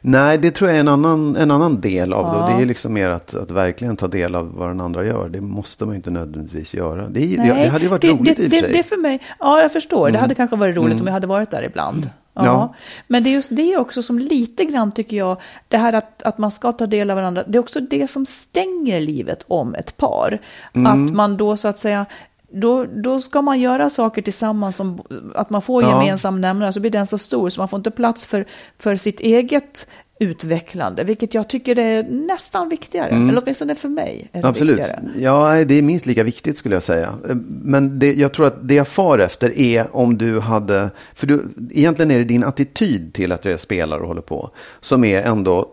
Nej, 0.00 0.38
det 0.38 0.50
tror 0.50 0.70
jag 0.70 0.76
är 0.76 0.80
en 0.80 0.88
annan, 0.88 1.36
en 1.36 1.50
annan 1.50 1.80
del 1.80 2.12
av 2.12 2.24
det. 2.32 2.38
Ja. 2.38 2.44
Och 2.44 2.56
det 2.56 2.62
är 2.62 2.66
liksom 2.66 2.92
mer 2.92 3.08
att, 3.08 3.34
att 3.34 3.50
verkligen 3.50 3.96
ta 3.96 4.08
del 4.08 4.34
av 4.34 4.52
vad 4.54 4.68
den 4.68 4.80
andra 4.80 5.04
gör. 5.04 5.28
Det 5.28 5.40
måste 5.40 5.84
man 5.84 5.94
inte 5.94 6.10
nödvändigtvis 6.10 6.74
göra. 6.74 7.08
Det, 7.08 7.20
ju- 7.20 7.36
det, 7.36 7.42
det 7.42 7.68
hade 7.68 7.84
ju 7.84 7.90
varit 7.90 8.02
det, 8.02 8.08
roligt 8.08 8.36
det, 8.36 8.42
i 8.42 8.46
och 8.46 8.50
det, 8.50 8.56
för 8.56 8.60
sig. 8.60 8.64
Mm. 8.70 8.72
det 8.76 8.82
för 8.82 8.96
mig, 8.96 9.20
ja 9.38 9.60
jag 9.60 9.72
förstår. 9.72 10.10
Det 10.10 10.18
hade 10.18 10.34
kanske 10.34 10.56
varit 10.56 10.76
roligt 10.76 11.00
om 11.00 11.06
jag 11.06 11.14
hade 11.14 11.26
varit 11.26 11.50
där 11.50 11.62
ibland. 11.62 12.10
Ja. 12.34 12.44
Ja. 12.44 12.74
Men 13.06 13.24
det 13.24 13.30
är 13.30 13.32
just 13.32 13.56
det 13.56 13.76
också 13.76 14.02
som 14.02 14.18
lite 14.18 14.64
grann 14.64 14.92
tycker 14.92 15.16
jag, 15.16 15.40
det 15.68 15.76
här 15.76 15.92
att, 15.92 16.22
att 16.22 16.38
man 16.38 16.50
ska 16.50 16.72
ta 16.72 16.86
del 16.86 17.10
av 17.10 17.16
varandra, 17.16 17.44
det 17.46 17.58
är 17.58 17.60
också 17.60 17.80
det 17.80 18.10
som 18.10 18.26
stänger 18.26 19.00
livet 19.00 19.44
om 19.48 19.74
ett 19.74 19.96
par. 19.96 20.38
Mm. 20.72 20.92
Att 21.06 21.14
man 21.14 21.36
då 21.36 21.56
så 21.56 21.68
att 21.68 21.78
säga, 21.78 22.06
då, 22.54 22.84
då 22.84 23.20
ska 23.20 23.42
man 23.42 23.60
göra 23.60 23.90
saker 23.90 24.22
tillsammans, 24.22 24.76
som, 24.76 25.02
att 25.34 25.50
man 25.50 25.62
får 25.62 25.82
Ja. 25.82 25.88
gemensam 25.90 26.40
nämnare, 26.40 26.72
så 26.72 26.80
blir 26.80 26.90
den 26.90 27.06
så 27.06 27.18
stor 27.18 27.48
så 27.48 27.60
man 27.60 27.68
får 27.68 27.76
inte 27.76 27.90
plats 27.90 28.26
för, 28.26 28.44
för 28.78 28.96
sitt 28.96 29.20
eget 29.20 29.86
utvecklande, 30.20 31.04
vilket 31.04 31.34
jag 31.34 31.48
tycker 31.48 31.78
är 31.78 32.02
nästan 32.02 32.68
viktigare, 32.68 33.08
eller 33.08 33.42
åtminstone 33.42 33.74
för 33.74 33.88
mig 33.88 34.28
är 34.32 34.32
det 34.32 34.38
Mm. 34.38 34.50
Absolut. 34.50 34.78
viktigare. 34.78 35.02
Ja, 35.18 35.64
det 35.64 35.74
är 35.74 35.82
minst 35.82 36.06
lika 36.06 36.22
viktigt 36.22 36.58
skulle 36.58 36.74
jag 36.76 36.82
säga. 36.82 37.14
Men 37.62 37.98
det, 37.98 38.14
jag 38.14 38.32
tror 38.32 38.46
att 38.46 38.68
det 38.68 38.74
jag 38.74 38.88
far 38.88 39.18
efter 39.18 39.58
är 39.58 39.96
om 39.96 40.18
du 40.18 40.40
hade, 40.40 40.90
för 41.14 41.26
du, 41.26 41.54
egentligen 41.70 42.10
är 42.10 42.18
det 42.18 42.24
din 42.24 42.44
attityd 42.44 43.14
till 43.14 43.32
att 43.32 43.44
jag 43.44 43.60
spelar 43.60 43.98
och 43.98 44.08
håller 44.08 44.22
på, 44.22 44.50
som 44.80 45.04
är 45.04 45.22
ändå, 45.22 45.66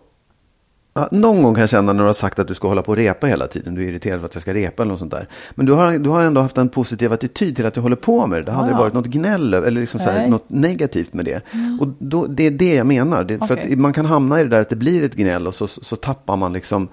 ja, 0.93 1.07
någon 1.11 1.41
gång 1.43 1.53
kan 1.53 1.61
jag 1.61 1.69
känna 1.69 1.93
när 1.93 1.99
du 2.03 2.07
har 2.07 2.13
sagt 2.13 2.39
att 2.39 2.47
du 2.47 2.53
ska 2.53 2.67
hålla 2.67 2.81
på 2.81 2.91
och 2.91 2.97
repa 2.97 3.27
hela 3.27 3.47
tiden, 3.47 3.75
du 3.75 3.83
är 3.83 3.89
irriterad 3.89 4.19
för 4.19 4.25
att 4.27 4.33
jag 4.35 4.41
ska 4.41 4.53
repa 4.53 4.83
eller 4.83 4.91
något 4.91 4.99
sånt 4.99 5.11
där. 5.11 5.27
Men 5.51 5.65
du 5.65 5.73
har, 5.73 5.97
du 5.97 6.09
har 6.09 6.21
ändå 6.21 6.41
haft 6.41 6.57
en 6.57 6.69
positiv 6.69 7.13
attityd 7.13 7.55
till 7.55 7.65
att 7.65 7.75
jag 7.75 7.83
håller 7.83 7.95
på 7.95 8.27
med 8.27 8.39
det. 8.39 8.43
Det 8.43 8.51
har 8.51 8.59
aldrig 8.59 8.75
Ja. 8.77 8.79
varit 8.81 8.93
något 8.93 9.05
gnäll 9.05 9.53
eller 9.53 9.81
liksom 9.81 9.99
så 9.99 10.09
här. 10.09 10.19
Mm. 10.19 10.31
något 10.31 10.49
negativt 10.49 11.13
med 11.13 11.25
det. 11.25 11.41
Och 11.79 11.87
då, 11.99 12.27
det 12.27 12.43
är 12.47 12.51
det 12.51 12.75
jag 12.75 12.87
menar. 12.87 13.23
Det, 13.23 13.37
För 13.37 13.53
Okej. 13.53 13.73
att 13.73 13.79
man 13.79 13.93
kan 13.93 14.05
hamna 14.05 14.39
i 14.39 14.43
det 14.43 14.49
där 14.49 14.61
att 14.61 14.69
det 14.69 14.75
blir 14.75 15.03
ett 15.03 15.15
gnäll 15.15 15.47
och 15.47 15.55
så, 15.55 15.67
så 15.67 15.95
tappar 15.95 16.37
man 16.37 16.53
liksom 16.53 16.87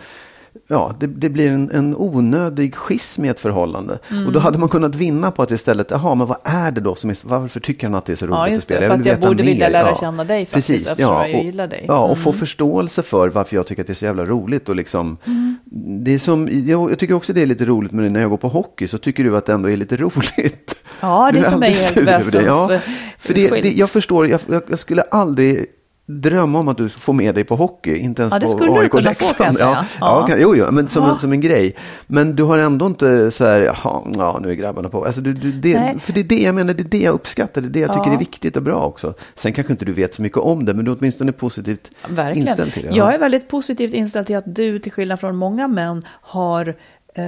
Ja, 0.66 0.94
det, 1.00 1.06
det 1.06 1.28
blir 1.28 1.50
en, 1.50 1.70
en 1.70 1.96
onödig 1.96 2.74
schism 2.74 3.24
i 3.24 3.28
ett 3.28 3.40
förhållande. 3.40 3.98
Mm. 4.10 4.26
Och 4.26 4.32
då 4.32 4.38
hade 4.40 4.58
man 4.58 4.68
kunnat 4.68 4.94
vinna 4.94 5.30
på 5.30 5.42
att 5.42 5.50
istället, 5.50 5.90
jaha, 5.90 6.14
men 6.14 6.26
vad 6.26 6.36
är 6.44 6.70
det 6.70 6.80
då 6.80 6.94
som 6.94 7.10
är, 7.10 7.16
varför 7.22 7.60
tycker 7.60 7.86
han 7.86 7.94
att 7.94 8.04
det 8.04 8.12
är 8.12 8.16
så 8.16 8.26
roligt 8.26 8.36
Ja, 8.38 8.48
just 8.48 8.70
att 8.70 8.76
spela? 8.76 8.80
för 8.80 8.96
vill 8.96 9.00
att 9.00 9.06
jag 9.06 9.14
veta 9.14 9.28
borde 9.28 9.42
vilja 9.42 9.66
mer. 9.66 9.72
lära 9.72 9.94
känna 9.94 10.24
dig 10.24 10.46
faktiskt, 10.46 10.68
Precis, 10.68 10.86
eftersom 10.90 11.12
ja, 11.14 11.28
jag 11.28 11.38
och, 11.40 11.44
gillar 11.44 11.66
dig. 11.66 11.84
Ja, 11.88 11.98
och 12.06 12.18
få 12.18 12.30
Mm. 12.30 12.38
förståelse 12.40 13.02
för 13.02 13.28
varför 13.28 13.56
jag 13.56 13.66
tycker 13.66 13.82
att 13.82 13.86
det 13.86 13.92
är 13.92 13.94
så 13.94 14.04
jävla 14.04 14.24
roligt. 14.24 14.68
Och 14.68 14.76
liksom, 14.76 15.16
Mm. 15.26 15.56
det 16.04 16.14
är 16.14 16.18
som, 16.18 16.48
jag, 16.52 16.90
jag 16.90 16.98
tycker 16.98 17.14
också 17.14 17.32
det 17.32 17.42
är 17.42 17.46
lite 17.46 17.64
roligt 17.64 17.92
med 17.92 18.04
det 18.04 18.10
när 18.10 18.20
jag 18.20 18.30
går 18.30 18.36
på 18.36 18.48
hockey, 18.48 18.88
så 18.88 18.98
tycker 18.98 19.24
du 19.24 19.36
att 19.36 19.46
det 19.46 19.52
ändå 19.52 19.70
är 19.70 19.76
lite 19.76 19.96
roligt. 20.06 20.74
Ja, 21.00 21.30
det 21.32 21.38
är 21.38 21.50
för 21.50 21.56
mig 21.58 21.72
helt 21.72 21.94
det. 21.94 22.42
Ja, 22.46 22.66
väsens, 22.66 22.82
för 23.18 23.34
det, 23.34 23.48
det, 23.48 23.72
jag 23.72 23.90
förstår, 23.90 24.26
jag, 24.28 24.40
jag, 24.48 24.62
jag 24.68 24.78
skulle 24.78 25.02
aldrig 25.02 25.66
drömma 26.10 26.58
om 26.58 26.68
att 26.68 26.76
du 26.76 26.88
får 26.88 27.12
med 27.12 27.34
dig 27.34 27.44
på 27.44 27.56
hockey, 27.56 27.96
inte 27.96 28.22
ens 28.22 28.32
Ja, 28.32 28.38
det 28.38 28.46
på 28.46 28.52
skulle 28.52 28.72
du 28.72 28.78
AIK 28.80 28.90
kunna 28.90 29.14
få, 29.14 29.34
kan 29.34 29.46
jag 29.46 29.54
säga. 29.54 29.68
Ja, 29.68 29.84
Ja. 30.00 30.26
ja. 30.28 30.36
jo, 30.38 30.54
jo, 30.56 30.70
men 30.70 30.88
som, 30.88 31.02
Ja. 31.04 31.12
en, 31.12 31.18
som 31.18 31.32
en 31.32 31.40
grej. 31.40 31.76
Men 32.06 32.36
du 32.36 32.42
har 32.42 32.58
ändå 32.58 32.86
inte 32.86 33.30
så 33.30 33.44
här, 33.44 33.60
jaha, 33.60 34.02
ja, 34.16 34.38
nu 34.42 34.50
är 34.50 34.54
grabbarna 34.54 34.88
på. 34.88 35.04
Alltså, 35.04 35.20
du, 35.20 35.32
du, 35.32 35.52
det, 35.52 35.94
för 36.00 36.12
det 36.12 36.20
är 36.20 36.24
det 36.24 36.42
jag 36.42 36.54
menar, 36.54 36.74
det 36.74 36.82
är 36.82 36.88
det 36.88 36.98
jag 36.98 37.14
uppskattar, 37.14 37.60
det 37.60 37.66
är 37.68 37.70
det 37.70 37.80
jag 37.80 37.94
tycker 37.94 38.10
är 38.14 38.18
viktigt 38.18 38.56
och 38.56 38.62
bra 38.62 38.84
också. 38.86 39.14
Sen 39.34 39.52
kanske 39.52 39.72
inte 39.72 39.84
du 39.84 39.92
vet 39.92 40.14
så 40.14 40.22
mycket 40.22 40.38
om 40.38 40.64
det, 40.64 40.74
men 40.74 40.84
du 40.84 40.90
är 40.90 40.96
åtminstone 41.00 41.32
positivt 41.32 41.90
Verkligen. 42.08 42.48
inställd 42.48 42.72
till 42.72 42.82
det. 42.82 42.96
Jag 42.96 43.14
är 43.14 43.18
väldigt 43.18 43.48
positivt 43.48 43.94
inställd 43.94 44.26
till 44.26 44.36
att 44.36 44.54
du, 44.54 44.78
till 44.78 44.92
skillnad 44.92 45.20
från 45.20 45.36
många 45.36 45.68
män, 45.68 46.04
har, 46.08 46.68
eh, 47.14 47.24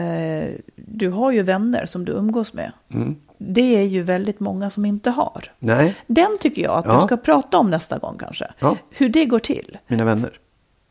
du 0.76 1.08
har 1.08 1.30
ju 1.30 1.42
vänner 1.42 1.86
som 1.86 2.04
du 2.04 2.12
umgås 2.12 2.54
med. 2.54 2.72
Mm. 2.94 3.16
Det 3.42 3.76
är 3.76 3.82
ju 3.82 4.02
väldigt 4.02 4.40
många 4.40 4.70
som 4.70 4.84
inte 4.84 5.10
har. 5.10 5.44
Nej, 5.58 5.96
Den 6.06 6.38
tycker 6.40 6.62
jag 6.62 6.72
att 6.78 6.84
Ja. 6.86 6.94
du 6.94 7.00
ska 7.06 7.16
prata 7.16 7.58
om 7.58 7.70
nästa 7.70 7.98
gång 7.98 8.16
kanske. 8.18 8.46
Ja. 8.58 8.76
Hur 8.90 9.08
det 9.08 9.24
går 9.24 9.38
till. 9.38 9.78
mina 9.86 10.04
vänner. 10.04 10.30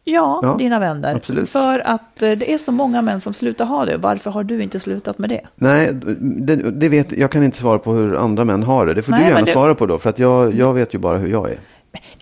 Ja, 0.04 0.40
Ja, 0.44 0.56
dina 0.60 0.80
vänner. 0.80 1.16
absolut. 1.16 1.50
För 1.50 1.80
att 1.80 2.22
eh, 2.24 2.32
det 2.32 2.54
är 2.54 2.58
så 2.58 2.72
många 2.72 3.02
män 3.02 3.22
som 3.22 3.34
slutar 3.34 3.66
ha 3.66 3.86
det. 3.86 3.98
Varför 3.98 4.32
har 4.32 4.44
du 4.44 4.64
inte 4.64 4.80
slutat 4.80 5.18
med 5.18 5.30
det? 5.30 5.42
Nej, 5.56 5.90
det, 6.20 6.56
det 6.72 6.90
vet, 6.90 7.12
jag 7.12 7.32
kan 7.32 7.44
inte 7.44 7.58
svara 7.58 7.80
på 7.80 7.94
hur 7.94 8.16
andra 8.16 8.46
män 8.46 8.64
har 8.64 8.86
det. 8.86 8.94
Det 8.94 9.02
får 9.02 9.12
Nej, 9.12 9.22
du 9.24 9.28
gärna 9.30 9.46
det- 9.46 9.52
svara 9.52 9.76
på 9.76 9.86
då, 9.86 10.00
för 10.00 10.10
att 10.10 10.20
jag, 10.20 10.54
jag 10.56 10.74
vet 10.74 10.94
ju 10.94 10.98
bara 11.00 11.18
hur 11.18 11.28
jag 11.32 11.50
är. 11.52 11.58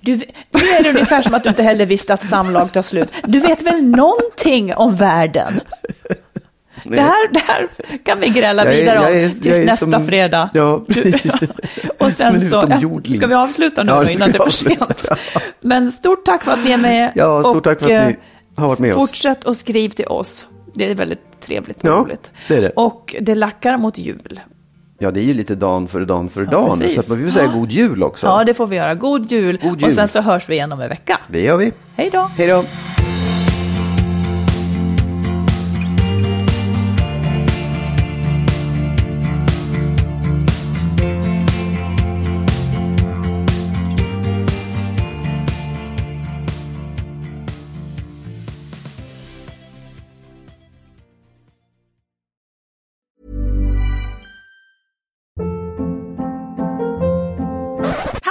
Du, 0.02 0.16
nu 0.52 0.60
är 0.80 0.84
det 0.84 0.90
ungefär 0.90 1.22
som 1.22 1.34
att 1.34 1.44
du 1.44 1.50
inte 1.50 1.64
heller 1.64 1.86
visste 1.86 2.14
att 2.14 2.26
samlag 2.26 2.72
tar 2.72 2.82
slut. 2.82 3.12
Du 3.28 3.40
vet 3.40 3.62
väl 3.62 3.84
någonting 3.84 4.74
om 4.76 4.96
världen? 4.96 5.60
Det 6.96 7.02
här, 7.02 7.34
det 7.34 7.40
här 7.48 7.68
kan 8.04 8.20
vi 8.20 8.30
grälla 8.30 8.66
Jag 8.66 8.74
är- 8.74 8.78
vidare 8.80 8.98
om 9.00 9.04
jag 9.06 9.16
är- 9.24 9.30
tills 9.30 9.56
är 9.56 9.66
nästa 9.66 9.92
som- 9.92 10.08
fredag. 10.08 10.50
Ja. 10.54 10.86
Och 12.00 12.12
sen 12.14 12.42
så, 12.50 12.62
ska 13.16 13.28
vi 13.28 13.34
avsluta 13.34 13.84
nu 13.84 13.92
Ja, 13.92 14.04
då 14.04 14.10
innan 14.10 14.28
vi 14.32 14.38
det 14.38 14.40
är 14.40 14.44
för 14.44 14.50
sent? 14.52 15.06
Men 15.62 15.92
stort 15.92 16.26
tack 16.26 16.44
för 16.44 16.52
att 16.52 16.64
ni 16.66 16.72
är 16.72 16.78
med. 16.78 17.12
Ja, 17.16 17.44
stort 17.44 17.64
tack 17.64 17.80
för 17.80 17.92
att 17.96 18.08
ni 18.08 18.16
har 18.56 18.68
varit 18.68 18.80
med 18.80 18.92
oss. 18.94 18.96
Fortsätt 19.10 19.44
och 19.44 19.58
skriv 19.58 19.90
till 19.90 20.08
oss. 20.08 20.46
Det 20.76 20.92
är 20.92 20.96
väldigt 20.96 21.42
trevligt 21.42 21.84
och 21.84 21.90
Ja, 21.90 21.94
roligt. 21.94 22.32
det 22.48 22.56
är 22.58 22.62
det. 22.62 22.70
Och 22.70 23.16
det 23.22 23.36
lackar 23.36 23.78
mot 23.78 23.98
jul. 23.98 24.40
Ja, 25.00 25.12
det 25.12 25.20
är 25.20 25.24
ju 25.24 25.34
lite 25.34 25.56
dan 25.56 25.88
för 25.88 26.02
dan 26.02 26.30
för 26.30 26.46
dan. 26.46 26.80
precis. 26.80 26.96
så 26.96 27.00
att 27.00 27.10
man 27.10 27.18
vill 27.24 27.34
säga 27.34 27.48
god 27.48 27.72
jul 27.72 28.04
också. 28.04 28.28
Ja, 28.28 28.44
det 28.44 28.54
får 28.54 28.68
vi 28.68 28.76
göra. 28.76 28.96
God 28.96 29.32
jul. 29.32 29.60
God 29.64 29.82
jul. 29.82 29.88
Och 29.88 29.94
sen 29.94 30.08
så 30.08 30.22
hörs 30.22 30.50
vi 30.50 30.54
igen 30.56 30.72
om 30.72 30.82
en 30.82 30.90
vecka. 30.90 31.20
Det 31.28 31.42
gör 31.42 31.58
vi. 31.58 31.72
Hej 31.96 32.10
då. 32.14 32.30
Hej 32.38 32.48
då. 32.48 32.64